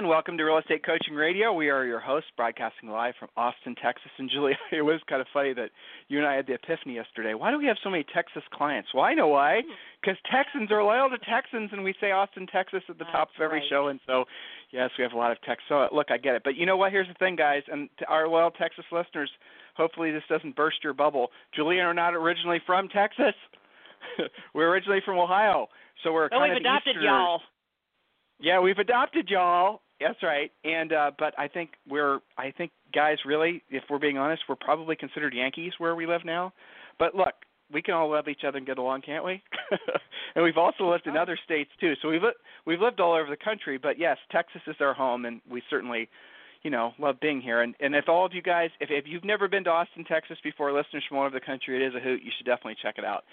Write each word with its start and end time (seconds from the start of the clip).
And 0.00 0.08
welcome 0.08 0.38
to 0.38 0.44
Real 0.44 0.56
Estate 0.56 0.82
Coaching 0.82 1.12
Radio. 1.12 1.52
We 1.52 1.68
are 1.68 1.84
your 1.84 2.00
hosts, 2.00 2.30
broadcasting 2.34 2.88
live 2.88 3.12
from 3.20 3.28
Austin, 3.36 3.74
Texas. 3.74 4.10
And 4.16 4.30
Julie, 4.30 4.56
it 4.72 4.80
was 4.80 4.98
kind 5.06 5.20
of 5.20 5.26
funny 5.30 5.52
that 5.52 5.68
you 6.08 6.16
and 6.16 6.26
I 6.26 6.32
had 6.36 6.46
the 6.46 6.54
epiphany 6.54 6.94
yesterday. 6.94 7.34
Why 7.34 7.50
do 7.50 7.58
we 7.58 7.66
have 7.66 7.76
so 7.84 7.90
many 7.90 8.06
Texas 8.14 8.42
clients? 8.50 8.88
Well, 8.94 9.04
I 9.04 9.12
know 9.12 9.28
why. 9.28 9.60
Because 10.00 10.16
mm-hmm. 10.24 10.34
Texans 10.34 10.72
are 10.72 10.82
loyal 10.82 11.10
to 11.10 11.18
Texans, 11.18 11.68
and 11.74 11.84
we 11.84 11.92
say 12.00 12.12
Austin, 12.12 12.46
Texas 12.46 12.82
at 12.88 12.96
the 12.96 13.04
That's 13.04 13.12
top 13.12 13.28
of 13.36 13.42
every 13.42 13.58
right. 13.58 13.68
show. 13.68 13.88
And 13.88 14.00
so, 14.06 14.24
yes, 14.72 14.88
we 14.96 15.02
have 15.04 15.12
a 15.12 15.18
lot 15.18 15.32
of 15.32 15.42
Texas. 15.42 15.66
So, 15.68 15.86
look, 15.92 16.10
I 16.10 16.16
get 16.16 16.34
it. 16.34 16.44
But 16.44 16.56
you 16.56 16.64
know 16.64 16.78
what? 16.78 16.92
Here's 16.92 17.08
the 17.08 17.20
thing, 17.20 17.36
guys, 17.36 17.60
and 17.70 17.90
to 17.98 18.06
our 18.06 18.26
loyal 18.26 18.52
Texas 18.52 18.86
listeners, 18.90 19.30
hopefully 19.76 20.12
this 20.12 20.24
doesn't 20.30 20.56
burst 20.56 20.78
your 20.82 20.94
bubble. 20.94 21.28
Julie 21.54 21.76
and 21.76 21.86
I 21.86 21.90
are 21.90 21.92
not 21.92 22.14
originally 22.14 22.62
from 22.64 22.88
Texas. 22.88 23.34
we're 24.54 24.70
originally 24.70 25.02
from 25.04 25.18
Ohio. 25.18 25.66
So 26.02 26.14
we're 26.14 26.24
Oh, 26.32 26.40
kind 26.40 26.44
we've 26.44 26.52
of 26.52 26.60
adopted 26.62 26.96
Easterners. 26.96 27.04
y'all. 27.04 27.40
Yeah, 28.40 28.60
we've 28.60 28.78
adopted 28.78 29.28
y'all. 29.28 29.82
That's 30.00 30.22
right. 30.22 30.50
And 30.64 30.92
uh 30.92 31.10
but 31.18 31.38
I 31.38 31.48
think 31.48 31.70
we're 31.88 32.20
I 32.38 32.50
think 32.56 32.72
guys 32.92 33.18
really, 33.24 33.62
if 33.70 33.84
we're 33.90 33.98
being 33.98 34.18
honest, 34.18 34.42
we're 34.48 34.56
probably 34.56 34.96
considered 34.96 35.34
Yankees 35.34 35.72
where 35.78 35.94
we 35.94 36.06
live 36.06 36.22
now. 36.24 36.52
But 36.98 37.14
look, 37.14 37.34
we 37.72 37.82
can 37.82 37.94
all 37.94 38.10
love 38.10 38.26
each 38.28 38.42
other 38.46 38.58
and 38.58 38.66
get 38.66 38.78
along, 38.78 39.02
can't 39.02 39.24
we? 39.24 39.42
and 40.34 40.44
we've 40.44 40.58
also 40.58 40.90
lived 40.90 41.06
in 41.06 41.16
other 41.16 41.38
states 41.44 41.70
too. 41.80 41.94
So 42.02 42.08
we've 42.08 42.22
we've 42.66 42.80
lived 42.80 43.00
all 43.00 43.14
over 43.14 43.28
the 43.28 43.36
country, 43.36 43.78
but 43.78 43.98
yes, 43.98 44.16
Texas 44.32 44.62
is 44.66 44.76
our 44.80 44.94
home 44.94 45.24
and 45.24 45.40
we 45.50 45.62
certainly 45.70 46.08
you 46.62 46.70
know, 46.70 46.92
love 46.98 47.16
being 47.20 47.40
here. 47.40 47.62
And 47.62 47.74
and 47.80 47.94
if 47.94 48.08
all 48.08 48.26
of 48.26 48.34
you 48.34 48.42
guys 48.42 48.70
if 48.80 48.90
if 48.90 49.04
you've 49.06 49.24
never 49.24 49.48
been 49.48 49.64
to 49.64 49.70
Austin, 49.70 50.04
Texas 50.04 50.38
before, 50.42 50.72
listeners 50.72 51.04
from 51.08 51.18
all 51.18 51.26
over 51.26 51.38
the 51.38 51.44
country, 51.44 51.76
it 51.76 51.86
is 51.86 51.94
a 51.94 52.00
hoot. 52.00 52.22
You 52.22 52.30
should 52.36 52.46
definitely 52.46 52.76
check 52.82 52.96
it 52.98 53.04
out. 53.04 53.24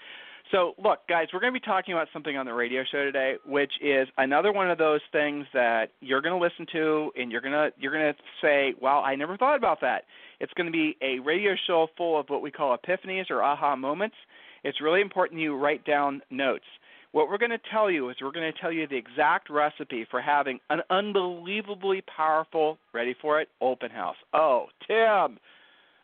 So, 0.50 0.72
look, 0.82 1.00
guys, 1.08 1.26
we're 1.32 1.40
going 1.40 1.52
to 1.52 1.60
be 1.60 1.64
talking 1.64 1.92
about 1.92 2.08
something 2.12 2.36
on 2.38 2.46
the 2.46 2.54
radio 2.54 2.82
show 2.90 3.04
today, 3.04 3.34
which 3.44 3.72
is 3.82 4.08
another 4.16 4.50
one 4.50 4.70
of 4.70 4.78
those 4.78 5.00
things 5.12 5.46
that 5.52 5.90
you're 6.00 6.22
going 6.22 6.38
to 6.38 6.42
listen 6.42 6.66
to 6.72 7.10
and 7.16 7.30
you're 7.30 7.42
going 7.42 7.52
to 7.52 7.70
you're 7.78 7.92
going 7.92 8.14
to 8.14 8.20
say, 8.40 8.74
"Wow, 8.80 9.02
I 9.02 9.14
never 9.14 9.36
thought 9.36 9.56
about 9.56 9.80
that." 9.82 10.04
It's 10.40 10.52
going 10.54 10.66
to 10.66 10.72
be 10.72 10.96
a 11.02 11.18
radio 11.18 11.54
show 11.66 11.88
full 11.96 12.18
of 12.18 12.28
what 12.28 12.40
we 12.40 12.50
call 12.50 12.76
epiphanies 12.76 13.30
or 13.30 13.42
aha 13.42 13.76
moments. 13.76 14.16
It's 14.64 14.80
really 14.80 15.02
important 15.02 15.40
you 15.40 15.54
write 15.54 15.84
down 15.84 16.22
notes. 16.30 16.64
What 17.12 17.28
we're 17.28 17.38
going 17.38 17.50
to 17.50 17.60
tell 17.70 17.90
you 17.90 18.08
is 18.10 18.16
we're 18.20 18.32
going 18.32 18.50
to 18.52 18.58
tell 18.58 18.72
you 18.72 18.86
the 18.86 18.96
exact 18.96 19.50
recipe 19.50 20.06
for 20.10 20.20
having 20.20 20.60
an 20.70 20.80
unbelievably 20.90 22.04
powerful, 22.14 22.78
ready 22.92 23.14
for 23.20 23.40
it, 23.40 23.48
open 23.60 23.90
house. 23.90 24.16
Oh, 24.32 24.66
Tim, 24.86 25.38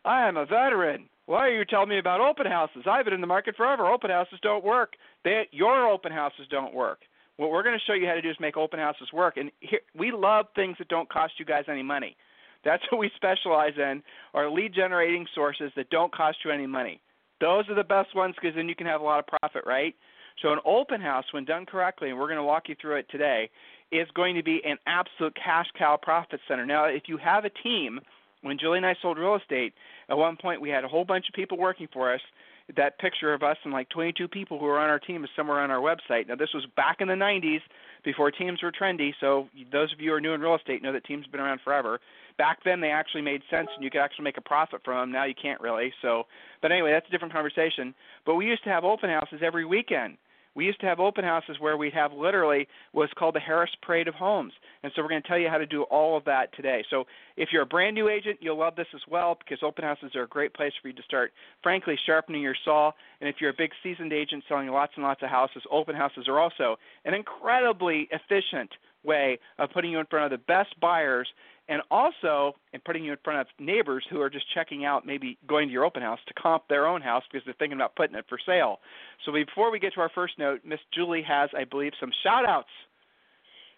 I 0.04 0.26
am 0.28 0.36
a 0.36 0.46
veteran. 0.46 1.08
Why 1.26 1.48
are 1.48 1.56
you 1.56 1.64
telling 1.64 1.88
me 1.88 1.98
about 1.98 2.20
open 2.20 2.46
houses? 2.46 2.84
I've 2.86 3.06
been 3.06 3.14
in 3.14 3.20
the 3.20 3.26
market 3.26 3.56
forever. 3.56 3.86
Open 3.86 4.10
houses 4.10 4.38
don't 4.42 4.64
work. 4.64 4.94
They, 5.24 5.48
your 5.52 5.88
open 5.88 6.12
houses 6.12 6.46
don't 6.50 6.74
work. 6.74 7.00
What 7.36 7.50
we're 7.50 7.62
going 7.62 7.78
to 7.78 7.84
show 7.84 7.94
you 7.94 8.06
how 8.06 8.14
to 8.14 8.22
do 8.22 8.30
is 8.30 8.36
make 8.38 8.56
open 8.56 8.78
houses 8.78 9.08
work. 9.12 9.36
And 9.36 9.50
here, 9.60 9.80
we 9.96 10.12
love 10.12 10.46
things 10.54 10.76
that 10.78 10.88
don't 10.88 11.08
cost 11.08 11.34
you 11.38 11.44
guys 11.44 11.64
any 11.68 11.82
money. 11.82 12.16
That's 12.64 12.82
what 12.90 12.98
we 12.98 13.10
specialize 13.16 13.74
in, 13.76 14.02
are 14.34 14.50
lead 14.50 14.74
generating 14.74 15.26
sources 15.34 15.72
that 15.76 15.90
don't 15.90 16.14
cost 16.14 16.38
you 16.44 16.50
any 16.50 16.66
money. 16.66 17.00
Those 17.40 17.68
are 17.68 17.74
the 17.74 17.84
best 17.84 18.14
ones 18.14 18.34
because 18.40 18.54
then 18.54 18.68
you 18.68 18.76
can 18.76 18.86
have 18.86 19.00
a 19.00 19.04
lot 19.04 19.18
of 19.18 19.26
profit, 19.26 19.64
right? 19.66 19.94
So 20.42 20.52
an 20.52 20.58
open 20.64 21.00
house, 21.00 21.24
when 21.32 21.44
done 21.44 21.64
correctly, 21.66 22.10
and 22.10 22.18
we're 22.18 22.26
going 22.26 22.38
to 22.38 22.44
walk 22.44 22.68
you 22.68 22.76
through 22.80 22.96
it 22.96 23.06
today, 23.10 23.50
is 23.92 24.08
going 24.14 24.34
to 24.34 24.42
be 24.42 24.60
an 24.64 24.76
absolute 24.86 25.36
cash 25.36 25.66
cow 25.78 25.98
profit 26.00 26.40
center. 26.48 26.66
Now, 26.66 26.86
if 26.86 27.04
you 27.06 27.18
have 27.18 27.44
a 27.44 27.50
team, 27.50 28.00
when 28.42 28.58
Julie 28.58 28.78
and 28.78 28.86
I 28.86 28.94
sold 29.00 29.18
real 29.18 29.36
estate, 29.36 29.74
at 30.08 30.16
one 30.16 30.36
point 30.36 30.60
we 30.60 30.70
had 30.70 30.84
a 30.84 30.88
whole 30.88 31.04
bunch 31.04 31.26
of 31.28 31.34
people 31.34 31.58
working 31.58 31.88
for 31.92 32.12
us. 32.12 32.20
That 32.76 32.98
picture 32.98 33.34
of 33.34 33.42
us 33.42 33.58
and 33.64 33.74
like 33.74 33.90
22 33.90 34.26
people 34.28 34.58
who 34.58 34.64
were 34.64 34.78
on 34.78 34.88
our 34.88 34.98
team 34.98 35.22
is 35.22 35.30
somewhere 35.36 35.60
on 35.60 35.70
our 35.70 35.80
website. 35.80 36.28
Now, 36.28 36.34
this 36.34 36.48
was 36.54 36.64
back 36.76 37.02
in 37.02 37.08
the 37.08 37.14
90s 37.14 37.60
before 38.04 38.30
teams 38.30 38.62
were 38.62 38.72
trendy. 38.72 39.10
So 39.20 39.48
those 39.70 39.92
of 39.92 40.00
you 40.00 40.10
who 40.10 40.16
are 40.16 40.20
new 40.20 40.32
in 40.32 40.40
real 40.40 40.54
estate 40.54 40.82
know 40.82 40.92
that 40.92 41.04
teams 41.04 41.26
have 41.26 41.32
been 41.32 41.42
around 41.42 41.60
forever. 41.62 42.00
Back 42.38 42.60
then, 42.64 42.80
they 42.80 42.88
actually 42.88 43.20
made 43.20 43.42
sense, 43.50 43.68
and 43.74 43.84
you 43.84 43.90
could 43.90 44.00
actually 44.00 44.24
make 44.24 44.38
a 44.38 44.42
profit 44.42 44.80
from 44.82 44.96
them. 44.98 45.12
Now 45.12 45.24
you 45.24 45.34
can't 45.40 45.60
really. 45.60 45.92
So, 46.00 46.24
but 46.62 46.72
anyway, 46.72 46.90
that's 46.92 47.06
a 47.06 47.10
different 47.10 47.34
conversation. 47.34 47.94
But 48.24 48.36
we 48.36 48.46
used 48.46 48.64
to 48.64 48.70
have 48.70 48.82
open 48.82 49.10
houses 49.10 49.40
every 49.44 49.66
weekend. 49.66 50.16
We 50.54 50.64
used 50.64 50.80
to 50.80 50.86
have 50.86 51.00
open 51.00 51.24
houses 51.24 51.56
where 51.58 51.76
we'd 51.76 51.94
have 51.94 52.12
literally 52.12 52.68
what's 52.92 53.12
called 53.14 53.34
the 53.34 53.40
Harris 53.40 53.70
Parade 53.82 54.08
of 54.08 54.14
Homes. 54.14 54.52
And 54.82 54.92
so 54.94 55.02
we're 55.02 55.08
going 55.08 55.22
to 55.22 55.28
tell 55.28 55.38
you 55.38 55.48
how 55.48 55.58
to 55.58 55.66
do 55.66 55.82
all 55.84 56.16
of 56.16 56.24
that 56.24 56.54
today. 56.54 56.84
So 56.90 57.04
if 57.36 57.48
you're 57.52 57.62
a 57.62 57.66
brand 57.66 57.94
new 57.94 58.08
agent, 58.08 58.38
you'll 58.40 58.58
love 58.58 58.76
this 58.76 58.86
as 58.94 59.00
well 59.10 59.36
because 59.38 59.62
open 59.62 59.84
houses 59.84 60.14
are 60.14 60.22
a 60.22 60.28
great 60.28 60.54
place 60.54 60.72
for 60.80 60.88
you 60.88 60.94
to 60.94 61.02
start, 61.02 61.32
frankly, 61.62 61.98
sharpening 62.06 62.42
your 62.42 62.56
saw. 62.64 62.92
And 63.20 63.28
if 63.28 63.36
you're 63.40 63.50
a 63.50 63.54
big 63.56 63.70
seasoned 63.82 64.12
agent 64.12 64.44
selling 64.48 64.68
lots 64.68 64.92
and 64.96 65.04
lots 65.04 65.22
of 65.22 65.28
houses, 65.28 65.62
open 65.70 65.96
houses 65.96 66.26
are 66.28 66.38
also 66.38 66.76
an 67.04 67.14
incredibly 67.14 68.08
efficient 68.12 68.70
way 69.04 69.38
of 69.58 69.70
putting 69.70 69.90
you 69.90 69.98
in 69.98 70.06
front 70.06 70.32
of 70.32 70.38
the 70.38 70.44
best 70.44 70.78
buyers 70.80 71.28
and 71.68 71.80
also 71.90 72.54
in 72.72 72.80
putting 72.80 73.04
you 73.04 73.12
in 73.12 73.18
front 73.24 73.40
of 73.40 73.46
neighbors 73.58 74.04
who 74.10 74.20
are 74.20 74.28
just 74.28 74.44
checking 74.52 74.84
out 74.84 75.06
maybe 75.06 75.38
going 75.46 75.68
to 75.68 75.72
your 75.72 75.84
open 75.84 76.02
house 76.02 76.18
to 76.28 76.34
comp 76.34 76.68
their 76.68 76.86
own 76.86 77.00
house 77.00 77.22
because 77.30 77.44
they're 77.44 77.54
thinking 77.58 77.78
about 77.78 77.96
putting 77.96 78.16
it 78.16 78.24
for 78.28 78.38
sale. 78.44 78.80
So 79.24 79.32
before 79.32 79.70
we 79.70 79.78
get 79.78 79.94
to 79.94 80.00
our 80.00 80.10
first 80.14 80.38
note, 80.38 80.60
Miss 80.64 80.80
Julie 80.92 81.22
has, 81.26 81.50
I 81.56 81.64
believe, 81.64 81.92
some 81.98 82.10
shout 82.22 82.46
outs. 82.46 82.68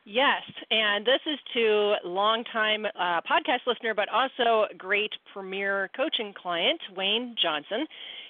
Yes, 0.08 0.42
and 0.70 1.04
this 1.04 1.20
is 1.26 1.36
to 1.54 1.94
longtime 2.04 2.86
uh, 2.86 3.20
podcast 3.28 3.66
listener, 3.66 3.92
but 3.92 4.08
also 4.08 4.66
great 4.78 5.10
premier 5.32 5.90
coaching 5.96 6.32
client, 6.32 6.80
Wayne 6.96 7.34
Johnson. 7.42 7.86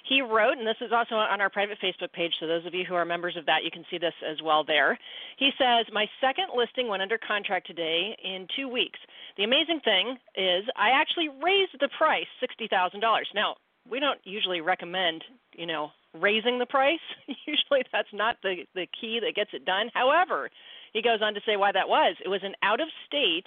He 0.09 0.21
wrote, 0.21 0.57
and 0.57 0.67
this 0.67 0.77
is 0.81 0.93
also 0.93 1.17
on 1.17 1.41
our 1.41 1.51
private 1.51 1.79
Facebook 1.83 2.13
page, 2.13 2.33
so 2.39 2.47
those 2.47 2.65
of 2.65 2.75
you 2.75 2.85
who 2.85 2.95
are 2.95 3.05
members 3.05 3.37
of 3.37 3.47
that, 3.47 3.65
you 3.65 3.71
can 3.73 3.85
see 3.91 3.99
this 3.99 4.15
as 4.29 4.41
well 4.43 4.63
there. 4.63 4.99
He 5.37 5.51
says, 5.59 5.87
My 5.93 6.07
second 6.21 6.47
listing 6.55 6.87
went 6.89 7.03
under 7.03 7.19
contract 7.19 7.67
today 7.67 8.17
in 8.23 8.47
two 8.55 8.69
weeks. 8.69 8.99
The 9.37 9.45
amazing 9.45 9.81
thing 9.85 10.17
is, 10.37 10.65
I 10.77 10.91
actually 10.91 11.29
raised 11.43 11.75
the 11.81 11.89
price 11.99 12.27
$60,000. 12.41 13.03
Now, 13.35 13.57
we 13.91 13.99
don't 13.99 14.21
usually 14.25 14.61
recommend, 14.61 15.25
you 15.53 15.67
know, 15.67 15.91
raising 16.15 16.59
the 16.59 16.67
price. 16.67 17.03
usually 17.27 17.83
that's 17.93 18.13
not 18.13 18.37
the, 18.43 18.65
the 18.75 18.87
key 19.01 19.21
that 19.21 19.35
gets 19.35 19.51
it 19.53 19.65
done. 19.65 19.91
However, 19.93 20.51
he 20.93 21.03
goes 21.03 21.21
on 21.21 21.35
to 21.35 21.41
say 21.45 21.57
why 21.57 21.73
that 21.73 21.89
was. 21.89 22.17
It 22.25 22.29
was 22.29 22.41
an 22.45 22.55
out 22.63 22.81
of 22.81 22.89
state, 23.07 23.45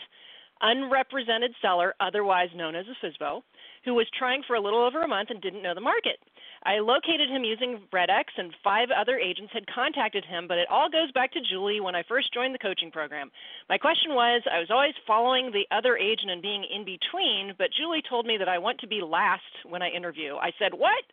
unrepresented 0.62 1.52
seller, 1.62 1.96
otherwise 2.00 2.50
known 2.56 2.76
as 2.76 2.86
a 2.88 3.06
FSBO, 3.06 3.42
who 3.86 3.94
was 3.94 4.08
trying 4.18 4.44
for 4.46 4.56
a 4.56 4.62
little 4.62 4.84
over 4.84 5.02
a 5.02 5.08
month 5.08 5.30
and 5.30 5.42
didn't 5.42 5.64
know 5.64 5.74
the 5.74 5.82
market. 5.82 6.20
I 6.64 6.80
located 6.80 7.30
him 7.30 7.44
using 7.44 7.80
RedX, 7.94 8.26
and 8.38 8.54
five 8.64 8.90
other 8.92 9.18
agents 9.18 9.54
had 9.54 9.66
contacted 9.74 10.26
him, 10.26 10.48
but 10.48 10.58
it 10.58 10.68
all 10.70 10.90
goes 10.90 11.12
back 11.14 11.32
to 11.34 11.42
Julie 11.42 11.80
when 11.80 11.96
I 11.96 12.04
first 12.04 12.34
joined 12.34 12.54
the 12.54 12.60
coaching 12.60 12.92
program. 12.92 13.32
My 13.70 13.78
question 13.78 14.14
was 14.14 14.42
I 14.52 14.60
was 14.60 14.70
always 14.70 14.94
following 15.08 15.52
the 15.52 15.68
other 15.76 15.96
agent 15.96 16.32
and 16.32 16.42
being 16.42 16.66
in 16.66 16.84
between, 16.84 17.54
but 17.58 17.72
Julie 17.78 18.04
told 18.10 18.26
me 18.26 18.38
that 18.38 18.50
I 18.50 18.58
want 18.58 18.80
to 18.82 18.88
be 18.88 19.02
last 19.02 19.44
when 19.68 19.82
I 19.82 19.90
interview. 19.90 20.36
I 20.36 20.52
said, 20.60 20.74
What? 20.74 21.04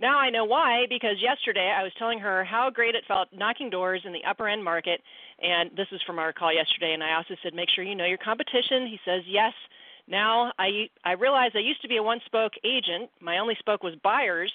Now 0.00 0.18
I 0.18 0.30
know 0.30 0.44
why, 0.44 0.86
because 0.88 1.16
yesterday 1.20 1.74
I 1.76 1.82
was 1.82 1.92
telling 1.98 2.20
her 2.20 2.44
how 2.44 2.70
great 2.70 2.94
it 2.94 3.04
felt 3.08 3.28
knocking 3.32 3.68
doors 3.68 4.02
in 4.04 4.12
the 4.12 4.22
upper 4.28 4.48
end 4.48 4.62
market, 4.62 5.00
and 5.42 5.70
this 5.76 5.88
is 5.90 6.00
from 6.06 6.20
our 6.20 6.32
call 6.32 6.52
yesterday, 6.54 6.92
and 6.92 7.02
I 7.02 7.14
also 7.14 7.34
said, 7.42 7.54
Make 7.54 7.68
sure 7.74 7.84
you 7.84 7.94
know 7.94 8.06
your 8.06 8.18
competition. 8.18 8.86
He 8.86 8.98
says, 9.04 9.22
Yes. 9.26 9.52
Now 10.08 10.52
I 10.58 10.88
I 11.04 11.12
realize 11.12 11.52
I 11.54 11.58
used 11.58 11.82
to 11.82 11.88
be 11.88 11.98
a 11.98 12.02
one 12.02 12.20
spoke 12.26 12.52
agent. 12.64 13.10
My 13.20 13.38
only 13.38 13.54
spoke 13.60 13.82
was 13.84 13.94
buyers 14.02 14.50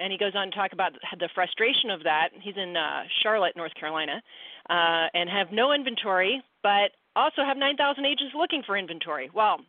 and 0.00 0.10
he 0.10 0.18
goes 0.18 0.32
on 0.34 0.50
to 0.50 0.56
talk 0.56 0.72
about 0.72 0.92
the 1.18 1.28
frustration 1.34 1.90
of 1.90 2.02
that. 2.04 2.30
He's 2.40 2.56
in 2.56 2.76
uh, 2.76 3.04
Charlotte, 3.22 3.56
North 3.56 3.74
Carolina, 3.78 4.22
uh, 4.68 5.06
and 5.14 5.28
have 5.28 5.52
no 5.52 5.72
inventory, 5.72 6.42
but 6.62 6.90
also 7.14 7.42
have 7.44 7.56
9,000 7.56 8.04
agents 8.04 8.34
looking 8.34 8.62
for 8.64 8.76
inventory. 8.76 9.30
Well, 9.34 9.60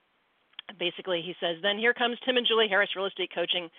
basically, 0.80 1.22
he 1.26 1.36
says, 1.40 1.58
then 1.62 1.78
here 1.78 1.94
comes 1.94 2.18
Tim 2.26 2.38
and 2.38 2.48
Julie 2.48 2.68
Harris 2.70 2.90
Real 2.96 3.06
Estate 3.06 3.32
Coaching. 3.34 3.70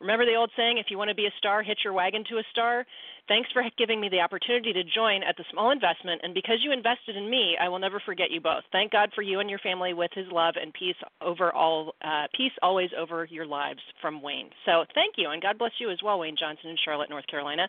Remember 0.00 0.24
the 0.24 0.34
old 0.34 0.50
saying, 0.56 0.78
if 0.78 0.86
you 0.90 0.98
want 0.98 1.10
to 1.10 1.14
be 1.14 1.26
a 1.26 1.34
star, 1.38 1.62
hitch 1.62 1.80
your 1.84 1.92
wagon 1.92 2.24
to 2.30 2.38
a 2.38 2.42
star? 2.50 2.86
Thanks 3.30 3.48
for 3.52 3.62
giving 3.78 4.00
me 4.00 4.08
the 4.08 4.18
opportunity 4.18 4.72
to 4.72 4.82
join 4.82 5.22
at 5.22 5.36
the 5.36 5.44
small 5.52 5.70
investment, 5.70 6.20
and 6.24 6.34
because 6.34 6.56
you 6.64 6.72
invested 6.72 7.14
in 7.14 7.30
me, 7.30 7.56
I 7.60 7.68
will 7.68 7.78
never 7.78 8.02
forget 8.04 8.32
you 8.32 8.40
both. 8.40 8.64
Thank 8.72 8.90
God 8.90 9.10
for 9.14 9.22
you 9.22 9.38
and 9.38 9.48
your 9.48 9.60
family 9.60 9.94
with 9.94 10.10
his 10.12 10.26
love 10.32 10.56
and 10.60 10.74
peace 10.74 10.96
over 11.20 11.52
all, 11.52 11.94
uh, 12.02 12.26
peace 12.36 12.50
always 12.60 12.90
over 12.98 13.28
your 13.30 13.46
lives 13.46 13.78
from 14.02 14.20
Wayne. 14.20 14.50
So 14.66 14.84
thank 14.96 15.14
you, 15.16 15.30
and 15.30 15.40
God 15.40 15.58
bless 15.58 15.70
you 15.78 15.92
as 15.92 15.98
well, 16.02 16.18
Wayne 16.18 16.34
Johnson 16.36 16.70
in 16.70 16.76
Charlotte, 16.84 17.08
North 17.08 17.28
Carolina. 17.28 17.68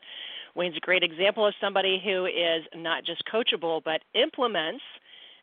Wayne's 0.56 0.78
a 0.78 0.80
great 0.80 1.04
example 1.04 1.46
of 1.46 1.54
somebody 1.62 2.02
who 2.04 2.26
is 2.26 2.66
not 2.76 3.06
just 3.06 3.22
coachable, 3.32 3.84
but 3.86 4.02
implements 4.16 4.82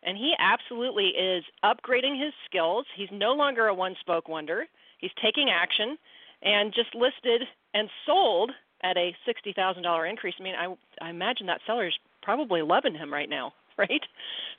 and 0.02 0.16
he 0.16 0.34
absolutely 0.40 1.08
is 1.08 1.44
upgrading 1.64 2.22
his 2.22 2.32
skills. 2.44 2.86
He's 2.96 3.08
no 3.12 3.34
longer 3.34 3.68
a 3.68 3.74
one 3.74 3.94
spoke 4.00 4.28
wonder. 4.28 4.66
He's 4.98 5.10
taking 5.22 5.48
action 5.48 5.96
and 6.42 6.72
just 6.74 6.94
listed 6.94 7.42
and 7.74 7.88
sold 8.06 8.52
at 8.82 8.96
a 8.96 9.14
$60,000 9.26 10.10
increase. 10.10 10.34
I 10.38 10.42
mean, 10.42 10.54
I 10.54 10.74
I 11.04 11.10
imagine 11.10 11.46
that 11.46 11.60
seller's 11.66 11.98
probably 12.22 12.62
loving 12.62 12.94
him 12.94 13.12
right 13.12 13.28
now, 13.28 13.52
right? 13.78 14.02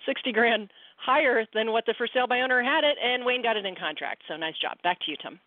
60 0.05 0.31
grand 0.31 0.69
higher 0.97 1.45
than 1.53 1.71
what 1.71 1.85
the 1.85 1.93
for 1.97 2.07
sale 2.13 2.27
by 2.27 2.41
owner 2.41 2.61
had 2.61 2.83
it 2.83 2.97
and 3.03 3.25
Wayne 3.25 3.41
got 3.41 3.57
it 3.57 3.65
in 3.65 3.75
contract. 3.75 4.23
So 4.27 4.35
nice 4.35 4.57
job. 4.61 4.77
Back 4.83 4.99
to 5.01 5.11
you, 5.11 5.17
Tim. 5.21 5.39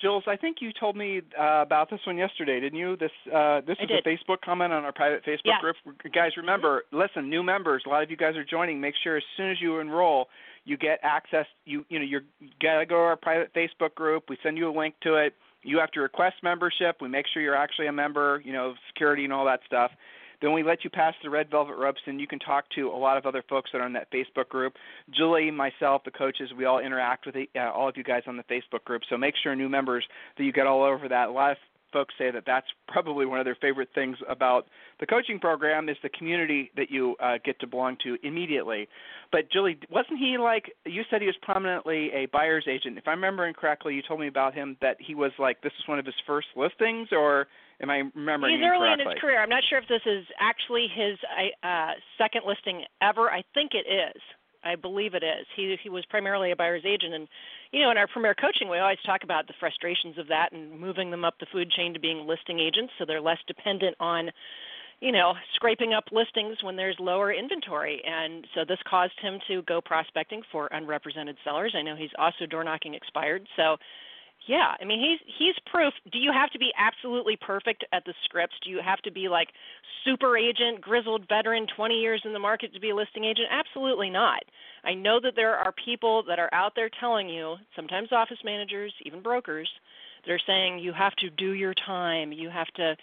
Jules, 0.00 0.24
I 0.26 0.36
think 0.36 0.56
you 0.60 0.72
told 0.78 0.96
me 0.96 1.22
uh, 1.38 1.62
about 1.62 1.88
this 1.88 2.00
one 2.04 2.16
yesterday, 2.18 2.58
didn't 2.58 2.78
you? 2.78 2.96
This 2.96 3.12
uh, 3.32 3.60
this 3.60 3.76
I 3.78 3.84
is 3.84 3.88
did. 3.88 4.04
a 4.04 4.08
Facebook 4.08 4.40
comment 4.44 4.72
on 4.72 4.84
our 4.84 4.92
private 4.92 5.24
Facebook 5.24 5.60
group. 5.60 5.76
Guys, 6.12 6.32
remember, 6.36 6.82
listen, 6.90 7.30
new 7.30 7.44
members. 7.44 7.84
A 7.86 7.88
lot 7.88 8.02
of 8.02 8.10
you 8.10 8.16
guys 8.16 8.36
are 8.36 8.44
joining. 8.44 8.80
Make 8.80 8.94
sure 9.04 9.16
as 9.16 9.22
soon 9.36 9.52
as 9.52 9.58
you 9.60 9.78
enroll, 9.78 10.26
you 10.64 10.76
get 10.76 10.98
access. 11.04 11.46
You 11.66 11.84
you 11.88 12.00
know 12.00 12.04
you're, 12.04 12.22
you 12.40 12.48
gotta 12.60 12.84
go 12.84 12.96
to 12.96 13.00
our 13.00 13.16
private 13.16 13.54
Facebook 13.54 13.94
group. 13.94 14.24
We 14.28 14.36
send 14.42 14.58
you 14.58 14.68
a 14.68 14.74
link 14.76 14.96
to 15.04 15.14
it. 15.14 15.34
You 15.62 15.78
have 15.78 15.90
to 15.92 16.00
request 16.00 16.36
membership. 16.42 16.96
We 17.00 17.08
make 17.08 17.26
sure 17.32 17.42
you're 17.42 17.56
actually 17.56 17.86
a 17.86 17.92
member. 17.92 18.42
You 18.44 18.52
know, 18.52 18.74
security 18.88 19.24
and 19.24 19.32
all 19.32 19.44
that 19.46 19.60
stuff. 19.66 19.90
Then 20.40 20.52
we 20.52 20.64
let 20.64 20.82
you 20.82 20.90
pass 20.90 21.14
the 21.22 21.30
red 21.30 21.48
velvet 21.50 21.76
ropes, 21.76 22.00
and 22.06 22.20
you 22.20 22.26
can 22.26 22.40
talk 22.40 22.64
to 22.74 22.88
a 22.88 22.98
lot 22.98 23.16
of 23.16 23.26
other 23.26 23.44
folks 23.48 23.70
that 23.72 23.80
are 23.80 23.86
in 23.86 23.92
that 23.92 24.10
Facebook 24.10 24.48
group. 24.48 24.74
Julie, 25.16 25.52
myself, 25.52 26.02
the 26.04 26.10
coaches, 26.10 26.50
we 26.58 26.64
all 26.64 26.80
interact 26.80 27.26
with 27.26 27.36
the, 27.36 27.48
uh, 27.54 27.70
all 27.70 27.88
of 27.88 27.96
you 27.96 28.02
guys 28.02 28.22
on 28.26 28.36
the 28.36 28.42
Facebook 28.44 28.82
group. 28.84 29.02
So 29.08 29.16
make 29.16 29.34
sure 29.40 29.54
new 29.54 29.68
members 29.68 30.04
that 30.36 30.42
you 30.42 30.52
get 30.52 30.66
all 30.66 30.82
over 30.82 31.08
that. 31.08 31.28
A 31.28 31.30
lot 31.30 31.52
of 31.52 31.58
folks 31.92 32.14
say 32.18 32.30
that 32.30 32.44
that's 32.46 32.66
probably 32.88 33.26
one 33.26 33.38
of 33.38 33.44
their 33.44 33.56
favorite 33.60 33.88
things 33.94 34.16
about 34.28 34.66
the 35.00 35.06
coaching 35.06 35.38
program 35.38 35.88
is 35.88 35.96
the 36.02 36.08
community 36.10 36.70
that 36.76 36.90
you 36.90 37.16
uh, 37.20 37.38
get 37.44 37.58
to 37.60 37.66
belong 37.66 37.96
to 38.04 38.16
immediately. 38.22 38.88
But 39.30 39.50
Julie, 39.52 39.78
wasn't 39.90 40.18
he 40.18 40.36
like 40.38 40.72
you 40.84 41.02
said 41.10 41.20
he 41.20 41.26
was 41.26 41.36
prominently 41.42 42.10
a 42.12 42.26
buyer's 42.26 42.66
agent? 42.68 42.98
If 42.98 43.08
I'm 43.08 43.18
remembering 43.18 43.54
correctly, 43.54 43.94
you 43.94 44.02
told 44.06 44.20
me 44.20 44.28
about 44.28 44.54
him 44.54 44.76
that 44.80 44.96
he 45.00 45.14
was 45.14 45.32
like 45.38 45.62
this 45.62 45.72
is 45.78 45.88
one 45.88 45.98
of 45.98 46.06
his 46.06 46.14
first 46.26 46.48
listings, 46.56 47.08
or 47.12 47.46
am 47.80 47.90
I 47.90 48.02
remembering 48.14 48.58
He's 48.58 48.66
early 48.66 48.92
in 48.92 48.98
his 48.98 49.18
career. 49.20 49.42
I'm 49.42 49.48
not 49.48 49.62
sure 49.68 49.78
if 49.78 49.88
this 49.88 50.02
is 50.06 50.24
actually 50.40 50.86
his 50.94 51.18
uh, 51.62 51.92
second 52.18 52.42
listing 52.46 52.84
ever. 53.02 53.30
I 53.30 53.42
think 53.54 53.72
it 53.74 53.88
is. 53.90 54.20
I 54.64 54.76
believe 54.76 55.14
it 55.14 55.24
is. 55.24 55.46
He 55.56 55.76
he 55.82 55.88
was 55.88 56.04
primarily 56.06 56.52
a 56.52 56.56
buyer's 56.56 56.84
agent, 56.86 57.14
and 57.14 57.28
you 57.72 57.80
know, 57.80 57.90
in 57.90 57.96
our 57.96 58.06
premier 58.06 58.34
coaching, 58.34 58.68
we 58.68 58.78
always 58.78 58.98
talk 59.04 59.24
about 59.24 59.46
the 59.46 59.54
frustrations 59.58 60.18
of 60.18 60.28
that 60.28 60.52
and 60.52 60.78
moving 60.78 61.10
them 61.10 61.24
up 61.24 61.34
the 61.40 61.46
food 61.50 61.70
chain 61.70 61.94
to 61.94 62.00
being 62.00 62.26
listing 62.26 62.60
agents, 62.60 62.92
so 62.98 63.04
they're 63.06 63.20
less 63.20 63.38
dependent 63.46 63.96
on, 63.98 64.30
you 65.00 65.10
know, 65.10 65.32
scraping 65.54 65.94
up 65.94 66.04
listings 66.12 66.58
when 66.62 66.76
there's 66.76 66.96
lower 67.00 67.32
inventory. 67.32 68.02
And 68.04 68.46
so 68.54 68.60
this 68.68 68.78
caused 68.88 69.18
him 69.20 69.38
to 69.48 69.62
go 69.62 69.80
prospecting 69.80 70.42
for 70.52 70.68
unrepresented 70.70 71.36
sellers. 71.44 71.74
I 71.76 71.82
know 71.82 71.96
he's 71.96 72.10
also 72.18 72.44
door 72.44 72.62
knocking 72.62 72.94
expired, 72.94 73.46
so 73.56 73.78
yeah, 74.46 74.74
I 74.80 74.84
mean 74.84 75.00
he's 75.00 75.20
he's 75.38 75.54
proof. 75.70 75.94
Do 76.10 76.18
you 76.18 76.32
have 76.32 76.50
to 76.50 76.58
be 76.58 76.70
absolutely 76.76 77.36
perfect 77.36 77.84
at 77.92 78.04
the 78.04 78.14
scripts? 78.24 78.56
Do 78.64 78.70
you 78.70 78.80
have 78.84 79.00
to 79.02 79.12
be 79.12 79.28
like 79.28 79.48
super 80.04 80.36
agent, 80.36 80.80
grizzled 80.80 81.28
veteran, 81.28 81.66
20 81.76 81.94
years 81.94 82.22
in 82.24 82.32
the 82.32 82.38
market 82.38 82.74
to 82.74 82.80
be 82.80 82.90
a 82.90 82.94
listing 82.94 83.24
agent? 83.24 83.48
Absolutely 83.50 84.10
not. 84.10 84.40
I 84.84 84.94
know 84.94 85.20
that 85.22 85.34
there 85.36 85.56
are 85.56 85.72
people 85.84 86.24
that 86.28 86.38
are 86.38 86.52
out 86.52 86.72
there 86.74 86.90
telling 87.00 87.28
you, 87.28 87.56
sometimes 87.76 88.10
office 88.10 88.38
managers, 88.44 88.92
even 89.04 89.22
brokers, 89.22 89.68
that 90.24 90.32
are 90.32 90.40
saying 90.46 90.78
you 90.78 90.92
have 90.92 91.14
to 91.16 91.30
do 91.30 91.52
your 91.52 91.74
time, 91.86 92.32
you 92.32 92.50
have 92.50 92.68
to, 92.76 92.96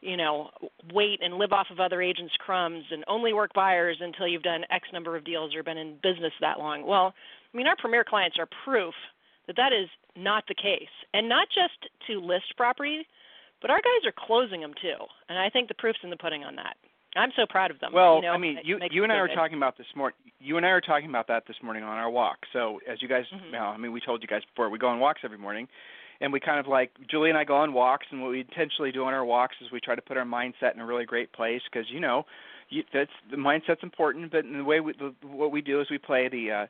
you 0.00 0.16
know, 0.16 0.50
wait 0.92 1.20
and 1.22 1.34
live 1.34 1.52
off 1.52 1.66
of 1.70 1.80
other 1.80 2.00
agents' 2.00 2.34
crumbs 2.38 2.84
and 2.90 3.04
only 3.06 3.32
work 3.32 3.52
buyers 3.54 3.98
until 4.00 4.26
you've 4.26 4.42
done 4.42 4.64
X 4.70 4.88
number 4.92 5.16
of 5.16 5.24
deals 5.24 5.54
or 5.54 5.62
been 5.62 5.78
in 5.78 5.96
business 6.02 6.32
that 6.40 6.58
long. 6.58 6.86
Well, 6.86 7.14
I 7.52 7.56
mean, 7.56 7.66
our 7.66 7.76
premier 7.76 8.04
clients 8.04 8.38
are 8.38 8.48
proof 8.64 8.94
that 9.46 9.56
that 9.56 9.72
is 9.72 9.88
not 10.16 10.44
the 10.48 10.54
case. 10.54 10.92
And 11.14 11.28
not 11.28 11.48
just 11.48 11.90
to 12.08 12.20
list 12.20 12.56
property, 12.56 13.06
but 13.60 13.70
our 13.70 13.78
guys 13.78 14.06
are 14.06 14.14
closing 14.26 14.60
them 14.60 14.74
too. 14.80 15.04
And 15.28 15.38
I 15.38 15.48
think 15.50 15.68
the 15.68 15.74
proof's 15.74 15.98
in 16.02 16.10
the 16.10 16.16
pudding 16.16 16.44
on 16.44 16.56
that. 16.56 16.76
I'm 17.16 17.32
so 17.34 17.46
proud 17.48 17.70
of 17.70 17.80
them. 17.80 17.92
Well, 17.94 18.16
you 18.16 18.22
know, 18.22 18.32
I 18.32 18.38
mean, 18.38 18.58
you 18.62 18.78
you 18.90 19.02
and 19.02 19.12
I 19.12 19.20
were 19.20 19.28
talking 19.28 19.56
about 19.56 19.78
this 19.78 19.86
morning. 19.96 20.16
You 20.38 20.58
and 20.58 20.66
I 20.66 20.72
were 20.72 20.82
talking 20.82 21.08
about 21.08 21.26
that 21.28 21.44
this 21.46 21.56
morning 21.62 21.82
on 21.82 21.96
our 21.96 22.10
walk. 22.10 22.38
So 22.52 22.80
as 22.86 23.00
you 23.00 23.08
guys, 23.08 23.24
Mhm. 23.32 23.52
well, 23.52 23.70
I 23.70 23.78
mean, 23.78 23.92
we 23.92 24.00
told 24.00 24.20
you 24.22 24.28
guys 24.28 24.44
before 24.44 24.68
we 24.68 24.78
go 24.78 24.88
on 24.88 25.00
walks 25.00 25.22
every 25.24 25.38
morning, 25.38 25.66
and 26.20 26.30
we 26.30 26.40
kind 26.40 26.60
of 26.60 26.66
like 26.66 26.90
Julie 27.08 27.30
and 27.30 27.38
I 27.38 27.44
go 27.44 27.56
on 27.56 27.72
walks, 27.72 28.06
and 28.10 28.20
what 28.20 28.30
we 28.32 28.40
intentionally 28.40 28.92
do 28.92 29.04
on 29.04 29.14
our 29.14 29.24
walks 29.24 29.56
is 29.62 29.70
we 29.72 29.80
try 29.80 29.94
to 29.94 30.02
put 30.02 30.18
our 30.18 30.24
mindset 30.24 30.74
in 30.74 30.80
a 30.80 30.86
really 30.86 31.06
great 31.06 31.32
place 31.32 31.62
because 31.72 31.90
you 31.90 32.00
know, 32.00 32.26
you, 32.68 32.84
that's 32.92 33.10
the 33.30 33.36
mindset's 33.36 33.82
important. 33.82 34.30
But 34.30 34.44
in 34.44 34.58
the 34.58 34.64
way 34.64 34.80
we, 34.80 34.92
the, 34.92 35.14
what 35.26 35.50
we 35.52 35.62
do 35.62 35.80
is 35.80 35.88
we 35.90 35.98
play 35.98 36.28
the 36.28 36.50
uh, 36.52 36.66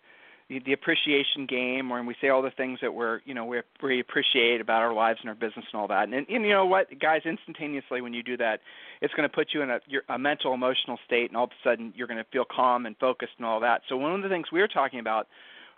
the, 0.49 0.73
appreciation 0.73 1.47
game, 1.47 1.89
where 1.89 2.03
we 2.03 2.15
say 2.21 2.29
all 2.29 2.43
the 2.43 2.51
things 2.51 2.79
that 2.81 2.95
we're, 2.95 3.21
you 3.25 3.35
know, 3.35 3.45
we 3.45 3.61
we 3.83 4.01
appreciate 4.01 4.61
about 4.61 4.83
our 4.83 4.95
lives 4.95 5.19
and 5.23 5.29
our 5.29 5.35
business 5.35 5.65
and 5.73 5.81
all 5.81 5.89
that. 5.89 6.05
And, 6.05 6.15
and, 6.15 6.29
you 6.29 6.51
know 6.51 6.67
what, 6.67 6.87
guys, 7.01 7.23
instantaneously 7.25 8.01
when 8.01 8.15
you 8.15 8.23
do 8.23 8.37
that, 8.37 8.61
it's 9.01 9.13
going 9.15 9.29
to 9.29 9.35
put 9.35 9.49
you 9.53 9.63
in 9.63 9.71
a, 9.71 9.81
your, 9.89 10.03
a 10.09 10.19
mental, 10.19 10.55
emotional 10.55 10.99
state, 11.05 11.31
and 11.31 11.37
all 11.37 11.45
of 11.45 11.51
a 11.51 11.69
sudden 11.69 11.93
you're 11.97 12.07
going 12.07 12.19
to 12.19 12.27
feel 12.31 12.45
calm 12.45 12.87
and 12.87 12.97
focused 12.99 13.33
and 13.39 13.47
all 13.47 13.59
that. 13.61 13.83
So 13.89 13.97
one 13.97 14.15
of 14.15 14.23
the 14.23 14.29
things 14.29 14.47
we 14.53 14.61
were 14.61 14.69
talking 14.69 15.01
about 15.01 15.27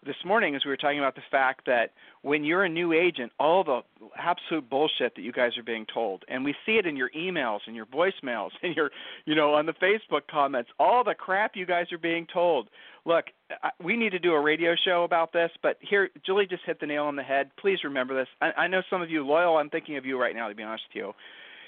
this 0.07 0.17
morning 0.25 0.55
as 0.55 0.65
we 0.65 0.71
were 0.71 0.77
talking 0.77 0.99
about 0.99 1.15
the 1.15 1.23
fact 1.31 1.67
that 1.67 1.93
when 2.23 2.45
you're 2.45 2.65
a 2.65 2.69
new 2.69 2.93
agent, 2.93 3.33
all 3.39 3.65
the 3.65 3.81
absolute 4.17 4.69
bullshit 4.71 5.15
that 5.17 5.23
you 5.23 5.33
guys 5.33 5.57
are 5.59 5.63
being 5.63 5.87
told, 5.93 6.25
and 6.29 6.45
we 6.45 6.55
see 6.65 6.73
it 6.73 6.87
in 6.87 6.97
your 6.97 7.11
emails 7.11 7.61
and 7.67 7.75
your 7.75 7.87
voicemails 7.87 8.51
and 8.63 8.77
your, 8.77 8.91
you 9.25 9.35
know, 9.35 9.55
on 9.55 9.67
the 9.67 9.73
Facebook 9.75 10.23
comments, 10.31 10.71
all 10.79 11.03
the 11.05 11.15
crap 11.15 11.53
you 11.57 11.67
guys 11.67 11.87
are 11.93 11.99
being 11.99 12.27
told. 12.33 12.69
Look, 13.05 13.27
I- 13.63 13.71
we 13.83 13.97
need 13.97 14.11
to 14.11 14.19
do 14.19 14.33
a 14.35 14.41
radio 14.41 14.75
show 14.85 15.05
about 15.05 15.33
this, 15.33 15.51
but 15.63 15.79
here, 15.81 16.11
Julie 16.25 16.47
just 16.47 16.63
hit 16.65 16.81
the 16.81 16.87
nail 16.87 17.05
on 17.05 17.17
the 17.17 17.23
head. 17.23 17.51
Please 17.59 17.79
remember 17.83 18.15
this. 18.15 18.29
I, 18.41 18.53
I 18.63 18.67
know 18.69 18.83
some 18.89 19.03
of 19.03 19.11
you 19.11 19.27
loyal. 19.27 19.57
I'm 19.57 19.71
thinking 19.71 19.97
of 19.97 20.07
you 20.07 20.21
right 20.21 20.35
now, 20.35 20.49
to 20.49 20.55
be 20.55 20.63
honest 20.63 20.85
with 20.91 20.97
you. 20.97 21.13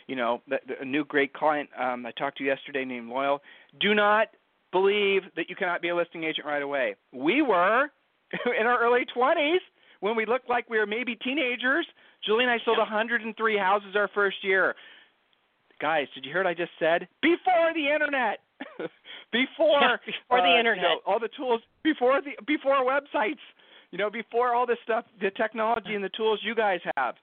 You 0.07 0.17
know, 0.17 0.41
the, 0.49 0.59
the, 0.67 0.81
a 0.81 0.85
new 0.85 1.05
great 1.05 1.33
client 1.33 1.69
um, 1.81 2.05
I 2.07 2.11
talked 2.13 2.39
to 2.39 2.45
yesterday 2.45 2.85
named 2.85 3.09
Loyal. 3.09 3.41
Do 3.81 3.95
not 3.95 4.29
believe 4.73 5.23
that 5.37 5.49
you 5.49 5.57
cannot 5.57 5.83
be 5.83 5.89
a 5.89 5.97
listing 5.97 6.25
agent 6.25 6.47
right 6.47 6.63
away. 6.63 6.97
We 7.13 7.43
were 7.43 7.91
in 8.61 8.67
our 8.67 8.83
early 8.83 9.05
20s 9.17 9.59
when 10.01 10.17
we 10.17 10.27
looked 10.27 10.49
like 10.49 10.69
we 10.69 10.79
were 10.79 10.87
maybe 10.87 11.17
teenagers. 11.17 11.87
Julie 12.25 12.45
and 12.45 12.51
I 12.51 12.59
sold 12.65 12.79
103 12.79 13.59
houses 13.59 13.97
our 13.97 14.09
first 14.15 14.37
year. 14.43 14.75
Guys, 15.81 16.07
did 16.15 16.25
you 16.25 16.33
hear 16.33 16.45
what 16.45 16.51
I 16.51 16.55
just 16.55 16.73
said? 16.79 17.09
Before 17.23 17.73
the 17.75 17.93
internet. 17.93 18.41
before 19.33 19.81
Yeah, 19.81 19.97
before 20.07 20.41
the 20.43 20.55
uh, 20.55 20.59
internet. 20.59 20.83
You 20.83 20.89
know, 20.89 21.01
all 21.07 21.19
the 21.19 21.31
tools 21.37 21.63
before 21.83 22.21
the 22.21 22.33
before 22.47 22.77
websites. 22.85 23.41
You 23.91 23.99
know, 23.99 24.11
before 24.11 24.55
all 24.55 24.67
this 24.67 24.79
stuff, 24.85 25.05
the 25.21 25.31
technology 25.31 25.95
and 25.95 26.05
the 26.05 26.11
tools 26.11 26.41
you 26.45 26.55
guys 26.55 26.81
have. 26.97 27.15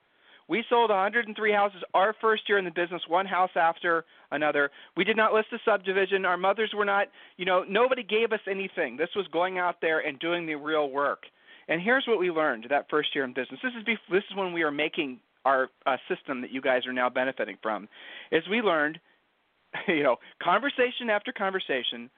We 0.47 0.63
sold 0.69 0.89
103 0.89 1.51
houses 1.51 1.83
our 1.93 2.15
first 2.21 2.43
year 2.47 2.57
in 2.57 2.65
the 2.65 2.71
business, 2.71 3.01
one 3.07 3.25
house 3.25 3.49
after 3.55 4.05
another. 4.31 4.71
We 4.95 5.03
did 5.03 5.17
not 5.17 5.33
list 5.33 5.47
a 5.53 5.57
subdivision. 5.65 6.25
Our 6.25 6.37
mothers 6.37 6.71
were 6.75 6.85
not, 6.85 7.07
you 7.35 7.45
know, 7.45 7.65
nobody 7.67 8.03
gave 8.03 8.31
us 8.31 8.39
anything. 8.49 8.95
This 8.95 9.09
was 9.15 9.27
going 9.27 9.57
out 9.57 9.81
there 9.81 9.99
and 9.99 10.17
doing 10.19 10.45
the 10.45 10.55
real 10.55 10.89
work. 10.89 11.23
And 11.67 11.81
here's 11.81 12.05
what 12.07 12.19
we 12.19 12.31
learned 12.31 12.67
that 12.69 12.89
first 12.89 13.13
year 13.13 13.25
in 13.25 13.33
business. 13.33 13.59
This 13.61 13.73
is 13.77 13.83
bef- 13.83 14.11
this 14.11 14.23
is 14.29 14.37
when 14.37 14.53
we 14.53 14.63
were 14.63 14.71
making 14.71 15.19
our 15.43 15.69
uh, 15.85 15.97
system 16.07 16.41
that 16.41 16.51
you 16.51 16.61
guys 16.61 16.85
are 16.85 16.93
now 16.93 17.09
benefiting 17.09 17.57
from. 17.61 17.89
Is 18.31 18.43
we 18.49 18.61
learned, 18.61 18.99
you 19.87 20.03
know, 20.03 20.17
conversation 20.41 21.09
after 21.09 21.33
conversation, 21.33 22.09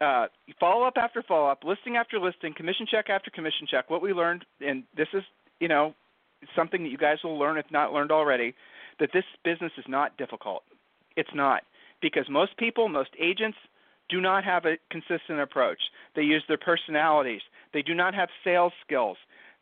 uh, 0.00 0.26
follow 0.58 0.86
up 0.86 0.94
after 0.96 1.22
follow 1.22 1.48
up, 1.48 1.64
listing 1.64 1.96
after 1.96 2.18
listing, 2.18 2.54
commission 2.54 2.86
check 2.90 3.10
after 3.10 3.30
commission 3.30 3.66
check. 3.70 3.90
What 3.90 4.02
we 4.02 4.12
learned, 4.12 4.44
and 4.60 4.84
this 4.96 5.08
is, 5.12 5.22
you 5.60 5.68
know, 5.68 5.94
something 6.56 6.82
that 6.82 6.90
you 6.90 6.98
guys 6.98 7.18
will 7.22 7.38
learn 7.38 7.58
if 7.58 7.66
not 7.70 7.92
learned 7.92 8.12
already, 8.12 8.54
that 9.00 9.10
this 9.12 9.24
business 9.44 9.72
is 9.76 9.84
not 9.88 10.16
difficult. 10.16 10.62
It's 11.16 11.34
not 11.34 11.62
because 12.00 12.26
most 12.28 12.56
people, 12.56 12.88
most 12.88 13.10
agents 13.20 13.58
do 14.08 14.20
not 14.20 14.44
have 14.44 14.64
a 14.64 14.76
consistent 14.90 15.40
approach. 15.40 15.78
They 16.14 16.22
use 16.22 16.44
their 16.48 16.58
personalities. 16.58 17.40
They 17.72 17.82
do 17.82 17.94
not 17.94 18.14
have 18.14 18.28
sales 18.44 18.72
skills. 18.86 19.16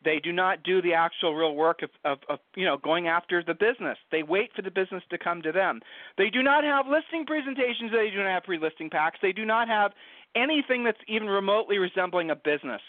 They 0.05 0.19
do 0.19 0.33
not 0.33 0.65
do 0.65 0.83
the 0.83 0.95
actual 0.95 1.35
real 1.35 1.55
work 1.55 1.83
of, 1.83 1.91
of, 2.05 2.19
of 2.29 2.41
you 2.57 2.65
know 2.65 2.77
going 2.77 3.07
after 3.07 3.43
the 3.43 3.55
business. 3.55 3.99
They 4.11 4.23
wait 4.23 4.51
for 4.55 4.63
the 4.63 4.71
business 4.71 5.03
to 5.11 5.19
come 5.19 5.43
to 5.43 5.53
them. 5.53 5.81
They 6.19 6.29
do 6.29 6.43
not 6.43 6.65
have 6.65 6.87
listing 6.89 7.25
presentations. 7.25 7.93
They 7.93 8.11
do 8.11 8.19
not 8.19 8.27
have 8.27 8.43
pre-listing 8.43 8.91
packs. 8.91 9.19
They 9.23 9.33
do 9.33 9.45
not 9.45 9.69
have 9.69 9.93
anything 10.35 10.83
that's 10.83 10.99
even 11.07 11.29
remotely 11.29 11.79
resembling 11.79 12.31
a 12.31 12.37
business. 12.37 12.83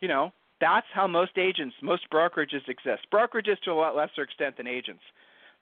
You 0.00 0.08
know, 0.08 0.32
that's 0.62 0.86
how 0.94 1.08
most 1.08 1.36
agents, 1.36 1.74
most 1.82 2.08
brokerages 2.08 2.68
exist. 2.68 3.02
Brokerages 3.12 3.60
to 3.64 3.72
a 3.72 3.74
lot 3.74 3.96
lesser 3.96 4.22
extent 4.22 4.56
than 4.56 4.68
agents. 4.68 5.02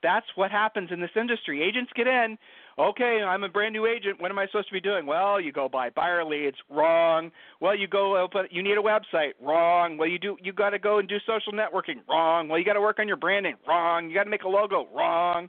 That's 0.02 0.26
what 0.35 0.50
happens 0.50 0.90
in 0.92 1.00
this 1.00 1.11
industry. 1.16 1.62
Agents 1.62 1.90
get 1.95 2.07
in, 2.07 2.37
okay, 2.78 3.23
I'm 3.26 3.42
a 3.42 3.49
brand 3.49 3.73
new 3.73 3.87
agent. 3.87 4.21
What 4.21 4.30
am 4.30 4.38
I 4.38 4.47
supposed 4.47 4.69
to 4.69 4.75
be 4.75 4.80
doing? 4.80 5.07
Well, 5.07 5.40
you 5.40 5.52
go 5.52 5.71
buy 5.71 5.88
buyer 5.88 6.23
leads. 6.23 6.57
Wrong. 6.69 7.30
Well, 7.61 7.75
you 7.76 7.88
go 7.88 8.19
open. 8.19 8.47
You 8.50 8.62
need 8.62 8.76
a 8.76 8.83
website. 8.83 9.33
Wrong. 9.42 9.97
Well, 9.97 10.09
you 10.09 10.19
do. 10.19 10.37
You 10.42 10.52
got 10.52 10.71
to 10.71 10.78
go 10.78 10.99
and 10.99 11.09
do 11.09 11.16
social 11.26 11.52
networking. 11.52 12.00
Wrong. 12.09 12.49
Well, 12.49 12.59
you 12.59 12.64
got 12.64 12.75
to 12.75 12.80
work 12.80 12.99
on 12.99 13.09
your 13.09 13.16
branding. 13.16 13.54
Wrong. 13.66 14.09
You 14.09 14.14
got 14.14 14.25
to 14.25 14.30
make 14.30 14.45
a 14.45 14.49
logo. 14.49 14.87
Wrong. 14.95 15.49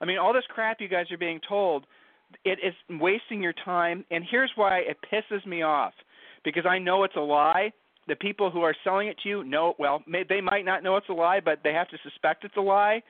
I 0.00 0.04
mean, 0.04 0.18
all 0.18 0.32
this 0.32 0.44
crap 0.48 0.80
you 0.80 0.88
guys 0.88 1.10
are 1.10 1.18
being 1.18 1.40
told, 1.48 1.86
it 2.44 2.58
is 2.64 2.74
wasting 3.00 3.42
your 3.42 3.54
time. 3.64 4.04
And 4.10 4.24
here's 4.28 4.50
why 4.56 4.78
it 4.78 4.98
pisses 5.12 5.44
me 5.46 5.62
off 5.62 5.92
because 6.44 6.66
I 6.66 6.78
know 6.78 7.04
it's 7.04 7.16
a 7.16 7.20
lie. 7.20 7.72
The 8.08 8.16
people 8.16 8.50
who 8.50 8.62
are 8.62 8.74
selling 8.84 9.08
it 9.08 9.16
to 9.22 9.28
you 9.28 9.44
know 9.44 9.74
well, 9.78 10.02
may, 10.06 10.24
they 10.28 10.40
might 10.40 10.64
not 10.64 10.82
know 10.82 10.96
it's 10.96 11.08
a 11.08 11.12
lie, 11.12 11.40
but 11.40 11.60
they 11.62 11.72
have 11.72 11.88
to 11.88 11.98
suspect 12.02 12.44
it's 12.44 12.56
a 12.56 12.60
lie. 12.60 13.02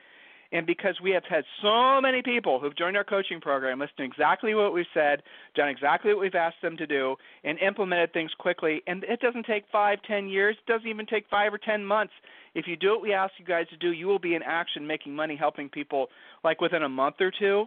And 0.53 0.67
because 0.67 0.95
we 1.01 1.09
have 1.11 1.23
had 1.27 1.43
so 1.63 1.99
many 1.99 2.21
people 2.21 2.59
who've 2.59 2.77
joined 2.77 2.95
our 2.95 3.03
coaching 3.03 3.41
program, 3.41 3.79
listened 3.79 4.05
exactly 4.05 4.53
what 4.53 4.71
we've 4.71 4.85
said, 4.93 5.23
done 5.55 5.67
exactly 5.67 6.13
what 6.13 6.21
we've 6.21 6.35
asked 6.35 6.61
them 6.61 6.77
to 6.77 6.85
do, 6.85 7.15
and 7.43 7.57
implemented 7.57 8.13
things 8.13 8.29
quickly, 8.37 8.83
and 8.85 9.03
it 9.05 9.19
doesn't 9.19 9.47
take 9.47 9.63
five, 9.71 9.97
ten 10.07 10.29
years. 10.29 10.55
It 10.59 10.71
doesn't 10.71 10.87
even 10.87 11.07
take 11.07 11.25
five 11.27 11.51
or 11.51 11.57
ten 11.57 11.83
months. 11.83 12.13
If 12.53 12.67
you 12.67 12.75
do 12.75 12.91
what 12.91 13.01
we 13.01 13.13
ask 13.13 13.33
you 13.39 13.45
guys 13.45 13.67
to 13.69 13.77
do, 13.77 13.93
you 13.93 14.05
will 14.05 14.19
be 14.19 14.35
in 14.35 14.43
action 14.43 14.85
making 14.85 15.15
money 15.15 15.35
helping 15.35 15.69
people 15.69 16.09
like 16.43 16.61
within 16.61 16.83
a 16.83 16.89
month 16.89 17.15
or 17.19 17.31
two. 17.31 17.65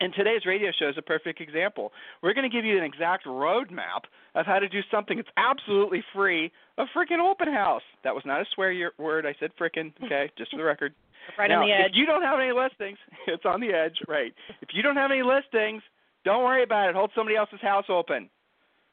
And 0.00 0.12
today's 0.12 0.44
radio 0.44 0.70
show 0.76 0.88
is 0.88 0.96
a 0.98 1.02
perfect 1.02 1.40
example. 1.40 1.92
We're 2.22 2.34
going 2.34 2.48
to 2.48 2.54
give 2.54 2.64
you 2.64 2.76
an 2.76 2.84
exact 2.84 3.26
roadmap 3.26 4.04
of 4.34 4.44
how 4.44 4.58
to 4.58 4.68
do 4.68 4.80
something 4.90 5.16
that's 5.16 5.28
absolutely 5.36 6.02
free 6.12 6.50
a 6.78 6.84
freaking 6.96 7.20
open 7.20 7.52
house. 7.52 7.82
That 8.02 8.14
was 8.14 8.24
not 8.26 8.40
a 8.40 8.44
swear 8.54 8.90
word. 8.98 9.26
I 9.26 9.34
said 9.38 9.50
frickin', 9.60 9.92
okay, 10.04 10.30
just 10.38 10.50
for 10.50 10.56
the 10.56 10.64
record. 10.64 10.94
Right 11.38 11.48
now, 11.48 11.62
on 11.62 11.68
the 11.68 11.72
edge. 11.72 11.92
If 11.92 11.96
you 11.96 12.06
don't 12.06 12.22
have 12.22 12.40
any 12.40 12.52
listings, 12.52 12.98
it's 13.28 13.44
on 13.46 13.60
the 13.60 13.72
edge, 13.72 13.96
right. 14.08 14.34
If 14.60 14.70
you 14.72 14.82
don't 14.82 14.96
have 14.96 15.10
any 15.10 15.22
listings, 15.22 15.82
don't 16.24 16.44
worry 16.44 16.62
about 16.62 16.90
it. 16.90 16.96
Hold 16.96 17.12
somebody 17.14 17.36
else's 17.36 17.60
house 17.60 17.86
open 17.88 18.28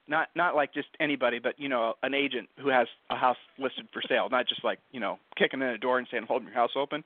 not 0.08 0.29
not 0.36 0.55
like 0.55 0.74
just 0.74 0.89
anybody, 1.00 1.39
but 1.39 1.60
you 1.60 1.70
know, 1.70 1.93
an 2.03 2.13
agent 2.13 2.50
who 2.62 2.70
has 2.70 2.88
a 3.10 3.15
house 3.15 3.38
listed 3.58 3.88
for 3.93 4.01
sale, 4.08 4.27
not 4.29 4.48
just 4.48 4.63
like 4.63 4.79
you 4.91 5.00
know, 5.00 5.17
kicking 5.38 5.62
in 5.62 5.67
a 5.67 5.77
door 5.77 5.98
and 6.00 6.08
saying, 6.12 6.24
"Hold 6.27 6.43
your 6.43 6.53
house 6.53 6.72
open," 6.75 7.03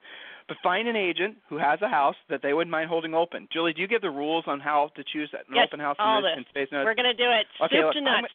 but 0.47 0.57
find 0.63 0.87
an 0.87 0.95
agent 0.95 1.37
who 1.49 1.57
has 1.57 1.81
a 1.81 1.87
house 1.87 2.15
that 2.29 2.41
they 2.41 2.53
wouldn't 2.53 2.71
mind 2.71 2.89
holding 2.89 3.13
open. 3.13 3.47
Julie, 3.51 3.73
do 3.73 3.81
you 3.81 3.87
give 3.87 4.01
the 4.01 4.09
rules 4.09 4.45
on 4.47 4.59
how 4.59 4.89
to 4.95 5.03
choose 5.03 5.29
an 5.33 5.39
yes, 5.53 5.67
open 5.67 5.79
house 5.79 5.97
all 5.99 6.19
in, 6.19 6.23
this. 6.23 6.33
in 6.37 6.45
Space? 6.49 6.67
We're 6.71 6.95
going 6.95 7.05
to 7.05 7.13
do 7.13 7.29
it 7.29 7.45
okay, 7.63 7.77
soup 7.77 7.85
look, 7.85 7.93
to 7.93 8.01
nuts. 8.01 8.27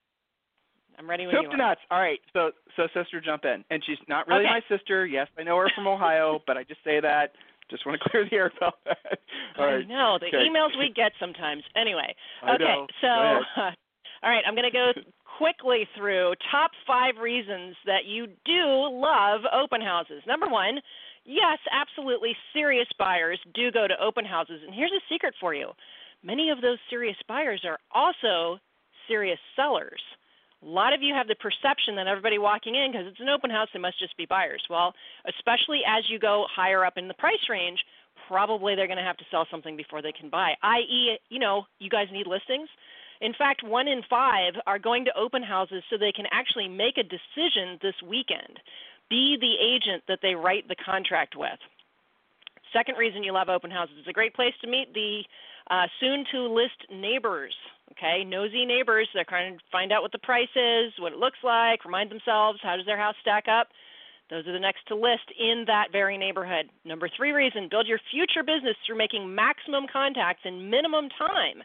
I'm, 0.99 1.05
I'm 1.05 1.11
ready 1.11 1.27
when 1.27 1.35
soup 1.35 1.45
you 1.45 1.51
to 1.51 1.57
nuts. 1.57 1.81
All 1.91 2.01
right, 2.01 2.21
so 2.33 2.51
so 2.77 2.87
sister, 2.95 3.21
jump 3.21 3.45
in, 3.45 3.65
and 3.71 3.83
she's 3.85 3.99
not 4.09 4.29
really 4.29 4.45
Okay. 4.45 4.61
my 4.61 4.77
sister. 4.77 5.07
Yes, 5.07 5.29
I 5.39 5.43
know 5.43 5.57
her 5.57 5.71
from 5.75 5.87
Ohio, 5.87 6.41
but 6.47 6.57
I 6.57 6.65
just 6.65 6.83
say 6.85 7.01
that. 7.01 7.33
Just 7.71 7.87
want 7.87 8.01
to 8.03 8.11
clear 8.11 8.25
the 8.29 8.37
air 8.37 8.53
about 8.57 8.79
that. 8.85 9.21
All 9.57 9.67
right. 9.67 9.85
I 9.85 9.87
know 9.87 10.19
the 10.19 10.27
Okay. 10.27 10.39
emails 10.39 10.77
we 10.77 10.91
get 10.91 11.13
sometimes. 11.21 11.63
Anyway, 11.77 12.15
okay, 12.43 12.75
so 13.01 13.07
Go 13.07 13.43
uh, 13.57 13.71
all 14.23 14.31
right, 14.31 14.45
I'm 14.47 14.55
going 14.55 14.71
to 14.71 14.77
go 14.77 14.93
quickly 15.39 15.89
through 15.97 16.35
top 16.51 16.71
five 16.87 17.15
reasons 17.23 17.77
that 17.87 18.05
you 18.07 18.27
do 18.45 18.65
love 18.93 19.41
open 19.53 19.81
houses. 19.81 20.23
Number 20.27 20.47
one, 20.49 20.81
yes, 21.25 21.59
absolutely, 21.73 22.37
serious 22.53 22.89
buyers 22.99 23.41
do 23.55 23.73
go 23.73 23.89
to 23.89 23.95
open 24.03 24.25
houses, 24.25 24.61
and 24.65 24.75
here's 24.75 24.93
a 24.93 25.01
secret 25.09 25.35
for 25.41 25.55
you: 25.55 25.71
many 26.23 26.51
of 26.51 26.61
those 26.61 26.79
serious 26.91 27.17
buyers 27.27 27.63
are 27.65 27.79
also 27.95 28.59
serious 29.09 29.39
sellers. 29.57 30.03
A 30.63 30.67
lot 30.67 30.93
of 30.93 31.01
you 31.01 31.15
have 31.15 31.27
the 31.27 31.37
perception 31.37 31.97
that 31.97 32.07
everybody 32.07 32.37
walking 32.37 32.75
in, 32.75 32.93
because 32.93 33.07
it's 33.09 33.21
an 33.21 33.31
open 33.31 33.49
house, 33.49 33.69
they 33.73 33.81
must 33.81 33.99
just 33.99 34.15
be 34.19 34.27
buyers. 34.27 34.63
Well, 34.69 34.93
especially 35.27 35.81
as 35.89 36.05
you 36.11 36.19
go 36.19 36.45
higher 36.55 36.85
up 36.85 36.99
in 36.99 37.09
the 37.09 37.15
price 37.15 37.49
range, 37.49 37.79
probably 38.29 38.77
they're 38.77 38.87
going 38.87 38.99
to 38.99 39.03
have 39.03 39.17
to 39.17 39.25
sell 39.31 39.47
something 39.51 39.75
before 39.75 40.03
they 40.03 40.13
can 40.13 40.29
buy, 40.29 40.53
i.e., 40.63 41.17
you 41.31 41.39
know, 41.39 41.65
you 41.79 41.89
guys 41.89 42.09
need 42.13 42.27
listings. 42.27 42.69
In 43.21 43.35
fact, 43.37 43.63
one 43.63 43.87
in 43.89 44.03
five 44.09 44.55
are 44.67 44.79
going 44.79 45.05
to 45.05 45.17
open 45.17 45.43
houses 45.43 45.83
so 45.91 45.97
they 45.97 46.13
can 46.13 46.27
actually 46.33 46.69
make 46.69 46.97
a 46.97 47.03
decision 47.03 47.79
this 47.83 47.95
weekend. 48.07 48.61
Be 49.11 49.37
the 49.41 49.57
agent 49.61 50.05
that 50.09 50.21
they 50.23 50.35
write 50.35 50.69
the 50.69 50.77
contract 50.77 51.35
with. 51.37 51.59
Second 52.73 52.97
reason 52.97 53.25
you 53.25 53.33
love 53.33 53.49
open 53.49 53.71
houses 53.71 53.97
it's 53.99 54.09
a 54.09 54.13
great 54.13 54.35
place 54.35 54.55
to 54.63 54.71
meet 54.71 54.95
the 54.95 55.23
uh, 55.71 55.87
soon 56.01 56.25
to 56.33 56.47
list 56.47 56.87
neighbors. 56.91 57.55
Okay, 57.93 58.25
nosy 58.25 58.65
neighbors. 58.65 59.09
They're 59.13 59.25
trying 59.25 59.59
to 59.59 59.65
find 59.71 59.93
out 59.93 60.03
what 60.03 60.13
the 60.13 60.19
price 60.19 60.55
is, 60.55 60.93
what 60.99 61.13
it 61.13 61.19
looks 61.19 61.39
like, 61.43 61.85
remind 61.85 62.11
themselves 62.11 62.61
how 62.63 62.77
does 62.77 62.87
their 62.87 62.99
house 62.99 63.17
stack 63.21 63.47
up. 63.49 63.69
Those 64.31 64.47
are 64.47 64.53
the 64.53 64.61
next 64.61 64.87
to 64.87 64.95
list 64.95 65.27
in 65.39 65.65
that 65.67 65.91
very 65.91 66.17
neighborhood. 66.17 66.71
Number 66.85 67.11
three 67.17 67.33
reason 67.33 67.69
build 67.69 67.89
your 67.89 67.99
future 68.11 68.45
business 68.45 68.77
through 68.87 68.97
making 68.97 69.35
maximum 69.35 69.87
contacts 69.93 70.43
in 70.45 70.71
minimum 70.71 71.09
time. 71.19 71.63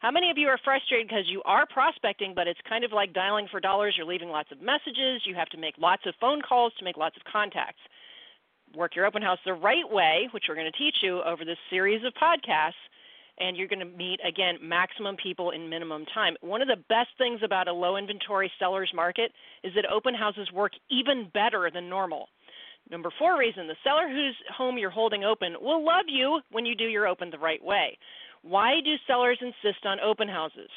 How 0.00 0.10
many 0.10 0.30
of 0.30 0.36
you 0.36 0.48
are 0.48 0.58
frustrated 0.62 1.08
because 1.08 1.24
you 1.28 1.42
are 1.44 1.66
prospecting, 1.66 2.34
but 2.34 2.46
it's 2.46 2.60
kind 2.68 2.84
of 2.84 2.92
like 2.92 3.14
dialing 3.14 3.48
for 3.50 3.60
dollars? 3.60 3.94
You're 3.96 4.06
leaving 4.06 4.28
lots 4.28 4.52
of 4.52 4.60
messages, 4.60 5.22
you 5.24 5.34
have 5.34 5.48
to 5.50 5.58
make 5.58 5.78
lots 5.78 6.04
of 6.06 6.14
phone 6.20 6.42
calls 6.42 6.72
to 6.78 6.84
make 6.84 6.96
lots 6.96 7.16
of 7.16 7.24
contacts. 7.24 7.80
Work 8.74 8.94
your 8.94 9.06
open 9.06 9.22
house 9.22 9.38
the 9.44 9.54
right 9.54 9.88
way, 9.90 10.28
which 10.32 10.44
we're 10.48 10.54
going 10.54 10.70
to 10.70 10.78
teach 10.78 10.96
you 11.02 11.22
over 11.22 11.44
this 11.44 11.56
series 11.70 12.04
of 12.04 12.12
podcasts, 12.14 12.72
and 13.38 13.56
you're 13.56 13.68
going 13.68 13.80
to 13.80 13.96
meet, 13.96 14.20
again, 14.26 14.56
maximum 14.60 15.16
people 15.16 15.50
in 15.50 15.68
minimum 15.68 16.04
time. 16.12 16.36
One 16.40 16.60
of 16.60 16.68
the 16.68 16.82
best 16.88 17.08
things 17.16 17.40
about 17.42 17.68
a 17.68 17.72
low 17.72 17.96
inventory 17.96 18.50
seller's 18.58 18.92
market 18.94 19.32
is 19.62 19.72
that 19.76 19.90
open 19.90 20.14
houses 20.14 20.52
work 20.52 20.72
even 20.90 21.30
better 21.32 21.70
than 21.72 21.88
normal. 21.88 22.28
Number 22.90 23.10
four 23.18 23.36
reason 23.38 23.66
the 23.66 23.74
seller 23.82 24.08
whose 24.08 24.36
home 24.56 24.78
you're 24.78 24.90
holding 24.90 25.24
open 25.24 25.56
will 25.60 25.84
love 25.84 26.06
you 26.06 26.40
when 26.52 26.64
you 26.64 26.74
do 26.74 26.84
your 26.84 27.06
open 27.06 27.30
the 27.30 27.38
right 27.38 27.62
way. 27.62 27.98
Why 28.48 28.80
do 28.84 28.94
sellers 29.06 29.38
insist 29.40 29.84
on 29.84 29.98
open 30.00 30.28
houses? 30.28 30.70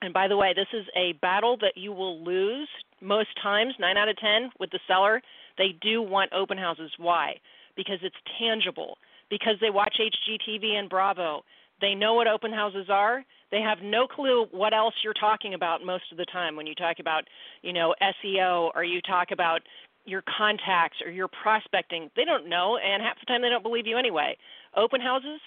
And 0.00 0.14
by 0.14 0.28
the 0.28 0.36
way, 0.36 0.52
this 0.54 0.68
is 0.72 0.86
a 0.94 1.12
battle 1.20 1.56
that 1.60 1.76
you 1.76 1.92
will 1.92 2.22
lose 2.22 2.68
most 3.00 3.30
times, 3.42 3.74
9 3.80 3.96
out 3.96 4.08
of 4.08 4.16
10, 4.18 4.50
with 4.60 4.70
the 4.70 4.78
seller. 4.86 5.20
They 5.58 5.74
do 5.80 6.02
want 6.02 6.32
open 6.32 6.58
houses. 6.58 6.92
Why? 6.98 7.34
Because 7.76 7.98
it's 8.02 8.16
tangible. 8.38 8.98
Because 9.30 9.56
they 9.60 9.70
watch 9.70 9.98
HGTV 9.98 10.78
and 10.78 10.88
Bravo. 10.88 11.42
They 11.80 11.94
know 11.94 12.14
what 12.14 12.28
open 12.28 12.52
houses 12.52 12.86
are. 12.88 13.24
They 13.50 13.60
have 13.60 13.78
no 13.82 14.06
clue 14.06 14.46
what 14.52 14.72
else 14.72 14.94
you're 15.02 15.14
talking 15.14 15.54
about 15.54 15.84
most 15.84 16.04
of 16.12 16.18
the 16.18 16.26
time 16.26 16.54
when 16.54 16.66
you 16.66 16.74
talk 16.74 16.98
about, 17.00 17.24
you 17.62 17.72
know, 17.72 17.94
SEO 18.00 18.70
or 18.74 18.84
you 18.84 19.00
talk 19.00 19.30
about 19.32 19.62
your 20.04 20.22
contacts 20.38 20.98
or 21.04 21.10
your 21.10 21.28
prospecting. 21.28 22.10
They 22.14 22.24
don't 22.24 22.48
know, 22.48 22.76
and 22.76 23.02
half 23.02 23.18
the 23.18 23.26
time 23.26 23.42
they 23.42 23.48
don't 23.48 23.62
believe 23.62 23.86
you 23.86 23.96
anyway. 23.96 24.36
Open 24.76 25.00
houses, 25.00 25.40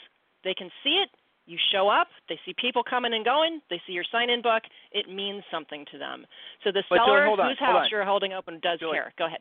they 0.43 0.53
can 0.53 0.69
see 0.83 1.01
it, 1.03 1.09
you 1.47 1.57
show 1.71 1.89
up, 1.89 2.07
they 2.29 2.39
see 2.45 2.53
people 2.59 2.83
coming 2.83 3.13
and 3.13 3.25
going, 3.25 3.61
they 3.69 3.81
see 3.87 3.93
your 3.93 4.03
sign 4.11 4.29
in 4.29 4.41
book, 4.41 4.63
it 4.91 5.09
means 5.09 5.43
something 5.51 5.85
to 5.91 5.97
them. 5.97 6.25
So 6.63 6.71
the 6.71 6.83
But, 6.89 6.97
seller 6.97 7.25
hold 7.25 7.39
on, 7.39 7.49
whose 7.49 7.59
house 7.59 7.87
you're 7.89 8.05
holding 8.05 8.33
open 8.33 8.59
does 8.61 8.79
Joey. 8.79 8.93
care. 8.93 9.13
Go 9.17 9.25
ahead. 9.25 9.39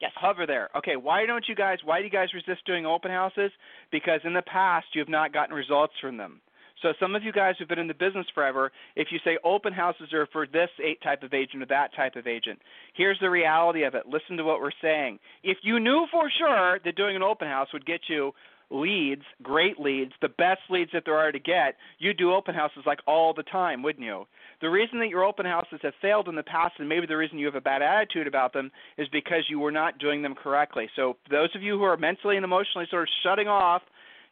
Yes. 0.00 0.12
hover 0.14 0.46
there. 0.46 0.68
Okay, 0.76 0.94
why 0.94 1.26
don't 1.26 1.44
you 1.48 1.56
guys 1.56 1.78
why 1.84 1.98
do 1.98 2.04
you 2.04 2.10
guys 2.10 2.28
resist 2.32 2.64
doing 2.64 2.86
open 2.86 3.10
houses? 3.10 3.50
Because 3.90 4.20
in 4.24 4.32
the 4.32 4.42
past 4.42 4.86
you 4.94 5.00
have 5.00 5.08
not 5.08 5.32
gotten 5.32 5.52
results 5.54 5.94
from 6.00 6.16
them. 6.16 6.40
So 6.82 6.92
some 7.00 7.16
of 7.16 7.24
you 7.24 7.32
guys 7.32 7.56
who've 7.58 7.66
been 7.66 7.80
in 7.80 7.88
the 7.88 7.94
business 7.94 8.26
forever, 8.32 8.70
if 8.94 9.08
you 9.10 9.18
say 9.24 9.36
open 9.42 9.72
houses 9.72 10.12
are 10.12 10.28
for 10.30 10.46
this 10.46 10.68
eight 10.80 11.00
type 11.02 11.24
of 11.24 11.34
agent 11.34 11.64
or 11.64 11.66
that 11.66 11.92
type 11.96 12.14
of 12.14 12.28
agent, 12.28 12.60
here's 12.94 13.18
the 13.18 13.28
reality 13.28 13.82
of 13.82 13.96
it. 13.96 14.04
Listen 14.06 14.36
to 14.36 14.44
what 14.44 14.60
we're 14.60 14.70
saying. 14.80 15.18
If 15.42 15.58
you 15.62 15.80
knew 15.80 16.06
for 16.12 16.30
sure 16.38 16.78
that 16.84 16.94
doing 16.94 17.16
an 17.16 17.24
open 17.24 17.48
house 17.48 17.66
would 17.72 17.84
get 17.84 18.02
you 18.08 18.30
leads, 18.70 19.22
great 19.42 19.78
leads, 19.78 20.12
the 20.20 20.28
best 20.28 20.60
leads 20.70 20.90
that 20.92 21.04
there 21.04 21.16
are 21.16 21.32
to 21.32 21.38
get, 21.38 21.76
you'd 21.98 22.18
do 22.18 22.32
open 22.32 22.54
houses 22.54 22.82
like 22.86 23.00
all 23.06 23.32
the 23.32 23.42
time, 23.42 23.82
wouldn't 23.82 24.04
you? 24.04 24.26
The 24.60 24.68
reason 24.68 24.98
that 24.98 25.08
your 25.08 25.24
open 25.24 25.46
houses 25.46 25.80
have 25.82 25.94
failed 26.02 26.28
in 26.28 26.34
the 26.34 26.42
past, 26.42 26.74
and 26.78 26.88
maybe 26.88 27.06
the 27.06 27.16
reason 27.16 27.38
you 27.38 27.46
have 27.46 27.54
a 27.54 27.60
bad 27.60 27.80
attitude 27.80 28.26
about 28.26 28.52
them, 28.52 28.70
is 28.96 29.08
because 29.08 29.44
you 29.48 29.58
were 29.58 29.72
not 29.72 29.98
doing 29.98 30.22
them 30.22 30.34
correctly. 30.34 30.88
So 30.96 31.16
those 31.30 31.50
of 31.54 31.62
you 31.62 31.78
who 31.78 31.84
are 31.84 31.96
mentally 31.96 32.36
and 32.36 32.44
emotionally 32.44 32.86
sort 32.90 33.02
of 33.02 33.08
shutting 33.22 33.48
off, 33.48 33.82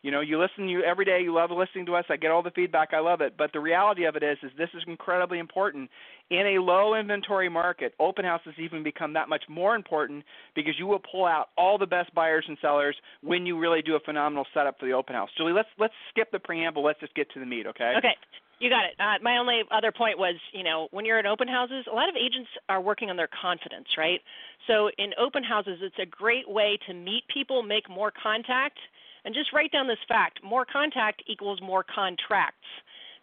you 0.06 0.12
know, 0.12 0.20
you 0.20 0.40
listen 0.40 0.68
you 0.68 0.84
every 0.84 1.04
day, 1.04 1.18
you 1.20 1.34
love 1.34 1.50
listening 1.50 1.84
to 1.86 1.96
us, 1.96 2.04
I 2.08 2.16
get 2.16 2.30
all 2.30 2.40
the 2.40 2.52
feedback, 2.52 2.90
I 2.92 3.00
love 3.00 3.20
it. 3.20 3.34
But 3.36 3.52
the 3.52 3.58
reality 3.58 4.04
of 4.04 4.14
it 4.14 4.22
is 4.22 4.38
is 4.40 4.52
this 4.56 4.68
is 4.72 4.84
incredibly 4.86 5.40
important. 5.40 5.90
In 6.30 6.46
a 6.46 6.62
low 6.62 6.94
inventory 6.94 7.48
market, 7.48 7.92
open 7.98 8.24
houses 8.24 8.54
even 8.56 8.84
become 8.84 9.14
that 9.14 9.28
much 9.28 9.42
more 9.48 9.74
important 9.74 10.22
because 10.54 10.74
you 10.78 10.86
will 10.86 11.00
pull 11.00 11.24
out 11.24 11.48
all 11.58 11.76
the 11.76 11.86
best 11.86 12.14
buyers 12.14 12.44
and 12.46 12.56
sellers 12.62 12.94
when 13.20 13.46
you 13.46 13.58
really 13.58 13.82
do 13.82 13.96
a 13.96 14.00
phenomenal 14.00 14.46
setup 14.54 14.78
for 14.78 14.86
the 14.86 14.92
open 14.92 15.16
house. 15.16 15.28
Julie, 15.36 15.52
let's 15.52 15.68
let's 15.76 15.94
skip 16.10 16.30
the 16.30 16.38
preamble. 16.38 16.84
Let's 16.84 17.00
just 17.00 17.14
get 17.16 17.28
to 17.32 17.40
the 17.40 17.46
meat, 17.46 17.66
okay? 17.66 17.94
Okay. 17.98 18.14
You 18.60 18.70
got 18.70 18.84
it. 18.84 18.94
Uh, 19.00 19.20
my 19.22 19.38
only 19.38 19.62
other 19.72 19.90
point 19.90 20.18
was, 20.18 20.36
you 20.52 20.62
know, 20.62 20.86
when 20.92 21.04
you're 21.04 21.18
at 21.18 21.26
open 21.26 21.48
houses, 21.48 21.84
a 21.90 21.94
lot 21.94 22.08
of 22.08 22.14
agents 22.14 22.48
are 22.68 22.80
working 22.80 23.10
on 23.10 23.16
their 23.16 23.28
confidence, 23.42 23.88
right? 23.98 24.20
So 24.68 24.88
in 24.96 25.10
open 25.20 25.42
houses, 25.42 25.78
it's 25.82 25.98
a 26.00 26.06
great 26.06 26.48
way 26.48 26.78
to 26.86 26.94
meet 26.94 27.24
people, 27.28 27.62
make 27.62 27.90
more 27.90 28.12
contact, 28.22 28.78
and 29.26 29.34
just 29.34 29.52
write 29.52 29.72
down 29.72 29.88
this 29.88 29.98
fact: 30.08 30.40
more 30.42 30.64
contact 30.64 31.22
equals 31.26 31.60
more 31.60 31.84
contracts. 31.84 32.64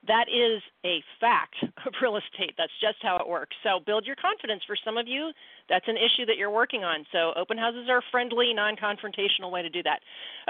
That 0.05 0.27
is 0.27 0.61
a 0.83 0.99
fact 1.21 1.55
of 1.87 1.93
real 2.01 2.17
estate. 2.17 2.55
That's 2.57 2.75
just 2.81 2.97
how 3.01 3.15
it 3.17 3.27
works. 3.27 3.55
So 3.63 3.79
build 3.79 4.05
your 4.05 4.17
confidence. 4.19 4.61
For 4.67 4.75
some 4.83 4.97
of 4.97 5.07
you, 5.07 5.31
that's 5.69 5.87
an 5.87 5.95
issue 5.95 6.25
that 6.25 6.35
you're 6.35 6.51
working 6.51 6.83
on. 6.83 7.05
So 7.13 7.31
open 7.39 7.57
houses 7.57 7.87
are 7.89 7.99
a 7.99 8.11
friendly, 8.11 8.53
non-confrontational 8.53 9.49
way 9.49 9.61
to 9.61 9.69
do 9.69 9.81
that. 9.83 10.01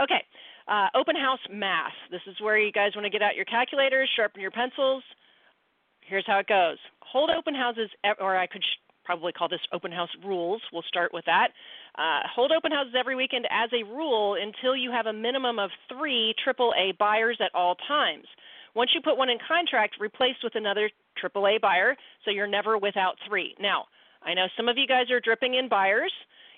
Okay. 0.01 0.25
Uh, 0.67 0.88
open 0.95 1.15
house 1.15 1.43
math. 1.51 1.93
This 2.10 2.22
is 2.25 2.36
where 2.41 2.57
you 2.57 2.72
guys 2.72 2.95
want 2.95 3.05
to 3.05 3.12
get 3.12 3.22
out 3.22 3.36
your 3.36 3.45
calculators, 3.45 4.10
sharpen 4.15 4.41
your 4.41 4.50
pencils. 4.50 5.03
Here's 6.01 6.25
how 6.25 6.39
it 6.39 6.48
goes. 6.48 6.77
Hold 7.01 7.29
open 7.29 7.53
houses, 7.53 7.89
or 8.19 8.36
I 8.36 8.48
could 8.48 8.63
sh- 8.63 8.81
probably 9.05 9.33
call 9.33 9.50
this 9.50 9.60
open 9.72 9.91
house 9.91 10.10
rules. 10.25 10.62
We'll 10.72 10.88
start 10.88 11.13
with 11.13 11.25
that. 11.25 11.50
Uh, 11.97 12.21
hold 12.33 12.51
open 12.51 12.71
houses 12.71 12.93
every 12.97 13.15
weekend 13.15 13.45
as 13.51 13.69
a 13.71 13.83
rule 13.83 14.35
until 14.41 14.75
you 14.75 14.91
have 14.91 15.05
a 15.05 15.13
minimum 15.13 15.59
of 15.59 15.69
three 15.88 16.33
AAA 16.45 16.97
buyers 16.97 17.38
at 17.39 17.53
all 17.53 17.75
times. 17.88 18.25
Once 18.75 18.91
you 18.95 19.01
put 19.01 19.17
one 19.17 19.29
in 19.29 19.38
contract, 19.47 19.95
replace 20.00 20.35
with 20.43 20.55
another 20.55 20.89
AAA 21.23 21.62
buyer, 21.62 21.95
so 22.25 22.31
you're 22.31 22.47
never 22.47 22.77
without 22.77 23.15
three. 23.27 23.55
Now, 23.59 23.85
I 24.23 24.33
know 24.33 24.47
some 24.57 24.67
of 24.67 24.77
you 24.77 24.88
guys 24.88 25.12
are 25.12 25.19
dripping 25.19 25.55
in 25.55 25.69
buyers. 25.69 26.12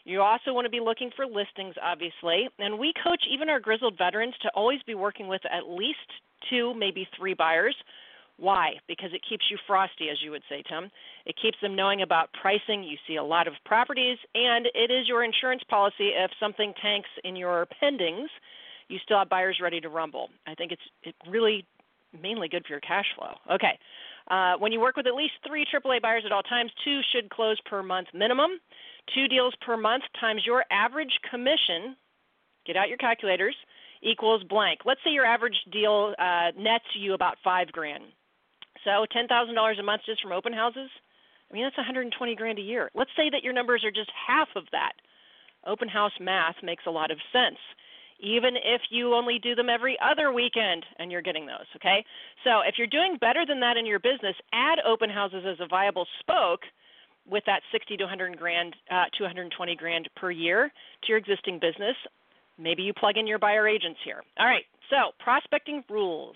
You 0.05 0.21
also 0.21 0.53
want 0.53 0.65
to 0.65 0.69
be 0.69 0.79
looking 0.79 1.09
for 1.15 1.25
listings, 1.25 1.75
obviously. 1.81 2.47
And 2.59 2.79
we 2.79 2.93
coach 3.03 3.23
even 3.29 3.49
our 3.49 3.59
grizzled 3.59 3.97
veterans 3.97 4.35
to 4.43 4.49
always 4.55 4.79
be 4.85 4.95
working 4.95 5.27
with 5.27 5.41
at 5.51 5.67
least 5.67 6.07
two, 6.49 6.73
maybe 6.75 7.07
three 7.17 7.33
buyers. 7.33 7.75
Why? 8.37 8.73
Because 8.87 9.11
it 9.13 9.21
keeps 9.27 9.45
you 9.49 9.57
frosty, 9.65 10.09
as 10.09 10.17
you 10.21 10.31
would 10.31 10.43
say, 10.49 10.61
Tim. 10.67 10.91
It 11.25 11.35
keeps 11.41 11.57
them 11.61 11.75
knowing 11.75 12.01
about 12.01 12.29
pricing. 12.39 12.83
You 12.83 12.97
see 13.07 13.15
a 13.15 13.23
lot 13.23 13.47
of 13.47 13.53
properties, 13.65 14.17
and 14.33 14.67
it 14.73 14.91
is 14.91 15.07
your 15.07 15.23
insurance 15.23 15.63
policy 15.69 16.11
if 16.15 16.31
something 16.39 16.73
tanks 16.81 17.09
in 17.23 17.35
your 17.35 17.67
pendings, 17.81 18.27
you 18.89 18.99
still 19.03 19.17
have 19.17 19.29
buyers 19.29 19.59
ready 19.61 19.79
to 19.79 19.89
rumble. 19.89 20.29
I 20.45 20.53
think 20.53 20.71
it's 20.71 20.81
it 21.03 21.15
really 21.27 21.65
mainly 22.21 22.47
good 22.47 22.65
for 22.65 22.73
your 22.73 22.81
cash 22.81 23.05
flow. 23.15 23.33
Okay. 23.53 23.79
Uh, 24.29 24.55
when 24.57 24.71
you 24.71 24.79
work 24.79 24.95
with 24.97 25.07
at 25.07 25.13
least 25.13 25.33
three 25.45 25.65
AAA 25.65 26.01
buyers 26.01 26.23
at 26.25 26.31
all 26.31 26.43
times, 26.43 26.71
two 26.83 27.01
should 27.13 27.29
close 27.29 27.59
per 27.65 27.83
month 27.83 28.07
minimum. 28.13 28.51
Two 29.13 29.27
deals 29.27 29.53
per 29.65 29.77
month 29.77 30.03
times 30.19 30.41
your 30.45 30.65
average 30.71 31.19
commission, 31.29 31.95
get 32.65 32.75
out 32.75 32.89
your 32.89 32.97
calculators, 32.97 33.55
equals 34.01 34.43
blank. 34.43 34.79
Let's 34.83 34.99
say 35.03 35.11
your 35.11 35.25
average 35.25 35.55
deal 35.71 36.15
uh, 36.17 36.51
nets 36.57 36.85
you 36.95 37.13
about 37.13 37.37
five 37.43 37.71
grand. 37.71 38.03
So 38.85 39.05
ten 39.11 39.27
thousand 39.27 39.55
dollars 39.55 39.77
a 39.79 39.83
month 39.83 40.03
just 40.05 40.21
from 40.21 40.31
open 40.31 40.53
houses. 40.53 40.89
I 41.49 41.53
mean 41.53 41.63
that's 41.63 41.77
120 41.77 42.13
grand 42.35 42.59
a 42.59 42.61
year. 42.61 42.89
Let's 42.95 43.11
say 43.17 43.29
that 43.31 43.43
your 43.43 43.53
numbers 43.53 43.83
are 43.83 43.91
just 43.91 44.11
half 44.15 44.47
of 44.55 44.63
that. 44.71 44.93
Open 45.67 45.89
house 45.89 46.13
math 46.21 46.55
makes 46.63 46.83
a 46.87 46.91
lot 46.91 47.11
of 47.11 47.17
sense 47.33 47.57
even 48.19 48.55
if 48.55 48.81
you 48.89 49.13
only 49.13 49.39
do 49.39 49.55
them 49.55 49.69
every 49.69 49.97
other 49.99 50.31
weekend 50.31 50.85
and 50.99 51.11
you're 51.11 51.21
getting 51.21 51.45
those, 51.45 51.67
okay? 51.75 52.05
So 52.43 52.61
if 52.65 52.75
you're 52.77 52.87
doing 52.87 53.17
better 53.19 53.45
than 53.45 53.59
that 53.59 53.77
in 53.77 53.85
your 53.85 53.99
business, 53.99 54.35
add 54.53 54.79
open 54.87 55.09
houses 55.09 55.43
as 55.45 55.57
a 55.59 55.67
viable 55.67 56.07
spoke 56.19 56.61
with 57.27 57.43
that 57.45 57.61
60 57.71 57.97
to 57.97 58.03
100 58.03 58.37
grand, 58.37 58.75
uh, 58.89 59.05
220 59.17 59.75
grand 59.75 60.09
per 60.15 60.31
year 60.31 60.71
to 61.03 61.07
your 61.09 61.17
existing 61.17 61.59
business. 61.59 61.95
Maybe 62.57 62.83
you 62.83 62.93
plug 62.93 63.17
in 63.17 63.27
your 63.27 63.39
buyer 63.39 63.67
agents 63.67 63.99
here. 64.05 64.23
All 64.39 64.45
right, 64.45 64.63
so 64.89 65.11
prospecting 65.19 65.83
rules. 65.89 66.35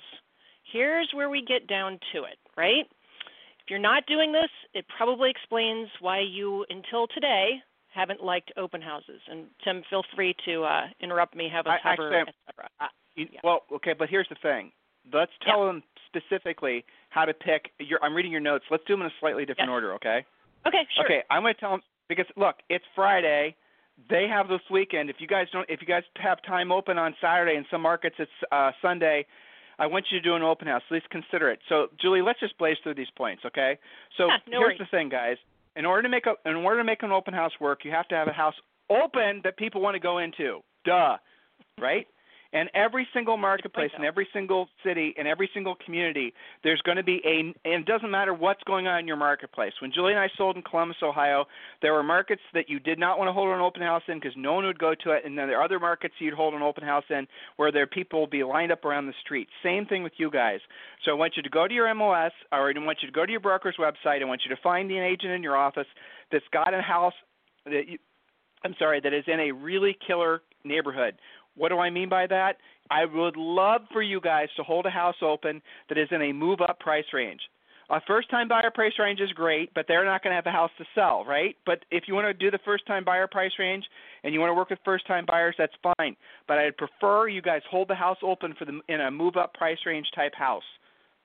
Here's 0.71 1.09
where 1.13 1.29
we 1.29 1.43
get 1.45 1.67
down 1.67 1.99
to 2.13 2.23
it, 2.23 2.37
right? 2.57 2.85
If 2.85 3.69
you're 3.69 3.79
not 3.79 4.05
doing 4.07 4.31
this, 4.31 4.49
it 4.73 4.85
probably 4.95 5.29
explains 5.29 5.89
why 5.99 6.21
you, 6.21 6.65
until 6.69 7.07
today, 7.07 7.61
haven't 7.93 8.23
liked 8.23 8.51
open 8.57 8.81
houses. 8.81 9.21
And 9.29 9.45
Tim, 9.63 9.83
feel 9.89 10.03
free 10.15 10.35
to 10.45 10.63
uh, 10.63 10.81
interrupt 11.01 11.35
me, 11.35 11.49
have 11.51 11.65
a 11.65 11.77
cover, 11.83 12.19
etc. 12.19 12.69
Yeah. 13.15 13.25
Well, 13.43 13.61
okay, 13.73 13.93
but 13.97 14.09
here's 14.09 14.27
the 14.29 14.37
thing. 14.41 14.71
Let's 15.11 15.31
tell 15.45 15.59
yeah. 15.59 15.73
them 15.73 15.83
specifically 16.07 16.85
how 17.09 17.25
to 17.25 17.33
pick. 17.33 17.71
Your, 17.79 17.99
I'm 18.03 18.15
reading 18.15 18.31
your 18.31 18.41
notes. 18.41 18.65
Let's 18.69 18.83
do 18.87 18.93
them 18.93 19.01
in 19.01 19.07
a 19.07 19.13
slightly 19.19 19.45
different 19.45 19.69
yes. 19.69 19.73
order, 19.73 19.93
okay? 19.95 20.25
Okay, 20.67 20.87
sure. 20.95 21.05
Okay, 21.05 21.23
I'm 21.29 21.41
going 21.41 21.53
to 21.53 21.59
tell 21.59 21.71
them 21.71 21.81
because 22.07 22.25
look, 22.37 22.55
it's 22.69 22.85
Friday. 22.95 23.55
They 24.09 24.27
have 24.29 24.47
this 24.47 24.61
weekend. 24.71 25.09
If 25.09 25.17
you 25.19 25.27
guys 25.27 25.47
don't, 25.51 25.69
if 25.69 25.81
you 25.81 25.87
guys 25.87 26.03
have 26.17 26.41
time 26.43 26.71
open 26.71 26.97
on 26.97 27.15
Saturday, 27.19 27.57
in 27.57 27.65
some 27.69 27.81
markets 27.81 28.15
it's 28.19 28.31
uh, 28.51 28.71
Sunday. 28.81 29.25
I 29.79 29.87
want 29.87 30.05
you 30.11 30.19
to 30.19 30.23
do 30.23 30.35
an 30.35 30.43
open 30.43 30.67
house. 30.67 30.81
At 30.89 30.93
least 30.93 31.09
consider 31.09 31.49
it. 31.49 31.59
So, 31.69 31.87
Julie, 32.01 32.21
let's 32.21 32.39
just 32.39 32.57
blaze 32.57 32.77
through 32.83 32.95
these 32.95 33.11
points, 33.15 33.43
okay? 33.45 33.79
So 34.17 34.27
yeah, 34.27 34.37
no 34.47 34.59
here's 34.59 34.77
worries. 34.77 34.79
the 34.79 34.85
thing, 34.91 35.09
guys 35.09 35.37
in 35.75 35.85
order 35.85 36.03
to 36.03 36.09
make 36.09 36.25
a 36.25 36.49
in 36.49 36.57
order 36.57 36.79
to 36.79 36.83
make 36.83 37.03
an 37.03 37.11
open 37.11 37.33
house 37.33 37.53
work, 37.59 37.85
you 37.85 37.91
have 37.91 38.07
to 38.09 38.15
have 38.15 38.27
a 38.27 38.33
house 38.33 38.55
open 38.89 39.41
that 39.43 39.57
people 39.57 39.81
want 39.81 39.95
to 39.95 39.99
go 39.99 40.17
into. 40.17 40.59
Duh, 40.85 41.17
right? 41.79 42.05
And 42.51 42.67
every 42.73 43.07
single 43.13 43.37
marketplace 43.37 43.91
in 43.95 44.03
every 44.03 44.27
single 44.33 44.69
city 44.83 45.13
in 45.17 45.27
every 45.27 45.47
single 45.53 45.75
community, 45.85 46.33
there's 46.63 46.81
going 46.81 46.97
to 46.97 47.03
be 47.03 47.21
a, 47.23 47.39
and 47.69 47.81
it 47.81 47.85
doesn't 47.85 48.09
matter 48.09 48.33
what's 48.33 48.63
going 48.63 48.87
on 48.87 48.99
in 48.99 49.07
your 49.07 49.17
marketplace. 49.17 49.73
When 49.79 49.91
Julie 49.93 50.13
and 50.13 50.19
I 50.19 50.29
sold 50.35 50.55
in 50.55 50.63
Columbus, 50.63 50.97
Ohio, 51.03 51.45
there 51.83 51.93
were 51.93 52.01
markets 52.01 52.41
that 52.55 52.67
you 52.67 52.79
did 52.79 52.97
not 52.97 53.19
want 53.19 53.27
to 53.27 53.33
hold 53.33 53.49
an 53.49 53.61
open 53.61 53.83
house 53.83 54.01
in 54.07 54.19
because 54.19 54.33
no 54.35 54.53
one 54.53 54.65
would 54.65 54.79
go 54.79 54.95
to 55.03 55.11
it, 55.11 55.25
and 55.25 55.37
then 55.37 55.47
there 55.47 55.59
are 55.59 55.63
other 55.63 55.79
markets 55.79 56.15
you'd 56.17 56.33
hold 56.33 56.55
an 56.55 56.63
open 56.63 56.83
house 56.83 57.03
in 57.11 57.27
where 57.57 57.71
there 57.71 57.85
people 57.85 58.19
will 58.21 58.27
be 58.27 58.43
lined 58.43 58.71
up 58.71 58.83
around 58.83 59.05
the 59.05 59.13
street. 59.21 59.47
Same 59.61 59.85
thing 59.85 60.01
with 60.01 60.13
you 60.17 60.31
guys. 60.31 60.59
So 61.05 61.11
I 61.11 61.13
want 61.13 61.33
you 61.37 61.43
to 61.43 61.49
go 61.49 61.67
to 61.67 61.73
your 61.73 61.85
MLS, 61.87 62.31
or 62.51 62.71
I 62.71 62.73
want 62.77 62.97
you 63.03 63.07
to 63.07 63.13
go 63.13 63.27
to 63.27 63.31
your 63.31 63.41
broker's 63.41 63.75
website. 63.77 64.23
I 64.23 64.25
want 64.25 64.41
you 64.43 64.55
to 64.55 64.61
find 64.61 64.89
an 64.89 65.03
agent 65.03 65.33
in 65.33 65.43
your 65.43 65.55
office 65.55 65.87
that's 66.31 66.45
got 66.51 66.73
a 66.73 66.81
house 66.81 67.13
that 67.65 67.83
you, 67.87 67.99
I'm 68.63 68.75
sorry, 68.79 68.99
that 69.01 69.13
is 69.13 69.23
in 69.27 69.39
a 69.39 69.51
really 69.51 69.95
killer 70.05 70.41
neighborhood 70.63 71.15
what 71.55 71.69
do 71.69 71.79
I 71.79 71.89
mean 71.89 72.09
by 72.09 72.27
that? 72.27 72.57
I 72.91 73.05
would 73.05 73.37
love 73.37 73.81
for 73.91 74.01
you 74.01 74.19
guys 74.19 74.47
to 74.57 74.63
hold 74.63 74.85
a 74.85 74.89
house 74.89 75.15
open 75.21 75.61
that 75.89 75.97
is 75.97 76.07
in 76.11 76.21
a 76.21 76.33
move 76.33 76.59
up 76.61 76.79
price 76.79 77.05
range. 77.13 77.41
A 77.91 77.99
first 78.05 78.29
time 78.29 78.47
buyer 78.47 78.69
price 78.69 78.93
range 78.99 79.19
is 79.19 79.31
great, 79.31 79.73
but 79.73 79.85
they're 79.87 80.05
not 80.05 80.21
going 80.21 80.31
to 80.31 80.35
have 80.35 80.45
a 80.45 80.51
house 80.51 80.69
to 80.77 80.85
sell, 80.93 81.25
right? 81.25 81.55
But 81.65 81.85
if 81.89 82.03
you 82.07 82.13
want 82.13 82.27
to 82.27 82.33
do 82.33 82.51
the 82.51 82.63
first 82.63 82.85
time 82.85 83.03
buyer 83.03 83.25
price 83.25 83.51
range 83.57 83.83
and 84.23 84.31
you 84.31 84.39
want 84.39 84.51
to 84.51 84.53
work 84.53 84.69
with 84.69 84.77
first 84.85 85.07
time 85.07 85.25
buyers, 85.27 85.55
that's 85.57 85.73
fine. 85.81 86.15
But 86.47 86.59
I'd 86.59 86.77
prefer 86.77 87.27
you 87.29 87.41
guys 87.41 87.61
hold 87.69 87.87
the 87.87 87.95
house 87.95 88.17
open 88.21 88.53
for 88.57 88.65
the 88.65 88.79
in 88.89 89.01
a 89.01 89.09
move 89.09 89.37
up 89.37 89.55
price 89.55 89.79
range 89.87 90.07
type 90.13 90.35
house. 90.35 90.63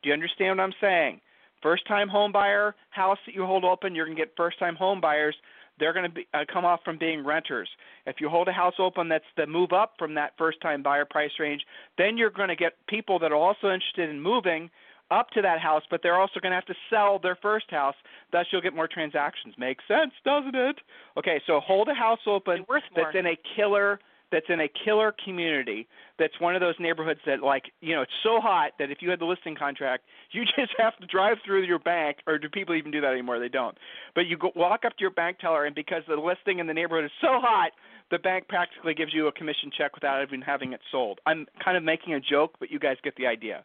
Do 0.03 0.09
you 0.09 0.15
understand 0.15 0.57
what 0.57 0.65
I'm 0.65 0.73
saying? 0.81 1.21
First 1.63 1.87
time 1.87 2.09
home 2.09 2.33
buyer 2.33 2.75
house 2.91 3.19
that 3.27 3.35
you 3.35 3.45
hold 3.45 3.65
open, 3.65 3.95
you're 3.95 4.07
going 4.07 4.17
to 4.17 4.23
get 4.23 4.33
first 4.37 4.59
time 4.59 4.75
home 4.75 5.03
buyers 5.03 5.37
they're 5.79 5.93
going 5.93 6.05
to 6.05 6.15
be, 6.15 6.27
uh, 6.35 6.45
come 6.53 6.65
off 6.65 6.81
from 6.85 6.99
being 6.99 7.25
renters. 7.25 7.69
If 8.07 8.17
you 8.21 8.29
hold 8.29 8.49
a 8.49 8.53
house 8.53 8.75
open 8.79 9.09
that's 9.09 9.25
the 9.37 9.47
move 9.47 9.73
up 9.73 9.95
from 9.99 10.15
that 10.15 10.33
first 10.39 10.61
time 10.61 10.83
buyer 10.83 11.05
price 11.05 11.33
range, 11.39 11.63
then 11.99 12.17
you're 12.17 12.31
going 12.31 12.49
to 12.49 12.57
get 12.57 12.75
people 12.89 13.19
that 13.21 13.33
are 13.33 13.37
also 13.37 13.71
interested 13.71 14.11
in 14.11 14.21
moving 14.21 14.71
up 15.11 15.31
to 15.31 15.43
that 15.43 15.61
house, 15.61 15.83
but 15.91 16.01
they're 16.03 16.19
also 16.19 16.41
going 16.41 16.51
to 16.51 16.57
have 16.57 16.67
to 16.67 16.75
sell 16.91 17.19
their 17.19 17.37
first 17.37 17.71
house. 17.71 17.95
Thus, 18.33 18.47
you'll 18.51 18.63
get 18.63 18.75
more 18.75 18.89
transactions. 18.89 19.55
Makes 19.59 19.85
sense, 19.87 20.13
doesn't 20.25 20.55
it? 20.55 20.77
Okay, 21.17 21.41
so 21.47 21.61
hold 21.61 21.89
a 21.89 21.95
house 21.95 22.21
open 22.27 22.65
that's 22.97 23.15
in 23.15 23.27
a 23.27 23.39
killer 23.57 24.01
that's 24.33 24.47
in 24.49 24.61
a 24.61 24.69
killer 24.85 25.15
community 25.25 25.87
that's 26.19 26.39
one 26.41 26.55
of 26.55 26.61
those 26.61 26.75
neighborhoods 26.79 27.21
that 27.27 27.43
like 27.43 27.65
you 27.81 27.95
know 27.95 28.03
it's 28.03 28.13
so 28.23 28.41
hot 28.41 28.73
that 28.79 28.91
if 28.91 28.99
you 29.01 29.11
had 29.11 29.21
the 29.21 29.25
listing 29.25 29.55
contract 29.55 30.05
you 30.31 30.45
just 30.57 30.73
have 30.79 30.97
to 30.99 31.07
drive 31.07 31.39
through 31.45 31.63
your 31.65 31.79
bank 31.79 32.19
or 32.27 32.39
do 32.39 32.49
people 32.49 32.75
even 32.75 32.91
do 32.91 33.01
that 33.01 33.13
anymore? 33.13 33.39
They 33.39 33.49
don't. 33.49 33.77
But 34.15 34.23
you 34.27 34.37
go 34.37 34.51
walk 34.55 34.85
up 34.85 34.97
to 34.97 35.01
your 35.01 35.11
bank 35.11 35.39
teller 35.39 35.65
and 35.65 35.75
because 35.75 36.03
the 36.09 36.17
listing 36.17 36.59
in 36.59 36.67
the 36.67 36.75
neighborhood 36.75 37.05
is 37.05 37.11
so 37.21 37.41
hot 37.41 37.73
the 38.11 38.19
bank 38.19 38.49
practically 38.49 38.95
gives 38.95 39.15
you 39.15 39.27
a 39.29 39.33
commission 39.33 39.71
check 39.77 39.95
without 39.95 40.23
even 40.23 40.43
having 40.43 40.73
it 40.73 40.81
sold. 40.93 41.21
I'm 41.27 41.47
kind 41.65 41.77
of 41.77 41.83
making 41.83 42.15
a 42.15 42.21
joke 42.21 42.57
but 42.59 42.71
you 42.71 42.79
guys 42.79 42.97
get 43.03 43.17
the 43.17 43.27
idea. 43.27 43.65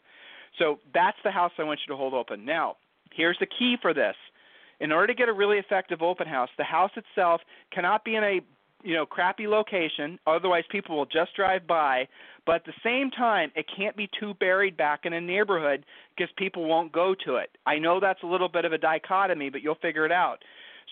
So 0.58 0.80
that's 0.94 1.18
the 1.24 1.32
house 1.32 1.52
i 1.60 1.64
want 1.64 1.80
you 1.88 1.94
to 1.94 1.98
hold 1.98 2.14
open. 2.14 2.46
Now 2.46 2.78
here's 3.12 3.38
the 3.40 3.48
key 3.48 3.76
for 3.82 3.94
this. 3.94 4.16
In 4.80 4.94
order 4.94 5.08
to 5.08 5.14
get 5.14 5.28
a 5.28 5.34
really 5.34 5.58
effective 5.58 6.02
open 6.02 6.26
house, 6.26 6.50
the 6.58 6.64
house 6.64 6.92
itself 6.96 7.42
cannot 7.74 8.06
be 8.06 8.16
in 8.16 8.24
a 8.24 8.40
you 8.84 8.94
know 8.94 9.06
crappy 9.06 9.48
location 9.48 10.20
otherwise 10.28 10.64
people 10.70 10.98
will 10.98 11.06
just 11.06 11.36
drive 11.36 11.66
by 11.68 12.08
but 12.46 12.56
at 12.56 12.66
the 12.66 12.74
same 12.84 13.12
time 13.12 13.52
it 13.56 13.66
can't 13.76 13.96
be 13.96 14.10
too 14.20 14.34
buried 14.40 14.76
back 14.76 15.02
in 15.04 15.14
a 15.14 15.22
neighborhood 15.22 15.86
because 16.16 16.32
people 16.38 16.66
won't 16.66 16.92
go 16.92 17.16
to 17.26 17.36
it. 17.36 17.50
I 17.66 17.78
know 17.78 18.00
that's 18.00 18.24
a 18.24 18.26
little 18.26 18.50
bit 18.50 18.66
of 18.66 18.74
a 18.74 18.78
dichotomy 18.78 19.50
but 19.50 19.62
you'll 19.62 19.76
figure 19.76 20.06
it 20.06 20.12
out. 20.12 20.40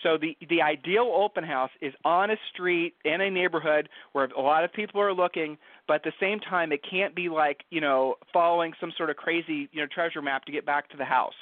So 0.02 0.16
the 0.16 0.36
the 0.48 0.62
ideal 0.62 1.12
open 1.12 1.42
house 1.42 1.70
is 1.80 1.92
on 2.04 2.30
a 2.30 2.36
street 2.52 2.94
in 3.04 3.20
a 3.20 3.30
neighborhood 3.30 3.88
where 4.12 4.26
a 4.26 4.40
lot 4.40 4.62
of 4.62 4.72
people 4.72 5.00
are 5.00 5.12
looking 5.12 5.58
but 5.88 5.94
at 5.94 6.02
the 6.04 6.12
same 6.20 6.38
time 6.38 6.70
it 6.70 6.80
can't 6.88 7.14
be 7.14 7.28
like 7.28 7.64
you 7.70 7.80
know 7.80 8.14
following 8.32 8.72
some 8.80 8.92
sort 8.96 9.10
of 9.10 9.16
crazy 9.16 9.68
you 9.72 9.80
know 9.80 9.86
treasure 9.92 10.22
map 10.22 10.44
to 10.44 10.52
get 10.52 10.64
back 10.64 10.88
to 10.90 10.96
the 10.96 11.04
house 11.04 11.34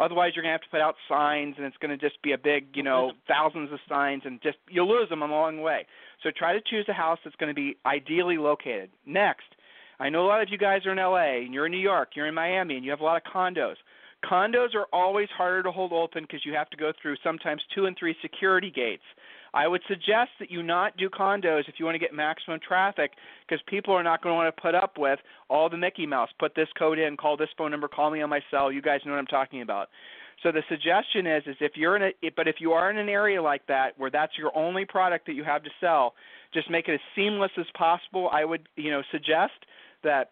Otherwise, 0.00 0.32
you're 0.34 0.42
going 0.42 0.48
to 0.50 0.58
have 0.58 0.62
to 0.62 0.70
put 0.70 0.80
out 0.80 0.94
signs, 1.08 1.54
and 1.58 1.66
it's 1.66 1.76
going 1.76 1.90
to 1.90 1.96
just 1.98 2.20
be 2.22 2.32
a 2.32 2.38
big, 2.38 2.68
you 2.74 2.82
know, 2.82 3.12
mm-hmm. 3.12 3.18
thousands 3.28 3.70
of 3.70 3.78
signs, 3.86 4.22
and 4.24 4.40
just 4.42 4.56
you'll 4.70 4.88
lose 4.88 5.10
them 5.10 5.20
along 5.20 5.56
the 5.56 5.62
way. 5.62 5.86
So 6.22 6.30
try 6.36 6.54
to 6.54 6.60
choose 6.60 6.86
a 6.88 6.94
house 6.94 7.18
that's 7.22 7.36
going 7.36 7.50
to 7.50 7.54
be 7.54 7.76
ideally 7.84 8.38
located. 8.38 8.90
Next, 9.04 9.44
I 10.00 10.08
know 10.08 10.24
a 10.24 10.28
lot 10.28 10.42
of 10.42 10.48
you 10.50 10.56
guys 10.56 10.86
are 10.86 10.92
in 10.92 10.98
LA, 10.98 11.44
and 11.44 11.52
you're 11.52 11.66
in 11.66 11.72
New 11.72 11.78
York, 11.78 12.10
you're 12.16 12.26
in 12.26 12.34
Miami, 12.34 12.76
and 12.76 12.84
you 12.84 12.90
have 12.90 13.00
a 13.00 13.04
lot 13.04 13.18
of 13.18 13.30
condos. 13.30 13.76
Condos 14.24 14.74
are 14.74 14.86
always 14.92 15.28
harder 15.36 15.62
to 15.62 15.70
hold 15.70 15.92
open 15.92 16.24
because 16.24 16.44
you 16.44 16.54
have 16.54 16.70
to 16.70 16.76
go 16.76 16.92
through 17.00 17.16
sometimes 17.22 17.62
two 17.74 17.86
and 17.86 17.96
three 17.98 18.16
security 18.22 18.70
gates. 18.70 19.02
I 19.54 19.66
would 19.66 19.82
suggest 19.88 20.30
that 20.38 20.50
you 20.50 20.62
not 20.62 20.96
do 20.96 21.08
condos 21.08 21.68
if 21.68 21.74
you 21.78 21.84
want 21.84 21.94
to 21.94 21.98
get 21.98 22.14
maximum 22.14 22.60
traffic 22.66 23.12
because 23.46 23.62
people 23.66 23.94
are 23.94 24.02
not 24.02 24.22
going 24.22 24.32
to 24.32 24.36
want 24.36 24.54
to 24.54 24.62
put 24.62 24.74
up 24.74 24.98
with 24.98 25.18
all 25.48 25.68
the 25.68 25.76
Mickey 25.76 26.06
Mouse. 26.06 26.28
Put 26.38 26.54
this 26.54 26.68
code 26.78 26.98
in, 26.98 27.16
call 27.16 27.36
this 27.36 27.48
phone 27.56 27.70
number, 27.70 27.88
call 27.88 28.10
me 28.10 28.22
on 28.22 28.30
my 28.30 28.40
cell. 28.50 28.70
You 28.70 28.82
guys 28.82 29.00
know 29.04 29.12
what 29.12 29.18
I'm 29.18 29.26
talking 29.26 29.62
about. 29.62 29.88
So 30.42 30.50
the 30.50 30.62
suggestion 30.68 31.26
is 31.26 31.42
is 31.46 31.56
if 31.60 31.72
you're 31.74 31.96
in 31.96 32.02
a 32.02 32.30
but 32.34 32.48
if 32.48 32.56
you 32.60 32.72
are 32.72 32.90
in 32.90 32.96
an 32.96 33.08
area 33.08 33.42
like 33.42 33.66
that 33.66 33.98
where 33.98 34.10
that's 34.10 34.38
your 34.38 34.56
only 34.56 34.84
product 34.84 35.26
that 35.26 35.34
you 35.34 35.44
have 35.44 35.62
to 35.64 35.70
sell, 35.80 36.14
just 36.54 36.70
make 36.70 36.88
it 36.88 36.94
as 36.94 37.00
seamless 37.14 37.50
as 37.58 37.66
possible. 37.76 38.30
I 38.32 38.44
would, 38.44 38.68
you 38.76 38.90
know, 38.90 39.02
suggest 39.12 39.52
that 40.02 40.30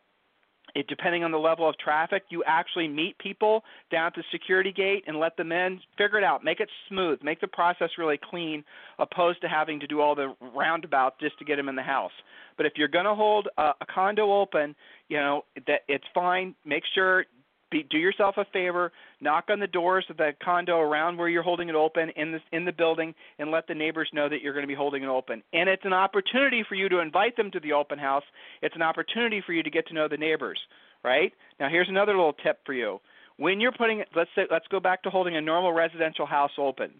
it, 0.78 0.86
depending 0.86 1.24
on 1.24 1.32
the 1.32 1.38
level 1.38 1.68
of 1.68 1.76
traffic, 1.78 2.22
you 2.28 2.44
actually 2.46 2.86
meet 2.86 3.18
people 3.18 3.64
down 3.90 4.06
at 4.06 4.14
the 4.14 4.22
security 4.30 4.70
gate 4.70 5.02
and 5.08 5.18
let 5.18 5.36
them 5.36 5.50
in. 5.50 5.80
Figure 5.96 6.18
it 6.18 6.24
out. 6.24 6.44
Make 6.44 6.60
it 6.60 6.68
smooth. 6.88 7.18
Make 7.22 7.40
the 7.40 7.48
process 7.48 7.90
really 7.98 8.18
clean, 8.30 8.62
opposed 9.00 9.40
to 9.40 9.48
having 9.48 9.80
to 9.80 9.88
do 9.88 10.00
all 10.00 10.14
the 10.14 10.34
roundabout 10.54 11.18
just 11.18 11.36
to 11.40 11.44
get 11.44 11.56
them 11.56 11.68
in 11.68 11.74
the 11.74 11.82
house. 11.82 12.12
But 12.56 12.66
if 12.66 12.74
you're 12.76 12.86
going 12.86 13.06
to 13.06 13.14
hold 13.14 13.48
a, 13.58 13.72
a 13.80 13.86
condo 13.92 14.32
open, 14.32 14.76
you 15.08 15.16
know 15.16 15.44
that 15.66 15.80
it's 15.88 16.04
fine. 16.14 16.54
Make 16.64 16.84
sure 16.94 17.24
be, 17.70 17.86
do 17.90 17.98
yourself 17.98 18.36
a 18.38 18.44
favor, 18.52 18.92
knock 19.20 19.44
on 19.50 19.60
the 19.60 19.66
doors 19.66 20.04
of 20.08 20.16
the 20.16 20.32
condo 20.42 20.78
around 20.78 21.16
where 21.16 21.28
you're 21.28 21.42
holding 21.42 21.68
it 21.68 21.74
open 21.74 22.10
in 22.16 22.32
the 22.32 22.40
in 22.52 22.64
the 22.64 22.72
building, 22.72 23.14
and 23.38 23.50
let 23.50 23.66
the 23.66 23.74
neighbors 23.74 24.08
know 24.12 24.28
that 24.28 24.40
you're 24.42 24.52
going 24.52 24.62
to 24.62 24.68
be 24.68 24.74
holding 24.74 25.02
it 25.02 25.08
open. 25.08 25.42
And 25.52 25.68
it's 25.68 25.84
an 25.84 25.92
opportunity 25.92 26.64
for 26.68 26.74
you 26.74 26.88
to 26.88 27.00
invite 27.00 27.36
them 27.36 27.50
to 27.52 27.60
the 27.60 27.72
open 27.72 27.98
house. 27.98 28.24
It's 28.62 28.76
an 28.76 28.82
opportunity 28.82 29.42
for 29.44 29.52
you 29.52 29.62
to 29.62 29.70
get 29.70 29.86
to 29.88 29.94
know 29.94 30.08
the 30.08 30.16
neighbors. 30.16 30.58
Right 31.04 31.32
now, 31.60 31.68
here's 31.68 31.88
another 31.88 32.12
little 32.12 32.32
tip 32.32 32.60
for 32.64 32.72
you. 32.72 33.00
When 33.36 33.60
you're 33.60 33.72
putting, 33.72 34.02
let's 34.16 34.30
say, 34.34 34.42
let's 34.50 34.66
go 34.68 34.80
back 34.80 35.02
to 35.04 35.10
holding 35.10 35.36
a 35.36 35.40
normal 35.40 35.72
residential 35.72 36.26
house 36.26 36.50
open. 36.58 36.92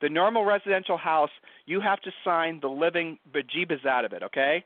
The 0.00 0.08
normal 0.08 0.44
residential 0.44 0.96
house, 0.96 1.30
you 1.66 1.80
have 1.80 2.00
to 2.00 2.10
sign 2.24 2.60
the 2.60 2.68
living 2.68 3.18
bejeebas 3.32 3.86
out 3.86 4.04
of 4.04 4.12
it. 4.12 4.22
Okay, 4.22 4.64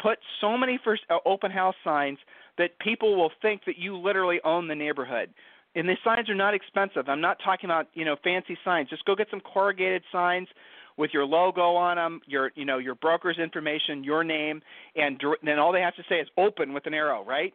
put 0.00 0.18
so 0.40 0.58
many 0.58 0.78
first 0.84 1.02
uh, 1.08 1.18
open 1.24 1.50
house 1.50 1.76
signs 1.84 2.18
that 2.58 2.78
people 2.80 3.16
will 3.16 3.30
think 3.40 3.62
that 3.66 3.78
you 3.78 3.96
literally 3.96 4.40
own 4.44 4.68
the 4.68 4.74
neighborhood. 4.74 5.30
And 5.74 5.88
the 5.88 5.96
signs 6.04 6.28
are 6.28 6.34
not 6.34 6.54
expensive. 6.54 7.08
I'm 7.08 7.20
not 7.20 7.38
talking 7.44 7.68
about 7.68 7.88
you 7.94 8.04
know 8.04 8.16
fancy 8.22 8.58
signs. 8.64 8.90
Just 8.90 9.04
go 9.04 9.14
get 9.14 9.28
some 9.30 9.40
corrugated 9.40 10.02
signs 10.10 10.48
with 10.96 11.12
your 11.14 11.24
logo 11.24 11.74
on 11.76 11.96
them, 11.96 12.20
your 12.26 12.50
you 12.56 12.64
know 12.64 12.78
your 12.78 12.96
broker's 12.96 13.38
information, 13.38 14.02
your 14.02 14.24
name, 14.24 14.60
and 14.96 15.20
then 15.44 15.58
all 15.58 15.72
they 15.72 15.80
have 15.80 15.94
to 15.96 16.02
say 16.08 16.16
is 16.16 16.28
open 16.36 16.72
with 16.72 16.86
an 16.86 16.94
arrow, 16.94 17.24
right? 17.24 17.54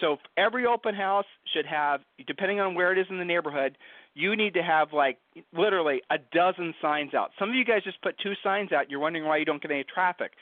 So 0.00 0.16
every 0.36 0.66
open 0.66 0.94
house 0.94 1.26
should 1.52 1.66
have, 1.66 2.00
depending 2.26 2.60
on 2.60 2.74
where 2.74 2.92
it 2.92 2.98
is 2.98 3.06
in 3.10 3.18
the 3.18 3.24
neighborhood, 3.24 3.76
you 4.14 4.36
need 4.36 4.54
to 4.54 4.62
have 4.62 4.92
like 4.92 5.18
literally 5.56 6.02
a 6.10 6.16
dozen 6.32 6.74
signs 6.80 7.14
out. 7.14 7.30
Some 7.38 7.48
of 7.48 7.54
you 7.54 7.64
guys 7.64 7.82
just 7.84 8.00
put 8.02 8.16
two 8.18 8.32
signs 8.42 8.72
out. 8.72 8.90
You're 8.90 9.00
wondering 9.00 9.24
why 9.24 9.36
you 9.38 9.44
don't 9.44 9.62
get 9.62 9.70
any 9.70 9.84
traffic. 9.84 10.32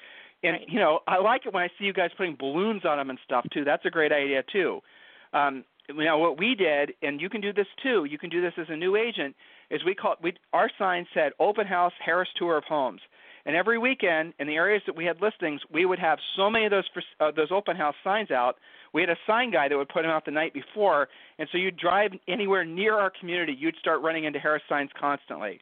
And 0.43 0.53
right. 0.53 0.69
you 0.69 0.79
know, 0.79 1.01
I 1.07 1.19
like 1.19 1.47
it 1.47 1.53
when 1.53 1.63
I 1.63 1.69
see 1.79 1.85
you 1.85 1.93
guys 1.93 2.11
putting 2.17 2.37
balloons 2.37 2.85
on 2.85 2.99
them 2.99 3.11
and 3.11 3.19
stuff 3.25 3.47
too. 3.53 3.65
That's 3.65 3.85
a 3.85 3.91
great 3.91 4.13
idea 4.13 4.43
too. 4.53 4.81
Um, 5.33 5.65
now, 5.91 6.19
what 6.19 6.39
we 6.39 6.55
did, 6.55 6.93
and 7.03 7.21
you 7.21 7.29
can 7.29 7.41
do 7.41 7.53
this 7.53 7.67
too. 7.83 8.05
You 8.05 8.19
can 8.19 8.31
do 8.31 8.41
this 8.41 8.53
as 8.57 8.67
a 8.69 8.77
new 8.77 8.97
agent. 8.97 9.35
Is 9.71 9.81
we 9.85 9.95
call 9.95 10.17
we 10.23 10.35
our 10.53 10.71
sign 10.79 11.07
said 11.15 11.33
open 11.41 11.67
house 11.67 11.93
Harris 12.05 12.29
tour 12.37 12.57
of 12.57 12.65
homes. 12.65 13.01
And 13.45 13.57
every 13.57 13.77
weekend, 13.77 14.35
in 14.39 14.47
the 14.47 14.55
areas 14.55 14.83
that 14.87 14.95
we 14.95 15.05
had 15.05 15.21
listings, 15.21 15.61
we 15.73 15.85
would 15.85 15.99
have 15.99 16.19
so 16.37 16.49
many 16.49 16.67
of 16.67 16.71
those 16.71 16.85
uh, 17.21 17.33
those 17.35 17.51
open 17.51 17.77
house 17.77 17.97
signs 18.05 18.31
out. 18.31 18.59
We 18.95 19.01
had 19.03 19.11
a 19.11 19.17
sign 19.27 19.51
guy 19.51 19.69
that 19.69 19.77
would 19.77 19.89
put 19.89 20.03
them 20.03 20.11
out 20.11 20.25
the 20.25 20.31
night 20.31 20.55
before, 20.55 21.09
and 21.39 21.49
so 21.51 21.59
you'd 21.59 21.77
drive 21.77 22.13
anywhere 22.29 22.65
near 22.65 22.95
our 22.99 23.11
community, 23.19 23.57
you'd 23.59 23.77
start 23.77 24.01
running 24.03 24.25
into 24.25 24.39
Harris 24.39 24.63
signs 24.69 24.91
constantly. 24.99 25.61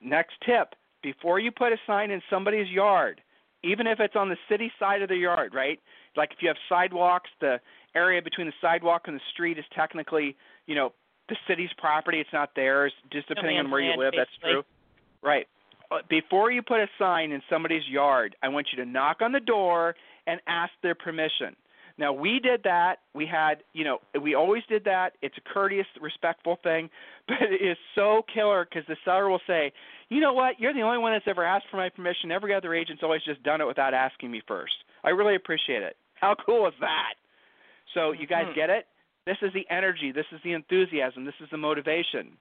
Next 0.00 0.34
tip: 0.44 0.74
before 1.02 1.38
you 1.38 1.50
put 1.50 1.72
a 1.72 1.76
sign 1.86 2.10
in 2.10 2.22
somebody's 2.30 2.68
yard, 2.68 3.20
even 3.66 3.86
if 3.86 4.00
it's 4.00 4.16
on 4.16 4.28
the 4.28 4.36
city 4.48 4.70
side 4.78 5.02
of 5.02 5.08
the 5.08 5.16
yard, 5.16 5.54
right? 5.54 5.80
Like 6.16 6.30
if 6.32 6.38
you 6.40 6.48
have 6.48 6.56
sidewalks, 6.68 7.30
the 7.40 7.60
area 7.94 8.22
between 8.22 8.46
the 8.46 8.52
sidewalk 8.60 9.02
and 9.06 9.16
the 9.16 9.20
street 9.32 9.58
is 9.58 9.64
technically, 9.74 10.36
you 10.66 10.74
know, 10.74 10.92
the 11.28 11.36
city's 11.48 11.70
property. 11.78 12.20
It's 12.20 12.32
not 12.32 12.50
theirs, 12.54 12.92
just 13.12 13.28
depending 13.28 13.58
on 13.58 13.70
where 13.70 13.80
you 13.80 13.96
live. 13.98 14.14
That's 14.16 14.30
true. 14.40 14.62
Right. 15.22 15.46
Uh, 15.90 15.98
before 16.08 16.50
you 16.50 16.62
put 16.62 16.80
a 16.80 16.86
sign 16.98 17.32
in 17.32 17.42
somebody's 17.50 17.86
yard, 17.88 18.36
I 18.42 18.48
want 18.48 18.68
you 18.72 18.84
to 18.84 18.88
knock 18.88 19.18
on 19.20 19.32
the 19.32 19.40
door 19.40 19.94
and 20.26 20.40
ask 20.46 20.72
their 20.82 20.94
permission. 20.94 21.56
Now 21.98 22.12
we 22.12 22.40
did 22.40 22.62
that. 22.64 22.96
We 23.14 23.26
had, 23.26 23.62
you 23.72 23.84
know, 23.84 23.98
we 24.20 24.34
always 24.34 24.62
did 24.68 24.84
that. 24.84 25.14
It's 25.22 25.36
a 25.38 25.52
courteous, 25.52 25.86
respectful 26.00 26.58
thing, 26.62 26.90
but 27.28 27.38
it 27.40 27.64
is 27.64 27.76
so 27.94 28.22
killer 28.32 28.66
because 28.68 28.86
the 28.86 28.96
seller 29.04 29.28
will 29.28 29.40
say, 29.46 29.72
"You 30.08 30.20
know 30.20 30.32
what? 30.32 30.60
You're 30.60 30.74
the 30.74 30.82
only 30.82 30.98
one 30.98 31.12
that's 31.12 31.26
ever 31.26 31.44
asked 31.44 31.66
for 31.70 31.78
my 31.78 31.88
permission. 31.88 32.30
Every 32.30 32.54
other 32.54 32.74
agent's 32.74 33.02
always 33.02 33.22
just 33.24 33.42
done 33.42 33.60
it 33.60 33.66
without 33.66 33.94
asking 33.94 34.30
me 34.30 34.42
first. 34.46 34.74
I 35.04 35.10
really 35.10 35.36
appreciate 35.36 35.82
it. 35.82 35.96
How 36.14 36.34
cool 36.34 36.66
is 36.66 36.74
that? 36.80 37.14
So 37.94 38.12
you 38.12 38.26
guys 38.26 38.44
mm-hmm. 38.46 38.54
get 38.54 38.70
it? 38.70 38.86
This 39.26 39.36
is 39.42 39.52
the 39.54 39.66
energy. 39.70 40.12
This 40.12 40.26
is 40.32 40.40
the 40.44 40.52
enthusiasm. 40.52 41.24
This 41.24 41.34
is 41.40 41.48
the 41.50 41.56
motivation 41.56 42.36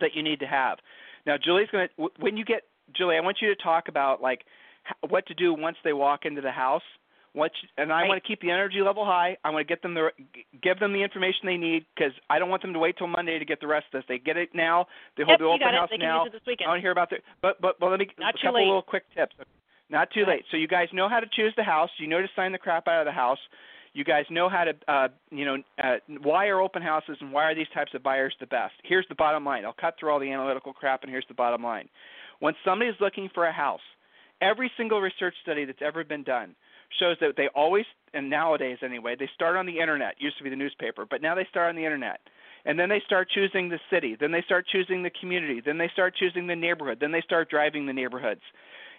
that 0.00 0.10
you 0.14 0.22
need 0.22 0.40
to 0.40 0.46
have. 0.46 0.78
Now, 1.26 1.36
Julie's 1.42 1.68
going 1.70 1.88
to 1.88 2.08
when 2.18 2.36
you 2.36 2.44
get 2.44 2.62
Julie, 2.96 3.16
I 3.16 3.20
want 3.20 3.38
you 3.40 3.54
to 3.54 3.62
talk 3.62 3.88
about 3.88 4.20
like 4.20 4.40
what 5.08 5.26
to 5.26 5.34
do 5.34 5.54
once 5.54 5.76
they 5.84 5.92
walk 5.92 6.24
into 6.24 6.40
the 6.40 6.50
house 6.50 6.82
what 7.34 7.50
and 7.78 7.92
I 7.92 8.02
right. 8.02 8.08
want 8.08 8.22
to 8.22 8.26
keep 8.26 8.40
the 8.40 8.50
energy 8.50 8.82
level 8.82 9.04
high. 9.04 9.36
I 9.42 9.50
want 9.50 9.66
to 9.66 9.68
get 9.68 9.80
them 9.82 9.94
the 9.94 10.10
give 10.62 10.78
them 10.78 10.92
the 10.92 11.02
information 11.02 11.40
they 11.46 11.56
need 11.56 11.86
because 11.94 12.12
I 12.28 12.38
don't 12.38 12.50
want 12.50 12.60
them 12.62 12.74
to 12.74 12.78
wait 12.78 12.98
till 12.98 13.06
Monday 13.06 13.38
to 13.38 13.44
get 13.44 13.60
the 13.60 13.66
rest 13.66 13.86
of 13.92 14.00
this. 14.00 14.04
They 14.08 14.18
get 14.18 14.36
it 14.36 14.50
now. 14.54 14.86
They 15.16 15.24
hold 15.24 15.40
yep, 15.40 15.40
the 15.40 15.46
open 15.46 15.74
house 15.74 15.88
they 15.90 15.96
now. 15.96 16.24
Can 16.24 16.26
use 16.26 16.34
it 16.34 16.38
this 16.38 16.46
weekend. 16.46 16.66
I 16.66 16.70
want 16.70 16.78
to 16.78 16.82
hear 16.82 16.92
about 16.92 17.10
the 17.10 17.16
but 17.40 17.60
but 17.60 17.80
but 17.80 17.90
let 17.90 18.00
me 18.00 18.08
Not 18.18 18.34
a 18.34 18.38
couple 18.38 18.60
late. 18.60 18.66
little 18.66 18.82
quick 18.82 19.04
tips. 19.16 19.34
Not 19.88 20.10
too 20.12 20.24
late. 20.26 20.44
So 20.50 20.56
you 20.56 20.68
guys 20.68 20.88
know 20.92 21.08
how 21.08 21.20
to 21.20 21.26
choose 21.34 21.54
the 21.56 21.64
house. 21.64 21.90
You 21.98 22.06
know 22.06 22.20
to 22.20 22.28
sign 22.36 22.52
the 22.52 22.58
crap 22.58 22.86
out 22.86 23.00
of 23.00 23.06
the 23.06 23.12
house. 23.12 23.38
You 23.94 24.04
guys 24.04 24.24
know 24.30 24.48
how 24.48 24.64
to, 24.64 24.72
uh, 24.88 25.08
you 25.30 25.44
know, 25.44 25.56
uh, 25.82 25.96
why 26.22 26.46
are 26.46 26.62
open 26.62 26.80
houses 26.80 27.18
and 27.20 27.30
why 27.30 27.44
are 27.44 27.54
these 27.54 27.66
types 27.74 27.92
of 27.94 28.02
buyers 28.02 28.34
the 28.40 28.46
best? 28.46 28.72
Here's 28.84 29.04
the 29.10 29.14
bottom 29.14 29.44
line. 29.44 29.66
I'll 29.66 29.74
cut 29.74 29.96
through 30.00 30.10
all 30.10 30.18
the 30.18 30.32
analytical 30.32 30.72
crap, 30.72 31.02
and 31.02 31.10
here's 31.10 31.26
the 31.28 31.34
bottom 31.34 31.62
line. 31.62 31.90
When 32.40 32.54
somebody 32.64 32.90
is 32.90 32.96
looking 33.00 33.28
for 33.34 33.44
a 33.44 33.52
house, 33.52 33.82
every 34.40 34.72
single 34.78 35.02
research 35.02 35.34
study 35.42 35.66
that's 35.66 35.82
ever 35.82 36.04
been 36.04 36.22
done 36.22 36.54
shows 36.98 37.16
that 37.20 37.36
they 37.36 37.48
always, 37.54 37.84
and 38.14 38.28
nowadays 38.28 38.78
anyway, 38.82 39.16
they 39.18 39.28
start 39.34 39.56
on 39.56 39.66
the 39.66 39.78
internet. 39.78 40.14
Used 40.18 40.38
to 40.38 40.44
be 40.44 40.50
the 40.50 40.56
newspaper, 40.56 41.06
but 41.08 41.22
now 41.22 41.34
they 41.34 41.46
start 41.50 41.68
on 41.68 41.76
the 41.76 41.84
internet. 41.84 42.20
And 42.64 42.78
then 42.78 42.88
they 42.88 43.02
start 43.04 43.28
choosing 43.28 43.68
the 43.68 43.80
city. 43.90 44.16
Then 44.18 44.30
they 44.30 44.42
start 44.42 44.66
choosing 44.70 45.02
the 45.02 45.10
community. 45.20 45.60
Then 45.64 45.78
they 45.78 45.90
start 45.92 46.14
choosing 46.16 46.46
the 46.46 46.54
neighborhood. 46.54 46.98
Then 47.00 47.10
they 47.10 47.22
start 47.22 47.50
driving 47.50 47.86
the 47.86 47.92
neighborhoods. 47.92 48.42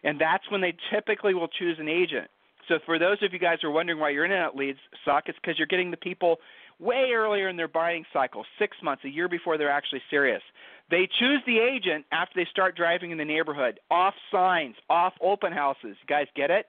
And 0.03 0.19
that's 0.19 0.43
when 0.51 0.59
they 0.59 0.75
typically 0.91 1.33
will 1.33 1.47
choose 1.47 1.77
an 1.79 1.87
agent. 1.87 2.29
So 2.67 2.79
for 2.85 2.99
those 2.99 3.17
of 3.21 3.33
you 3.33 3.39
guys 3.39 3.59
who 3.61 3.69
are 3.69 3.71
wondering 3.71 3.99
why 3.99 4.09
your 4.09 4.25
internet 4.25 4.55
leads 4.55 4.79
suck, 5.05 5.23
it's 5.27 5.37
because 5.41 5.57
you're 5.57 5.67
getting 5.67 5.91
the 5.91 5.97
people 5.97 6.37
way 6.79 7.11
earlier 7.13 7.47
in 7.49 7.55
their 7.55 7.67
buying 7.67 8.05
cycle, 8.11 8.43
six 8.59 8.75
months, 8.83 9.03
a 9.05 9.09
year 9.09 9.29
before 9.29 9.57
they're 9.57 9.69
actually 9.69 10.01
serious. 10.09 10.41
They 10.89 11.07
choose 11.19 11.41
the 11.45 11.59
agent 11.59 12.05
after 12.11 12.33
they 12.35 12.47
start 12.51 12.75
driving 12.75 13.11
in 13.11 13.17
the 13.17 13.25
neighborhood, 13.25 13.79
off 13.89 14.13
signs, 14.31 14.75
off 14.89 15.13
open 15.21 15.53
houses. 15.53 15.95
You 16.01 16.07
guys 16.07 16.27
get 16.35 16.51
it? 16.51 16.67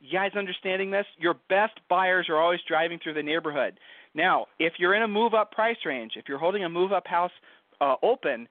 You 0.00 0.12
guys 0.12 0.30
understanding 0.36 0.90
this? 0.90 1.06
Your 1.18 1.34
best 1.48 1.74
buyers 1.88 2.26
are 2.28 2.36
always 2.36 2.60
driving 2.68 2.98
through 3.02 3.14
the 3.14 3.22
neighborhood. 3.22 3.78
Now, 4.14 4.46
if 4.58 4.74
you're 4.78 4.94
in 4.94 5.02
a 5.02 5.08
move 5.08 5.34
up 5.34 5.52
price 5.52 5.76
range, 5.84 6.12
if 6.16 6.26
you're 6.28 6.38
holding 6.38 6.64
a 6.64 6.68
move 6.68 6.92
up 6.92 7.06
house 7.06 7.32
uh, 7.80 7.96
open, 8.02 8.48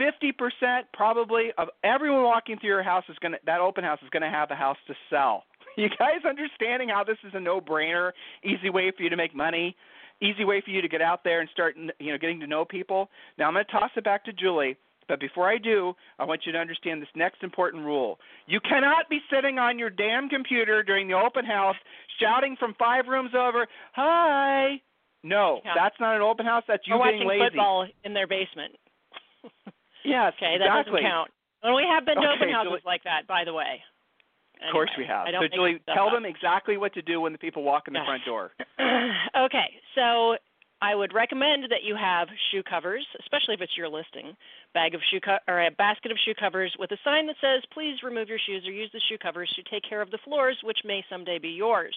50% 0.00 0.82
probably 0.92 1.50
of 1.58 1.68
everyone 1.84 2.24
walking 2.24 2.58
through 2.58 2.70
your 2.70 2.82
house 2.82 3.04
is 3.08 3.16
going 3.20 3.32
to 3.32 3.38
that 3.46 3.60
open 3.60 3.84
house 3.84 3.98
is 4.02 4.08
going 4.10 4.22
to 4.22 4.30
have 4.30 4.50
a 4.50 4.54
house 4.54 4.78
to 4.86 4.94
sell. 5.08 5.44
You 5.76 5.88
guys 5.88 6.18
understanding 6.28 6.88
how 6.88 7.04
this 7.04 7.16
is 7.24 7.30
a 7.32 7.40
no-brainer, 7.40 8.10
easy 8.42 8.70
way 8.70 8.90
for 8.94 9.04
you 9.04 9.08
to 9.08 9.16
make 9.16 9.34
money, 9.36 9.76
easy 10.20 10.44
way 10.44 10.60
for 10.60 10.70
you 10.70 10.82
to 10.82 10.88
get 10.88 11.00
out 11.00 11.22
there 11.22 11.40
and 11.40 11.48
start 11.50 11.76
you 11.76 12.12
know 12.12 12.18
getting 12.18 12.40
to 12.40 12.46
know 12.48 12.64
people. 12.64 13.08
Now 13.38 13.46
I'm 13.46 13.54
going 13.54 13.64
to 13.64 13.70
toss 13.70 13.90
it 13.96 14.02
back 14.02 14.24
to 14.24 14.32
Julie. 14.32 14.76
But 15.10 15.18
before 15.18 15.50
I 15.50 15.58
do, 15.58 15.92
I 16.20 16.24
want 16.24 16.46
you 16.46 16.52
to 16.52 16.58
understand 16.58 17.02
this 17.02 17.08
next 17.16 17.42
important 17.42 17.84
rule. 17.84 18.20
You 18.46 18.60
cannot 18.60 19.08
be 19.10 19.18
sitting 19.28 19.58
on 19.58 19.76
your 19.76 19.90
damn 19.90 20.28
computer 20.28 20.84
during 20.84 21.08
the 21.08 21.14
open 21.14 21.44
house 21.44 21.74
shouting 22.20 22.54
from 22.60 22.74
five 22.78 23.08
rooms 23.08 23.34
over, 23.34 23.66
"Hi." 23.94 24.80
No, 25.24 25.60
Yeah. 25.64 25.74
that's 25.74 25.98
not 25.98 26.14
an 26.14 26.22
open 26.22 26.46
house. 26.46 26.62
That's 26.68 26.86
you 26.86 26.94
being 26.94 27.00
watching 27.00 27.26
lazy. 27.26 27.44
football 27.46 27.88
in 28.04 28.14
their 28.14 28.28
basement. 28.28 28.78
Yes, 30.02 30.32
Okay, 30.38 30.56
that 30.56 30.64
exactly. 30.64 30.92
doesn't 31.02 31.10
count. 31.10 31.30
And 31.62 31.74
we 31.74 31.82
have 31.84 32.06
been 32.06 32.16
to 32.16 32.22
Okay, 32.22 32.32
open 32.36 32.48
houses 32.48 32.70
Julie- 32.70 32.82
like 32.86 33.02
that, 33.02 33.26
by 33.26 33.44
the 33.44 33.52
way. 33.52 33.82
Of 34.62 34.72
course 34.72 34.90
we 34.96 35.04
have. 35.06 35.26
So 35.28 35.46
Julie, 35.48 35.78
tell 35.92 36.06
up. 36.06 36.12
them 36.14 36.24
exactly 36.24 36.78
what 36.78 36.94
to 36.94 37.02
do 37.02 37.20
when 37.20 37.32
the 37.32 37.38
people 37.38 37.62
walk 37.64 37.86
in 37.88 37.92
the 37.94 38.04
front 38.04 38.24
door. 38.24 38.52
okay, 39.36 39.80
so 39.94 40.36
I 40.82 40.94
would 40.94 41.12
recommend 41.12 41.64
that 41.70 41.84
you 41.84 41.94
have 41.94 42.28
shoe 42.50 42.62
covers, 42.62 43.06
especially 43.20 43.54
if 43.54 43.60
it's 43.60 43.76
your 43.76 43.88
listing, 43.88 44.34
bag 44.72 44.94
of 44.94 45.02
shoe 45.10 45.20
co- 45.20 45.38
or 45.46 45.66
a 45.66 45.70
basket 45.70 46.10
of 46.10 46.18
shoe 46.24 46.34
covers 46.34 46.74
with 46.78 46.90
a 46.92 46.98
sign 47.04 47.26
that 47.26 47.36
says, 47.40 47.62
"Please 47.72 48.02
remove 48.02 48.28
your 48.28 48.38
shoes 48.38 48.66
or 48.66 48.72
use 48.72 48.90
the 48.92 49.00
shoe 49.00 49.18
covers 49.18 49.50
to 49.56 49.62
take 49.64 49.82
care 49.82 50.00
of 50.00 50.10
the 50.10 50.18
floors, 50.18 50.62
which 50.62 50.84
may 50.84 51.04
someday 51.08 51.38
be 51.38 51.50
yours." 51.50 51.96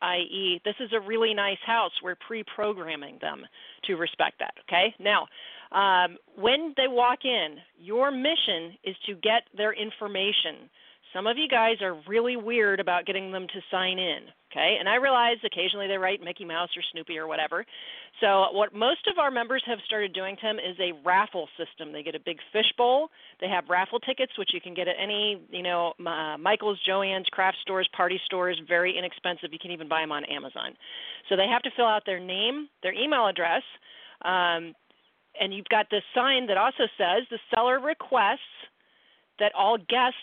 I.e., 0.00 0.60
this 0.64 0.76
is 0.80 0.92
a 0.92 1.00
really 1.00 1.34
nice 1.34 1.58
house. 1.66 1.92
We're 2.02 2.14
pre-programming 2.14 3.18
them 3.18 3.46
to 3.84 3.96
respect 3.96 4.38
that. 4.38 4.54
Okay. 4.60 4.94
Now, 4.98 5.26
um, 5.72 6.16
when 6.36 6.72
they 6.76 6.88
walk 6.88 7.24
in, 7.24 7.60
your 7.78 8.10
mission 8.10 8.78
is 8.84 8.96
to 9.06 9.14
get 9.16 9.42
their 9.56 9.72
information. 9.72 10.70
Some 11.12 11.26
of 11.26 11.36
you 11.36 11.48
guys 11.48 11.82
are 11.82 11.94
really 12.06 12.36
weird 12.36 12.80
about 12.80 13.06
getting 13.06 13.32
them 13.32 13.46
to 13.48 13.60
sign 13.70 13.98
in, 13.98 14.20
okay? 14.50 14.76
And 14.78 14.88
I 14.88 14.96
realize 14.96 15.36
occasionally 15.44 15.86
they 15.86 15.98
write 15.98 16.22
Mickey 16.22 16.44
Mouse 16.44 16.70
or 16.76 16.82
Snoopy 16.92 17.18
or 17.18 17.26
whatever. 17.26 17.64
So 18.20 18.46
what 18.52 18.74
most 18.74 19.06
of 19.10 19.18
our 19.18 19.30
members 19.30 19.62
have 19.66 19.78
started 19.86 20.12
doing, 20.12 20.36
Tim, 20.40 20.56
is 20.58 20.76
a 20.80 20.92
raffle 21.04 21.48
system. 21.56 21.92
They 21.92 22.02
get 22.02 22.14
a 22.14 22.20
big 22.20 22.38
fishbowl. 22.52 23.08
They 23.40 23.48
have 23.48 23.64
raffle 23.68 24.00
tickets, 24.00 24.32
which 24.38 24.50
you 24.52 24.60
can 24.60 24.74
get 24.74 24.88
at 24.88 24.96
any, 25.00 25.40
you 25.50 25.62
know, 25.62 25.92
uh, 26.04 26.36
Michael's, 26.38 26.78
Joann's, 26.88 27.28
craft 27.30 27.58
stores, 27.62 27.88
party 27.96 28.20
stores, 28.24 28.60
very 28.66 28.96
inexpensive. 28.96 29.52
You 29.52 29.58
can 29.60 29.70
even 29.70 29.88
buy 29.88 30.00
them 30.00 30.12
on 30.12 30.24
Amazon. 30.24 30.74
So 31.28 31.36
they 31.36 31.46
have 31.46 31.62
to 31.62 31.70
fill 31.76 31.86
out 31.86 32.02
their 32.06 32.20
name, 32.20 32.68
their 32.82 32.92
email 32.92 33.26
address, 33.26 33.62
um, 34.24 34.74
and 35.40 35.54
you've 35.54 35.68
got 35.68 35.86
this 35.90 36.02
sign 36.14 36.46
that 36.48 36.56
also 36.56 36.84
says 36.98 37.22
the 37.30 37.38
seller 37.54 37.78
requests 37.78 38.40
that 39.38 39.52
all 39.56 39.78
guests 39.78 40.18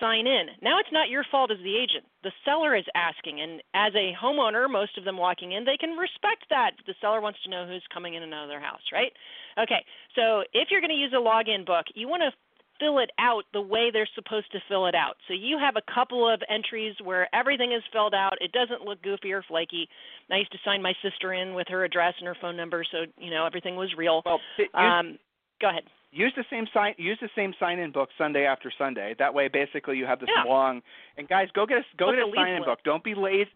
sign 0.00 0.26
in. 0.26 0.46
Now 0.62 0.78
it's 0.78 0.92
not 0.92 1.08
your 1.08 1.24
fault 1.30 1.50
as 1.50 1.58
the 1.58 1.76
agent. 1.76 2.04
The 2.22 2.32
seller 2.44 2.76
is 2.76 2.84
asking, 2.94 3.40
and 3.40 3.62
as 3.74 3.92
a 3.94 4.12
homeowner, 4.14 4.70
most 4.70 4.98
of 4.98 5.04
them 5.04 5.16
walking 5.16 5.52
in, 5.52 5.64
they 5.64 5.76
can 5.76 5.96
respect 5.96 6.46
that. 6.50 6.72
The 6.86 6.94
seller 7.00 7.20
wants 7.20 7.38
to 7.44 7.50
know 7.50 7.66
who's 7.66 7.84
coming 7.92 8.14
in 8.14 8.22
and 8.22 8.32
out 8.32 8.44
of 8.44 8.48
their 8.48 8.60
house, 8.60 8.82
right? 8.92 9.12
Okay, 9.58 9.84
so 10.14 10.42
if 10.52 10.68
you're 10.70 10.80
going 10.80 10.94
to 10.94 10.96
use 10.96 11.12
a 11.12 11.20
login 11.20 11.66
book, 11.66 11.86
you 11.94 12.08
want 12.08 12.22
to 12.22 12.32
fill 12.80 12.98
it 12.98 13.10
out 13.18 13.44
the 13.52 13.60
way 13.60 13.90
they're 13.92 14.08
supposed 14.14 14.50
to 14.52 14.58
fill 14.68 14.86
it 14.86 14.94
out. 14.94 15.14
So 15.28 15.34
you 15.34 15.58
have 15.58 15.76
a 15.76 15.92
couple 15.94 16.28
of 16.28 16.40
entries 16.50 16.96
where 17.02 17.28
everything 17.34 17.72
is 17.72 17.82
filled 17.92 18.14
out. 18.14 18.34
It 18.40 18.52
doesn't 18.52 18.82
look 18.82 19.02
goofy 19.02 19.32
or 19.32 19.42
flaky. 19.42 19.88
I 20.30 20.38
used 20.38 20.52
to 20.52 20.58
sign 20.64 20.82
my 20.82 20.94
sister 21.02 21.32
in 21.32 21.54
with 21.54 21.68
her 21.68 21.84
address 21.84 22.14
and 22.18 22.26
her 22.26 22.36
phone 22.40 22.56
number, 22.56 22.84
so 22.90 23.04
you 23.18 23.30
know 23.30 23.46
everything 23.46 23.76
was 23.76 23.94
real. 23.96 24.22
Well, 24.24 24.40
um, 24.74 25.18
go 25.60 25.68
ahead. 25.68 25.84
Use 26.12 26.32
the 26.36 26.44
same 26.50 26.66
sign. 26.74 26.94
Use 26.98 27.18
the 27.20 27.30
same 27.34 27.54
sign-in 27.58 27.90
book 27.90 28.10
Sunday 28.18 28.44
after 28.44 28.70
Sunday. 28.76 29.14
That 29.18 29.32
way, 29.32 29.48
basically, 29.48 29.96
you 29.96 30.04
have 30.04 30.20
this 30.20 30.28
Yeah. 30.28 30.44
long. 30.44 30.82
And 31.16 31.26
guys, 31.26 31.50
go 31.52 31.64
get 31.64 31.78
a 31.78 31.96
go 31.96 32.06
What's 32.06 32.18
get 32.18 32.28
a 32.28 32.32
sign-in 32.36 32.64
book. 32.64 32.82
Don't 32.84 33.02
be 33.02 33.14
lazy. 33.14 33.50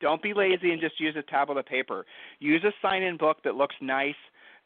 Don't 0.00 0.20
be 0.20 0.34
lazy 0.34 0.72
and 0.72 0.80
just 0.80 0.98
use 0.98 1.14
a 1.16 1.22
tablet 1.22 1.58
of 1.58 1.66
paper. 1.66 2.06
Use 2.40 2.64
a 2.64 2.72
sign-in 2.82 3.16
book 3.16 3.42
that 3.44 3.54
looks 3.54 3.76
nice. 3.80 4.16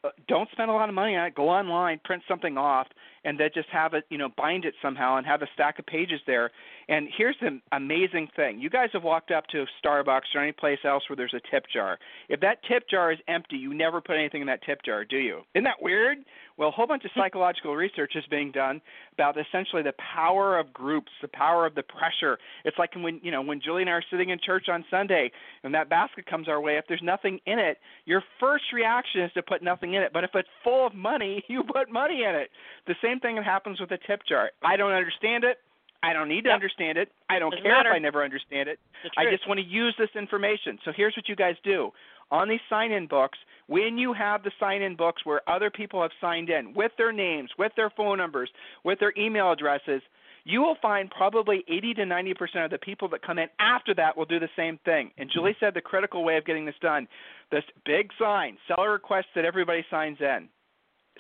Uh, 0.04 0.10
Don't 0.28 0.50
spend 0.52 0.70
a 0.70 0.74
lot 0.74 0.88
of 0.88 0.94
money 0.94 1.16
on 1.16 1.26
it. 1.26 1.34
Go 1.34 1.48
online, 1.48 1.98
print 2.04 2.22
something 2.28 2.56
off, 2.56 2.86
and 3.24 3.38
then 3.38 3.50
just 3.54 3.68
have 3.70 3.94
it, 3.94 4.04
you 4.10 4.18
know, 4.18 4.28
bind 4.36 4.64
it 4.64 4.74
somehow 4.82 5.16
and 5.16 5.26
have 5.26 5.42
a 5.42 5.48
stack 5.54 5.78
of 5.78 5.86
pages 5.86 6.20
there. 6.26 6.50
And 6.88 7.08
here's 7.16 7.36
the 7.40 7.60
amazing 7.72 8.28
thing: 8.36 8.60
you 8.60 8.70
guys 8.70 8.90
have 8.92 9.02
walked 9.02 9.30
up 9.30 9.46
to 9.48 9.64
Starbucks 9.82 10.34
or 10.34 10.42
any 10.42 10.52
place 10.52 10.78
else 10.84 11.02
where 11.08 11.16
there's 11.16 11.34
a 11.34 11.40
tip 11.50 11.64
jar. 11.72 11.98
If 12.28 12.40
that 12.40 12.58
tip 12.68 12.88
jar 12.88 13.12
is 13.12 13.18
empty, 13.28 13.56
you 13.56 13.74
never 13.74 14.00
put 14.00 14.16
anything 14.16 14.40
in 14.40 14.46
that 14.48 14.62
tip 14.64 14.82
jar, 14.84 15.04
do 15.04 15.16
you? 15.16 15.40
Isn't 15.54 15.64
that 15.64 15.80
weird? 15.80 16.18
Well, 16.56 16.68
a 16.68 16.72
whole 16.72 16.86
bunch 16.86 17.04
of 17.04 17.10
hmm. 17.14 17.20
psychological 17.20 17.74
research 17.74 18.12
is 18.14 18.24
being 18.30 18.52
done 18.52 18.80
about 19.12 19.36
essentially 19.38 19.82
the 19.82 19.94
power 20.14 20.58
of 20.58 20.72
groups, 20.72 21.10
the 21.20 21.28
power 21.28 21.66
of 21.66 21.74
the 21.74 21.82
pressure. 21.82 22.38
It's 22.64 22.78
like 22.78 22.94
when 22.94 23.20
you 23.22 23.30
know 23.30 23.42
when 23.42 23.60
Julie 23.60 23.82
and 23.82 23.90
I 23.90 23.94
are 23.94 24.04
sitting 24.10 24.30
in 24.30 24.38
church 24.44 24.66
on 24.68 24.84
Sunday, 24.90 25.30
and 25.62 25.74
that 25.74 25.88
basket 25.88 26.26
comes 26.26 26.48
our 26.48 26.60
way. 26.60 26.76
If 26.76 26.84
there's 26.88 27.02
nothing 27.02 27.40
in 27.46 27.58
it, 27.58 27.78
your 28.04 28.22
first 28.38 28.64
reaction 28.72 29.22
is 29.22 29.32
to 29.32 29.42
put 29.42 29.62
nothing 29.62 29.94
in 29.94 30.02
it. 30.02 30.12
But 30.12 30.24
if 30.24 30.30
it's 30.34 30.48
full 30.62 30.86
of 30.86 30.94
money, 30.94 31.44
you 31.48 31.62
put 31.64 31.90
money 31.90 32.24
in 32.28 32.34
it. 32.34 32.50
The 32.86 32.94
same 33.02 33.13
thing 33.20 33.36
that 33.36 33.44
happens 33.44 33.80
with 33.80 33.90
a 33.92 33.98
tip 33.98 34.22
jar. 34.26 34.50
I 34.62 34.76
don't 34.76 34.92
understand 34.92 35.44
it. 35.44 35.58
I 36.02 36.12
don't 36.12 36.28
need 36.28 36.42
to 36.44 36.48
Yep. 36.50 36.54
understand 36.54 36.98
it. 36.98 37.10
I 37.30 37.38
don't 37.38 37.50
Doesn't 37.50 37.62
care 37.64 37.72
matter. 37.72 37.88
if 37.90 37.94
I 37.94 37.98
never 37.98 38.22
understand 38.22 38.68
it. 38.68 38.78
I 39.16 39.24
just 39.30 39.46
want 39.48 39.58
to 39.58 39.64
use 39.66 39.94
this 39.96 40.10
information. 40.14 40.78
So 40.84 40.92
here's 40.92 41.16
what 41.16 41.28
you 41.28 41.34
guys 41.36 41.56
do. 41.62 41.92
On 42.30 42.48
these 42.48 42.60
sign 42.68 42.92
in 42.92 43.06
books, 43.06 43.38
when 43.68 43.96
you 43.96 44.12
have 44.12 44.42
the 44.42 44.52
sign 44.60 44.82
in 44.82 44.96
books 44.96 45.24
where 45.24 45.40
other 45.48 45.70
people 45.70 46.02
have 46.02 46.10
signed 46.20 46.50
in 46.50 46.74
with 46.74 46.92
their 46.98 47.12
names, 47.12 47.50
with 47.56 47.74
their 47.74 47.88
phone 47.90 48.18
numbers, 48.18 48.50
with 48.82 48.98
their 48.98 49.14
email 49.16 49.50
addresses, 49.50 50.02
you 50.46 50.60
will 50.60 50.74
find 50.82 51.10
probably 51.10 51.64
80 51.68 51.94
to 51.94 52.02
90% 52.04 52.64
of 52.66 52.70
the 52.70 52.76
people 52.78 53.08
that 53.08 53.22
come 53.22 53.38
in 53.38 53.48
after 53.58 53.94
that 53.94 54.14
will 54.14 54.26
do 54.26 54.38
the 54.38 54.50
same 54.56 54.76
thing. 54.84 55.10
And 55.16 55.30
Julie 55.30 55.56
said 55.58 55.72
the 55.72 55.80
critical 55.80 56.22
way 56.22 56.36
of 56.36 56.44
getting 56.44 56.66
this 56.66 56.74
done 56.82 57.08
this 57.50 57.64
big 57.86 58.10
sign, 58.18 58.58
seller 58.68 58.92
requests 58.92 59.28
that 59.34 59.44
everybody 59.44 59.84
signs 59.90 60.20
in. 60.20 60.48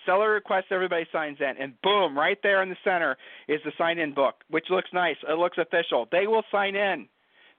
Seller 0.04 0.30
requests 0.30 0.66
everybody 0.70 1.06
signs 1.12 1.38
in, 1.40 1.54
and 1.58 1.80
boom, 1.82 2.16
right 2.18 2.38
there 2.42 2.62
in 2.62 2.68
the 2.68 2.76
center 2.84 3.16
is 3.48 3.60
the 3.64 3.72
sign 3.78 3.98
in 3.98 4.12
book, 4.12 4.36
which 4.50 4.66
looks 4.70 4.90
nice. 4.92 5.16
It 5.28 5.38
looks 5.38 5.58
official. 5.58 6.08
They 6.10 6.26
will 6.26 6.42
sign 6.50 6.74
in. 6.74 7.08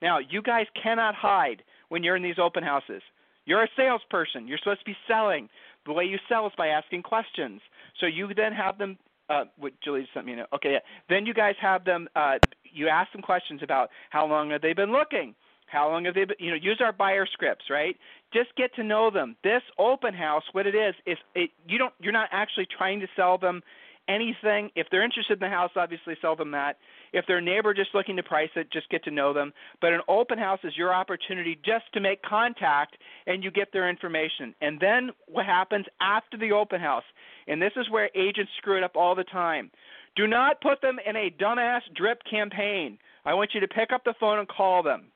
Now, 0.02 0.18
you 0.18 0.42
guys 0.42 0.66
cannot 0.80 1.14
hide 1.14 1.62
when 1.88 2.02
you're 2.02 2.16
in 2.16 2.22
these 2.22 2.38
open 2.38 2.62
houses. 2.62 3.02
You're 3.46 3.62
a 3.62 3.68
salesperson. 3.76 4.46
You're 4.46 4.58
supposed 4.58 4.80
to 4.80 4.84
be 4.84 4.96
selling. 5.08 5.48
The 5.86 5.92
way 5.92 6.04
you 6.04 6.18
sell 6.28 6.46
is 6.46 6.52
by 6.58 6.68
asking 6.68 7.02
questions. 7.02 7.60
So 8.00 8.06
you 8.06 8.32
then 8.34 8.52
have 8.52 8.78
them. 8.78 8.98
Uh, 9.28 9.44
what 9.58 9.72
Julie 9.82 10.02
just 10.02 10.14
sent 10.14 10.26
me. 10.26 10.36
note. 10.36 10.46
Okay, 10.52 10.72
yeah. 10.72 10.78
Then 11.08 11.26
you 11.26 11.34
guys 11.34 11.54
have 11.60 11.84
them. 11.84 12.08
Uh, 12.14 12.38
you 12.62 12.88
ask 12.88 13.10
them 13.12 13.22
questions 13.22 13.60
about 13.62 13.90
how 14.10 14.26
long 14.26 14.50
have 14.50 14.62
they 14.62 14.72
been 14.72 14.92
looking. 14.92 15.34
How 15.66 15.90
long 15.90 16.04
have 16.04 16.14
they 16.14 16.24
been? 16.24 16.36
You 16.38 16.50
know, 16.50 16.56
use 16.56 16.80
our 16.82 16.92
buyer 16.92 17.26
scripts, 17.32 17.66
right? 17.70 17.96
Just 18.32 18.54
get 18.56 18.74
to 18.76 18.84
know 18.84 19.10
them. 19.10 19.36
This 19.42 19.62
open 19.78 20.14
house, 20.14 20.44
what 20.52 20.66
it 20.66 20.74
is, 20.74 20.94
is 21.06 21.18
it, 21.34 21.50
you 21.68 21.78
don't. 21.78 21.92
You're 22.00 22.12
not 22.12 22.28
actually 22.32 22.66
trying 22.76 23.00
to 23.00 23.06
sell 23.16 23.38
them 23.38 23.62
anything. 24.08 24.70
If 24.76 24.86
they're 24.90 25.04
interested 25.04 25.34
in 25.34 25.38
the 25.40 25.48
house, 25.48 25.70
obviously 25.76 26.14
sell 26.20 26.36
them 26.36 26.52
that. 26.52 26.78
If 27.12 27.24
they're 27.26 27.38
a 27.38 27.42
neighbor 27.42 27.74
just 27.74 27.94
looking 27.94 28.16
to 28.16 28.22
price 28.22 28.50
it, 28.56 28.70
just 28.72 28.88
get 28.90 29.04
to 29.04 29.10
know 29.10 29.32
them. 29.32 29.52
But 29.80 29.92
an 29.92 30.00
open 30.08 30.38
house 30.38 30.60
is 30.64 30.76
your 30.76 30.94
opportunity 30.94 31.58
just 31.64 31.84
to 31.94 32.00
make 32.00 32.22
contact 32.22 32.96
and 33.26 33.42
you 33.42 33.50
get 33.50 33.72
their 33.72 33.88
information. 33.88 34.54
And 34.60 34.78
then 34.80 35.10
what 35.26 35.46
happens 35.46 35.86
after 36.00 36.36
the 36.36 36.52
open 36.52 36.80
house, 36.80 37.04
and 37.48 37.60
this 37.60 37.72
is 37.76 37.90
where 37.90 38.10
agents 38.14 38.52
screw 38.58 38.76
it 38.76 38.84
up 38.84 38.96
all 38.96 39.14
the 39.14 39.24
time. 39.24 39.70
Do 40.14 40.26
not 40.26 40.60
put 40.60 40.80
them 40.80 40.98
in 41.04 41.16
a 41.16 41.30
dumbass 41.30 41.82
drip 41.94 42.22
campaign. 42.30 42.98
I 43.24 43.34
want 43.34 43.50
you 43.54 43.60
to 43.60 43.68
pick 43.68 43.92
up 43.92 44.04
the 44.04 44.14
phone 44.18 44.38
and 44.38 44.48
call 44.48 44.82
them. 44.82 45.06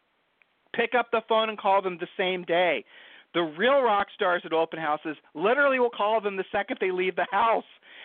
Pick 0.80 0.94
up 0.98 1.10
the 1.12 1.20
phone 1.28 1.50
and 1.50 1.58
call 1.58 1.82
them 1.82 1.98
the 2.00 2.08
same 2.16 2.42
day. 2.42 2.86
The 3.34 3.42
real 3.42 3.82
rock 3.82 4.06
stars 4.14 4.40
at 4.46 4.54
open 4.54 4.78
houses 4.78 5.14
literally 5.34 5.78
will 5.78 5.90
call 5.90 6.22
them 6.22 6.38
the 6.38 6.44
second 6.50 6.78
they 6.80 6.90
leave 6.90 7.16
the 7.16 7.26
house. 7.30 7.64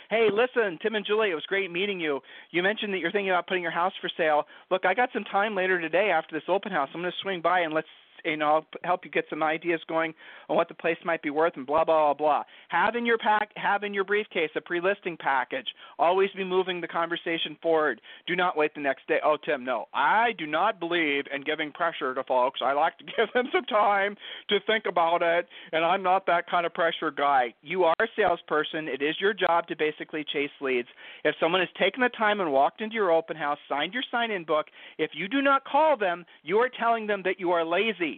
Hey, 0.09 0.27
listen, 0.29 0.77
Tim 0.81 0.95
and 0.95 1.05
Julie, 1.05 1.31
it 1.31 1.35
was 1.35 1.45
great 1.47 1.71
meeting 1.71 2.01
you. 2.01 2.19
You 2.51 2.61
mentioned 2.61 2.93
that 2.93 2.97
you're 2.97 3.13
thinking 3.13 3.29
about 3.29 3.47
putting 3.47 3.63
your 3.63 3.71
house 3.71 3.93
for 4.01 4.09
sale. 4.17 4.43
Look, 4.69 4.85
I 4.85 4.93
got 4.93 5.07
some 5.13 5.23
time 5.23 5.55
later 5.55 5.79
today 5.79 6.11
after 6.13 6.35
this 6.35 6.43
open 6.49 6.73
house. 6.73 6.89
I'm 6.93 6.99
going 6.99 7.13
to 7.13 7.17
swing 7.23 7.41
by 7.41 7.61
and 7.61 7.73
let's 7.73 7.87
you 8.25 8.37
know, 8.37 8.65
help 8.83 9.05
you 9.05 9.11
get 9.11 9.25
some 9.29 9.43
ideas 9.43 9.79
going 9.87 10.13
on 10.49 10.55
what 10.55 10.67
the 10.67 10.73
place 10.73 10.97
might 11.05 11.21
be 11.21 11.29
worth 11.29 11.53
and 11.55 11.65
blah 11.65 11.83
blah 11.83 12.13
blah 12.13 12.13
blah. 12.13 12.43
Have 12.69 12.95
in 12.95 13.05
your 13.05 13.17
pack 13.17 13.49
have 13.55 13.83
in 13.83 13.93
your 13.93 14.03
briefcase 14.03 14.49
a 14.55 14.61
pre-listing 14.61 15.17
package. 15.17 15.67
Always 15.99 16.29
be 16.35 16.43
moving 16.43 16.81
the 16.81 16.87
conversation 16.87 17.57
forward. 17.61 18.01
Do 18.27 18.35
not 18.35 18.57
wait 18.57 18.73
the 18.75 18.81
next 18.81 19.07
day. 19.07 19.17
Oh, 19.23 19.37
Tim, 19.43 19.63
no. 19.63 19.85
I 19.93 20.31
do 20.37 20.45
not 20.45 20.79
believe 20.79 21.25
in 21.33 21.43
giving 21.43 21.71
pressure 21.71 22.13
to 22.13 22.23
folks. 22.23 22.59
I 22.63 22.73
like 22.73 22.97
to 22.97 23.03
give 23.17 23.33
them 23.33 23.45
some 23.51 23.65
time 23.65 24.15
to 24.49 24.59
think 24.67 24.85
about 24.87 25.21
it, 25.21 25.47
and 25.71 25.85
I'm 25.85 26.03
not 26.03 26.25
that 26.27 26.49
kind 26.49 26.65
of 26.65 26.73
pressure 26.73 27.11
guy. 27.11 27.53
You 27.61 27.83
are 27.83 27.95
a 27.99 28.07
salesperson. 28.15 28.87
It 28.87 29.01
is 29.01 29.15
your 29.19 29.33
job 29.33 29.67
to 29.67 29.75
basically 29.75 30.25
chase 30.31 30.49
leads. 30.61 30.87
If 31.23 31.35
someone 31.39 31.61
has 31.61 31.69
taken 31.79 32.01
the 32.01 32.09
time 32.09 32.39
and 32.39 32.51
walked 32.51 32.81
into 32.81 32.95
your 32.95 33.11
open 33.11 33.35
house, 33.35 33.57
signed 33.69 33.93
your 33.93 34.03
sign-in 34.11 34.43
book, 34.43 34.67
if 34.97 35.11
you 35.13 35.27
do 35.27 35.41
not 35.41 35.65
call 35.65 35.97
them, 35.97 36.25
you 36.43 36.57
are 36.57 36.69
telling 36.69 37.07
them 37.07 37.21
that 37.23 37.39
you 37.39 37.51
are 37.51 37.65
lazy. 37.65 38.14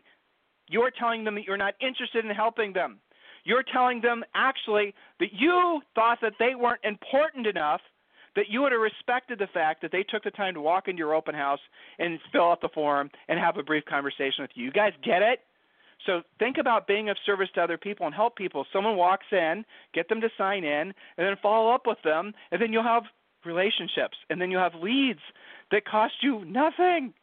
You're 0.70 0.92
telling 0.92 1.24
them 1.24 1.36
that 1.36 1.46
you're 1.46 1.58
not 1.58 1.76
interested 1.82 2.26
in 2.26 2.32
helping 2.32 2.74
them. 2.74 3.00
You're 3.44 3.64
telling 3.64 4.02
them 4.02 4.24
actually 4.36 4.94
that 5.20 5.30
you 5.32 5.82
thought 5.96 6.20
that 6.22 6.34
they 6.40 6.56
weren't 6.56 6.84
important 6.84 7.48
enough 7.48 7.82
that 8.36 8.50
you 8.50 8.62
would 8.62 8.72
have 8.72 8.82
respected 8.82 9.40
the 9.40 9.48
fact 9.48 9.82
that 9.82 9.92
they 9.92 10.04
took 10.04 10.24
the 10.24 10.32
time 10.32 10.54
to 10.54 10.62
walk 10.62 10.88
into 10.88 11.00
your 11.00 11.16
open 11.16 11.34
house 11.34 11.60
and 11.98 12.20
fill 12.32 12.52
out 12.52 12.62
the 12.62 12.70
form 12.70 13.10
and 13.28 13.40
have 13.40 13.58
a 13.58 13.64
brief 13.64 13.84
conversation 13.86 14.42
with 14.42 14.52
you. 14.54 14.66
You 14.66 14.72
guys 14.72 14.94
get 15.04 15.24
it? 15.24 15.40
So 16.06 16.22
think 16.38 16.58
about 16.60 16.86
being 16.86 17.10
of 17.10 17.18
service 17.26 17.50
to 17.56 17.62
other 17.62 17.78
people 17.78 18.06
and 18.06 18.14
help 18.14 18.36
people. 18.36 18.66
Someone 18.72 18.96
walks 18.96 19.26
in, 19.32 19.66
get 19.94 20.08
them 20.08 20.22
to 20.22 20.30
sign 20.38 20.64
in, 20.64 20.94
and 20.94 20.94
then 21.18 21.36
follow 21.42 21.74
up 21.74 21.88
with 21.88 21.98
them, 22.04 22.34
and 22.52 22.62
then 22.62 22.72
you'll 22.72 22.84
have 22.84 23.04
relationships, 23.44 24.18
and 24.30 24.40
then 24.40 24.52
you'll 24.52 24.62
have 24.62 24.76
leads 24.76 25.20
that 25.72 25.86
cost 25.86 26.14
you 26.22 26.46
nothing. 26.46 27.14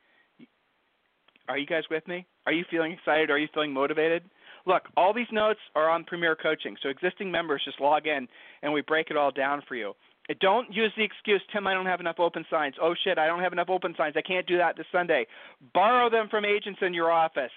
Are 1.49 1.59
you 1.59 1.67
guys 1.67 1.85
with 1.91 2.07
me? 2.09 2.27
Are 2.47 2.53
you 2.53 2.65
feeling 2.71 2.93
excited? 2.93 3.31
Are 3.31 3.39
you 3.39 3.49
feeling 3.53 3.73
motivated? 3.73 4.23
Look, 4.67 4.85
all 4.97 5.13
these 5.13 5.27
notes 5.31 5.61
are 5.75 5.91
on 5.91 6.05
Premier 6.05 6.35
Coaching, 6.35 6.77
so 6.83 6.89
existing 6.89 7.31
members 7.31 7.63
just 7.65 7.81
log 7.81 8.07
in 8.07 8.27
and 8.63 8.73
we 8.73 8.81
break 8.81 9.11
it 9.11 9.17
all 9.17 9.31
down 9.31 9.63
for 9.69 9.75
you. 9.75 9.93
Don't 10.41 10.73
use 10.73 10.91
the 10.97 11.05
excuse, 11.05 11.43
Tim, 11.53 11.67
I 11.67 11.75
don't 11.75 11.85
have 11.85 12.01
enough 12.01 12.19
open 12.19 12.47
signs. 12.51 12.77
Oh 12.81 12.95
shit, 13.05 13.19
I 13.19 13.27
don't 13.27 13.41
have 13.41 13.53
enough 13.53 13.69
open 13.69 13.95
signs. 13.97 14.15
I 14.17 14.23
can't 14.23 14.47
do 14.47 14.57
that 14.57 14.77
this 14.77 14.87
Sunday. 14.91 15.27
Borrow 15.75 16.09
them 16.09 16.29
from 16.31 16.47
agents 16.47 16.81
in 16.81 16.95
your 16.95 17.11
office. 17.13 17.51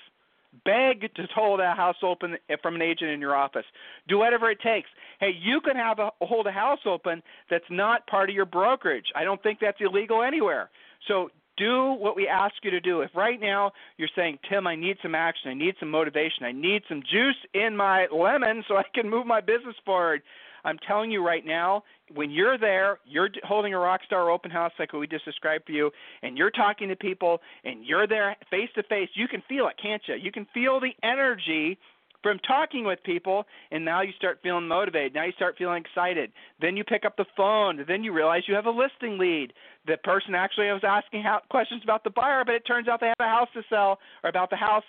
Beg 0.65 1.13
to 1.15 1.23
hold 1.33 1.61
a 1.61 1.73
house 1.73 1.97
open 2.03 2.35
from 2.61 2.75
an 2.75 2.81
agent 2.81 3.11
in 3.11 3.21
your 3.21 3.35
office. 3.35 3.65
Do 4.09 4.17
whatever 4.17 4.49
it 4.49 4.59
takes. 4.59 4.89
Hey, 5.19 5.31
you 5.39 5.61
can 5.61 5.75
have 5.77 5.99
a 5.99 6.09
hold 6.21 6.47
a 6.47 6.51
house 6.51 6.79
open 6.85 7.21
that's 7.49 7.65
not 7.69 8.05
part 8.07 8.29
of 8.29 8.35
your 8.35 8.45
brokerage. 8.45 9.05
I 9.15 9.23
don't 9.23 9.41
think 9.43 9.59
that's 9.61 9.77
illegal 9.79 10.23
anywhere. 10.23 10.69
So 11.07 11.29
do 11.57 11.93
what 11.93 12.15
we 12.15 12.27
ask 12.27 12.55
you 12.63 12.71
to 12.71 12.79
do. 12.79 13.01
If 13.01 13.11
right 13.15 13.39
now 13.39 13.71
you're 13.97 14.09
saying, 14.15 14.39
Tim, 14.49 14.67
I 14.67 14.75
need 14.75 14.97
some 15.01 15.15
action, 15.15 15.49
I 15.51 15.53
need 15.53 15.75
some 15.79 15.89
motivation, 15.89 16.45
I 16.45 16.51
need 16.51 16.83
some 16.87 17.01
juice 17.01 17.35
in 17.53 17.75
my 17.75 18.07
lemon 18.11 18.63
so 18.67 18.77
I 18.77 18.83
can 18.93 19.09
move 19.09 19.25
my 19.25 19.41
business 19.41 19.75
forward. 19.85 20.21
I'm 20.63 20.77
telling 20.85 21.11
you 21.11 21.25
right 21.25 21.45
now, 21.45 21.83
when 22.13 22.29
you're 22.29 22.57
there, 22.57 22.99
you're 23.05 23.29
holding 23.43 23.73
a 23.73 23.79
rock 23.79 24.01
star 24.05 24.29
open 24.29 24.51
house 24.51 24.71
like 24.79 24.93
we 24.93 25.07
just 25.07 25.25
described 25.25 25.65
for 25.65 25.71
you, 25.71 25.91
and 26.21 26.37
you're 26.37 26.51
talking 26.51 26.89
to 26.89 26.95
people, 26.95 27.41
and 27.63 27.85
you're 27.85 28.07
there 28.07 28.35
face 28.49 28.69
to 28.75 28.83
face. 28.83 29.09
You 29.13 29.27
can 29.27 29.41
feel 29.47 29.67
it, 29.67 29.75
can't 29.81 30.01
you? 30.07 30.15
You 30.15 30.31
can 30.31 30.45
feel 30.53 30.79
the 30.79 30.93
energy 31.03 31.77
from 32.23 32.39
talking 32.39 32.83
with 32.83 32.99
people, 33.03 33.45
and 33.71 33.85
now 33.85 34.01
you 34.01 34.11
start 34.17 34.39
feeling 34.41 34.67
motivated. 34.67 35.13
Now 35.13 35.25
you 35.25 35.31
start 35.33 35.55
feeling 35.57 35.83
excited. 35.83 36.31
Then 36.59 36.75
you 36.75 36.83
pick 36.83 37.05
up 37.05 37.15
the 37.15 37.25
phone. 37.35 37.83
Then 37.87 38.03
you 38.03 38.13
realize 38.13 38.43
you 38.47 38.55
have 38.55 38.65
a 38.65 38.71
listing 38.71 39.17
lead. 39.17 39.53
The 39.85 39.97
person 40.03 40.35
actually 40.35 40.67
was 40.67 40.83
asking 40.83 41.23
how, 41.23 41.41
questions 41.49 41.81
about 41.83 42.03
the 42.03 42.09
buyer, 42.09 42.43
but 42.45 42.55
it 42.55 42.65
turns 42.65 42.87
out 42.87 42.99
they 42.99 43.07
have 43.07 43.15
a 43.19 43.23
house 43.23 43.49
to 43.53 43.61
sell, 43.69 43.99
or 44.23 44.29
about 44.29 44.49
the 44.49 44.55
house. 44.55 44.83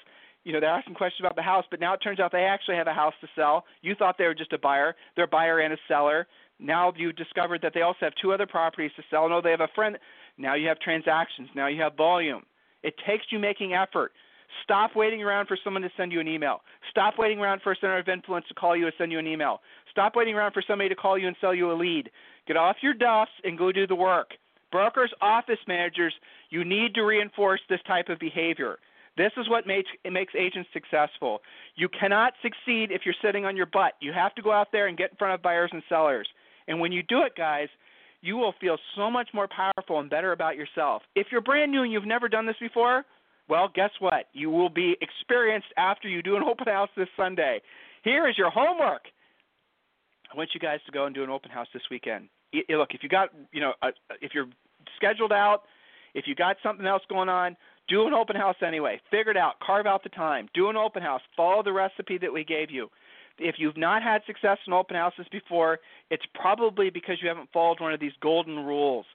You 0.45 0.53
know, 0.53 0.61
they're 0.61 0.71
asking 0.71 0.95
questions 0.95 1.21
about 1.21 1.37
the 1.37 1.43
house, 1.43 1.65
but 1.71 1.81
now 1.81 1.95
it 1.95 1.99
turns 1.99 2.21
out 2.21 2.33
they 2.33 2.45
actually 2.45 2.77
have 2.77 2.87
a 2.87 2.95
house 2.95 3.15
to 3.21 3.29
sell. 3.37 3.65
You 3.83 3.95
thought 3.95 4.17
they 4.17 4.25
were 4.25 4.35
just 4.35 4.53
a 4.53 4.59
buyer. 4.59 4.97
They're 5.15 5.27
a 5.27 5.29
buyer 5.29 5.61
and 5.61 5.75
a 5.75 5.79
seller. 5.87 6.27
Now 6.59 6.93
you 6.97 7.13
discovered 7.13 7.61
that 7.63 7.73
they 7.75 7.83
also 7.83 7.99
have 8.03 8.15
two 8.21 8.33
other 8.33 8.47
properties 8.47 8.91
to 8.97 9.03
sell. 9.11 9.29
No, 9.29 9.41
they 9.41 9.51
have 9.51 9.61
a 9.61 9.69
friend. 9.75 9.99
Now 10.39 10.55
you 10.55 10.69
have 10.69 10.81
transactions. 10.81 11.49
Now 11.55 11.67
you 11.67 11.83
have 11.83 11.97
volume. 11.97 12.43
It 12.83 12.95
takes 13.07 13.27
you 13.31 13.39
making 13.39 13.75
effort. 13.75 14.13
Stop 14.65 14.97
waiting 14.97 15.23
around 15.23 15.47
for 15.47 15.59
someone 15.63 15.83
to 15.83 15.91
send 15.97 16.13
you 16.13 16.21
an 16.21 16.29
email. 16.29 16.61
Stop 16.91 17.15
waiting 17.19 17.39
around 17.39 17.63
for 17.63 17.73
a 17.73 17.77
center 17.77 17.99
of 17.99 18.09
influence 18.09 18.47
to 18.49 18.55
call 18.55 18.77
you 18.77 18.87
and 18.87 18.95
send 18.99 19.13
you 19.13 19.19
an 19.19 19.27
email. 19.27 19.61
Stop 19.91 20.17
waiting 20.17 20.35
around 20.35 20.53
for 20.53 20.63
somebody 20.67 20.89
to 20.89 20.95
call 20.95 21.19
you 21.19 21.27
and 21.27 21.37
sell 21.41 21.55
you 21.55 21.71
a 21.71 21.75
lead. 21.75 22.11
Get 22.47 22.57
off 22.57 22.77
your 22.83 22.95
duffs 22.95 23.31
and 23.45 23.59
go 23.59 23.73
do 23.73 23.87
the 23.87 23.95
work. 23.95 24.31
Brokers, 24.71 25.13
office 25.21 25.59
managers, 25.67 26.13
you 26.51 26.65
need 26.65 26.95
to 26.95 27.03
reinforce 27.03 27.61
this 27.69 27.81
type 27.87 28.09
of 28.09 28.19
behavior. 28.19 28.79
This 29.17 29.33
is 29.37 29.49
what 29.49 29.67
makes, 29.67 29.91
makes 30.09 30.33
agents 30.39 30.69
successful. 30.73 31.41
You 31.75 31.89
cannot 31.89 32.35
succeed 32.43 32.93
if 32.93 33.03
you're 33.05 33.15
sitting 33.23 33.45
on 33.45 33.57
your 33.57 33.67
butt. 33.67 33.95
You 34.01 34.13
have 34.13 34.35
to 34.37 34.43
go 34.43 34.53
out 34.53 34.69
there 34.71 34.87
and 34.87 34.97
get 34.97 35.11
in 35.11 35.17
front 35.17 35.35
of 35.35 35.43
buyers 35.43 35.71
and 35.73 35.83
sellers. 35.89 36.29
And 36.69 36.79
when 36.79 36.93
you 36.93 37.03
do 37.03 37.23
it, 37.23 37.33
guys, 37.37 37.69
you 38.21 38.37
will 38.37 38.55
feel 38.61 38.77
so 38.97 39.11
much 39.11 39.29
more 39.33 39.49
powerful 39.49 40.01
and 40.01 40.11
better 40.11 40.33
about 40.33 40.57
yourself. 40.57 41.03
If 41.15 41.29
you're 41.33 41.41
brand 41.41 41.73
new 41.73 41.83
and 41.83 41.93
you've 41.93 42.07
never 42.07 42.29
done 42.29 42.47
this 42.47 42.57
before, 42.61 43.05
well, 43.49 43.71
guess 43.75 43.91
what? 43.99 44.27
You 44.33 44.51
will 44.51 44.69
be 44.69 44.97
experienced 45.01 45.69
after 45.77 46.09
you 46.09 46.23
do 46.23 46.37
an 46.37 46.43
open 46.43 46.67
house 46.67 46.91
this 46.97 47.09
Sunday. 47.17 47.61
Here 48.05 48.29
is 48.29 48.37
your 48.37 48.51
homework. 48.51 49.03
I 50.33 50.37
want 50.37 50.51
you 50.53 50.61
guys 50.61 50.81
to 50.87 50.93
go 50.93 51.07
and 51.07 51.15
do 51.15 51.25
an 51.25 51.31
open 51.31 51.51
house 51.51 51.69
this 51.73 51.83
weekend. 51.91 52.29
Look, 52.69 52.91
if 52.93 53.03
you 53.03 53.09
got, 53.09 53.31
you 53.53 53.61
know, 53.61 53.73
uh, 53.83 53.91
if 54.21 54.33
you're 54.35 54.49
scheduled 54.97 55.33
out, 55.33 55.63
if 56.15 56.27
you 56.27 56.35
got 56.35 56.57
something 56.63 56.87
else 56.87 57.03
going 57.09 57.29
on, 57.29 57.57
do 57.89 58.07
an 58.07 58.13
open 58.13 58.37
house 58.37 58.57
anyway. 58.67 59.01
Figure 59.11 59.31
it 59.31 59.37
out. 59.37 59.55
Carve 59.65 59.87
out 59.87 60.03
the 60.03 60.11
time. 60.11 60.49
Do 60.53 60.69
an 60.69 60.77
open 60.77 61.03
house. 61.03 61.23
Follow 61.37 61.63
the 61.63 61.73
recipe 61.73 62.19
that 62.19 62.33
we 62.33 62.45
gave 62.45 62.71
you. 62.71 62.89
If 63.39 63.57
you've 63.59 63.77
not 63.77 64.03
had 64.03 64.23
success 64.27 64.59
in 64.67 64.73
open 64.73 64.97
houses 64.97 65.27
before, 65.31 65.79
it's 66.11 66.25
probably 66.35 66.91
because 66.91 67.17
you 67.23 67.29
haven't 67.29 67.51
followed 67.53 67.81
one 67.81 67.93
of 67.93 68.01
these 68.01 68.13
golden 68.21 68.57
rules 68.57 69.07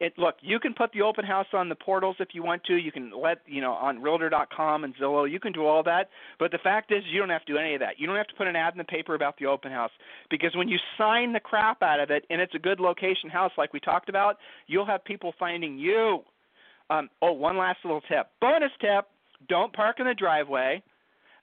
it 0.00 0.16
look 0.16 0.36
you 0.40 0.60
can 0.60 0.74
put 0.74 0.92
the 0.92 1.02
open 1.02 1.24
house 1.24 1.46
on 1.52 1.68
the 1.68 1.74
portals 1.74 2.16
if 2.20 2.28
you 2.32 2.42
want 2.42 2.62
to. 2.64 2.76
You 2.76 2.92
can 2.92 3.10
let 3.10 3.38
you 3.46 3.60
know 3.60 3.72
on 3.72 4.00
realtor.com 4.00 4.84
and 4.84 4.94
zillow 4.96 5.30
you 5.30 5.40
can 5.40 5.52
do 5.52 5.66
all 5.66 5.82
that. 5.82 6.10
But 6.38 6.52
the 6.52 6.58
fact 6.58 6.92
is 6.92 7.02
you 7.10 7.18
don't 7.18 7.30
have 7.30 7.44
to 7.46 7.52
do 7.52 7.58
any 7.58 7.74
of 7.74 7.80
that. 7.80 7.98
You 7.98 8.06
don't 8.06 8.16
have 8.16 8.28
to 8.28 8.34
put 8.34 8.46
an 8.46 8.56
ad 8.56 8.74
in 8.74 8.78
the 8.78 8.84
paper 8.84 9.14
about 9.14 9.36
the 9.38 9.46
open 9.46 9.72
house 9.72 9.90
because 10.30 10.54
when 10.54 10.68
you 10.68 10.78
sign 10.96 11.32
the 11.32 11.40
crap 11.40 11.82
out 11.82 12.00
of 12.00 12.10
it 12.10 12.24
and 12.30 12.40
it's 12.40 12.54
a 12.54 12.58
good 12.58 12.80
location 12.80 13.28
house 13.28 13.52
like 13.58 13.72
we 13.72 13.80
talked 13.80 14.08
about 14.08 14.36
you'll 14.66 14.86
have 14.86 15.04
people 15.04 15.34
finding 15.38 15.78
you. 15.78 16.20
Um, 16.90 17.10
oh 17.20 17.32
one 17.32 17.58
last 17.58 17.78
little 17.84 18.02
tip. 18.02 18.28
Bonus 18.40 18.72
tip 18.80 19.06
don't 19.48 19.72
park 19.72 19.96
in 19.98 20.06
the 20.06 20.14
driveway. 20.14 20.82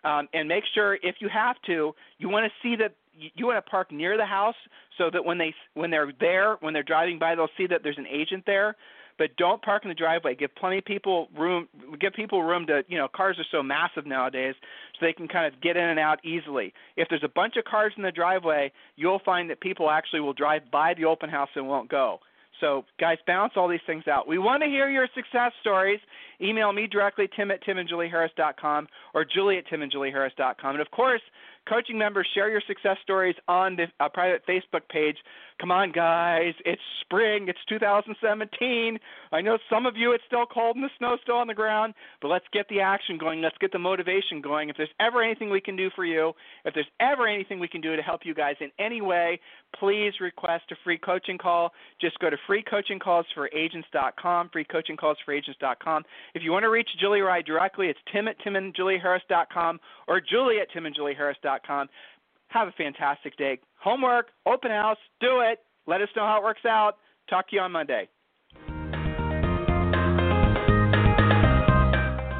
Um, 0.03 0.27
and 0.33 0.47
make 0.47 0.63
sure 0.73 0.95
if 1.01 1.15
you 1.19 1.29
have 1.33 1.55
to 1.65 1.93
you 2.19 2.29
want 2.29 2.45
to 2.45 2.51
see 2.61 2.75
that 2.77 2.93
you 3.17 3.45
want 3.45 3.63
to 3.63 3.69
park 3.69 3.91
near 3.91 4.17
the 4.17 4.25
house 4.25 4.55
so 4.97 5.09
that 5.11 5.23
when 5.23 5.37
they 5.37 5.53
when 5.73 5.91
they're 5.91 6.11
there 6.19 6.57
when 6.59 6.73
they're 6.73 6.83
driving 6.83 7.19
by 7.19 7.35
they'll 7.35 7.47
see 7.57 7.67
that 7.67 7.81
there's 7.83 7.97
an 7.97 8.07
agent 8.07 8.43
there 8.45 8.75
but 9.17 9.35
don't 9.37 9.61
park 9.61 9.83
in 9.83 9.89
the 9.89 9.95
driveway 9.95 10.35
give 10.35 10.53
plenty 10.55 10.77
of 10.77 10.85
people 10.85 11.27
room 11.37 11.67
give 11.99 12.13
people 12.13 12.43
room 12.43 12.65
to 12.67 12.83
you 12.87 12.97
know 12.97 13.07
cars 13.07 13.37
are 13.39 13.45
so 13.51 13.63
massive 13.63 14.05
nowadays 14.05 14.55
so 14.99 15.05
they 15.05 15.13
can 15.13 15.27
kind 15.27 15.51
of 15.51 15.61
get 15.61 15.77
in 15.77 15.83
and 15.83 15.99
out 15.99 16.23
easily 16.25 16.73
if 16.97 17.07
there's 17.09 17.23
a 17.23 17.29
bunch 17.29 17.55
of 17.57 17.65
cars 17.65 17.93
in 17.97 18.03
the 18.03 18.11
driveway 18.11 18.71
you'll 18.95 19.21
find 19.25 19.49
that 19.49 19.59
people 19.61 19.89
actually 19.89 20.19
will 20.19 20.33
drive 20.33 20.61
by 20.71 20.93
the 20.93 21.05
open 21.05 21.29
house 21.29 21.49
and 21.55 21.67
won't 21.67 21.89
go 21.89 22.19
so, 22.61 22.85
guys, 22.99 23.17
balance 23.27 23.53
all 23.55 23.67
these 23.67 23.81
things 23.85 24.07
out. 24.07 24.27
We 24.27 24.37
want 24.37 24.63
to 24.63 24.69
hear 24.69 24.89
your 24.89 25.07
success 25.13 25.51
stories. 25.61 25.99
Email 26.41 26.71
me 26.71 26.87
directly, 26.87 27.27
tim 27.35 27.51
at 27.51 27.63
timandjulieharris.com 27.63 28.87
or 29.13 29.25
julie 29.25 29.57
at 29.57 29.67
timandjulieharris.com. 29.67 30.75
And, 30.75 30.81
of 30.81 30.91
course, 30.91 31.21
coaching 31.67 31.97
members, 31.97 32.27
share 32.33 32.49
your 32.49 32.61
success 32.67 32.97
stories 33.03 33.35
on 33.47 33.75
the 33.75 33.87
uh, 33.99 34.07
private 34.09 34.43
Facebook 34.47 34.87
page. 34.89 35.17
Come 35.59 35.71
on, 35.71 35.91
guys. 35.91 36.53
It's 36.65 36.81
spring. 37.01 37.47
It's 37.47 37.59
2017. 37.69 38.99
I 39.31 39.41
know 39.41 39.57
some 39.69 39.85
of 39.85 39.95
you 39.95 40.11
it's 40.11 40.23
still 40.27 40.45
cold 40.45 40.75
and 40.75 40.83
the 40.83 40.89
snow's 40.97 41.19
still 41.23 41.37
on 41.37 41.47
the 41.47 41.53
ground, 41.53 41.93
but 42.21 42.27
let's 42.27 42.43
get 42.51 42.67
the 42.67 42.81
action 42.81 43.17
going. 43.17 43.41
Let's 43.41 43.57
get 43.59 43.71
the 43.71 43.79
motivation 43.79 44.41
going. 44.41 44.67
If 44.69 44.75
there's 44.75 44.89
ever 44.99 45.23
anything 45.23 45.49
we 45.49 45.61
can 45.61 45.77
do 45.77 45.89
for 45.95 46.03
you, 46.03 46.33
if 46.65 46.73
there's 46.73 46.89
ever 46.99 47.25
anything 47.27 47.59
we 47.59 47.69
can 47.69 47.81
do 47.81 47.95
to 47.95 48.01
help 48.01 48.21
you 48.25 48.33
guys 48.33 48.55
in 48.59 48.71
any 48.79 49.01
way, 49.01 49.39
please 49.79 50.13
request 50.19 50.65
a 50.71 50.75
free 50.83 50.97
coaching 50.97 51.37
call. 51.37 51.71
Just 52.01 52.19
go 52.19 52.29
to 52.29 52.35
freecoachingcallsforagents.com, 52.49 54.49
freecoachingcallsforagents.com. 54.49 56.03
If 56.33 56.43
you 56.43 56.51
want 56.51 56.63
to 56.63 56.69
reach 56.69 56.89
Julie 56.99 57.21
Rye 57.21 57.41
directly, 57.41 57.87
it's 57.87 57.99
tim 58.11 58.27
at 58.27 58.37
timandjulieharris.com 58.41 59.79
or 60.07 60.19
julie 60.19 60.59
at 60.59 60.69
timandjulieharris.com. 60.71 61.54
Have 61.63 62.67
a 62.67 62.71
fantastic 62.71 63.37
day. 63.37 63.59
Homework, 63.81 64.27
open 64.45 64.71
house, 64.71 64.97
do 65.19 65.41
it. 65.41 65.59
Let 65.87 66.01
us 66.01 66.09
know 66.15 66.23
how 66.23 66.37
it 66.37 66.43
works 66.43 66.65
out. 66.65 66.97
Talk 67.29 67.49
to 67.49 67.55
you 67.55 67.61
on 67.61 67.71
Monday. 67.71 68.07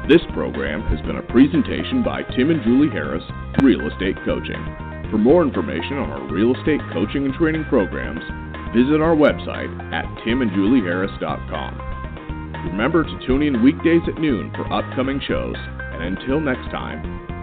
This 0.08 0.22
program 0.32 0.82
has 0.82 1.00
been 1.04 1.16
a 1.16 1.22
presentation 1.22 2.04
by 2.04 2.22
Tim 2.36 2.50
and 2.50 2.62
Julie 2.62 2.90
Harris, 2.90 3.24
Real 3.62 3.90
Estate 3.90 4.16
Coaching. 4.24 4.64
For 5.10 5.18
more 5.18 5.42
information 5.42 5.98
on 5.98 6.10
our 6.10 6.32
real 6.32 6.54
estate 6.54 6.80
coaching 6.92 7.24
and 7.24 7.34
training 7.34 7.64
programs, 7.68 8.22
visit 8.74 9.00
our 9.00 9.14
website 9.14 9.70
at 9.92 10.04
timandjulieharris.com. 10.22 11.82
Remember 12.70 13.04
to 13.04 13.26
tune 13.26 13.42
in 13.42 13.62
weekdays 13.62 14.02
at 14.06 14.20
noon 14.20 14.52
for 14.54 14.72
upcoming 14.72 15.20
shows, 15.26 15.56
and 15.58 16.16
until 16.16 16.40
next 16.40 16.70
time, 16.70 17.02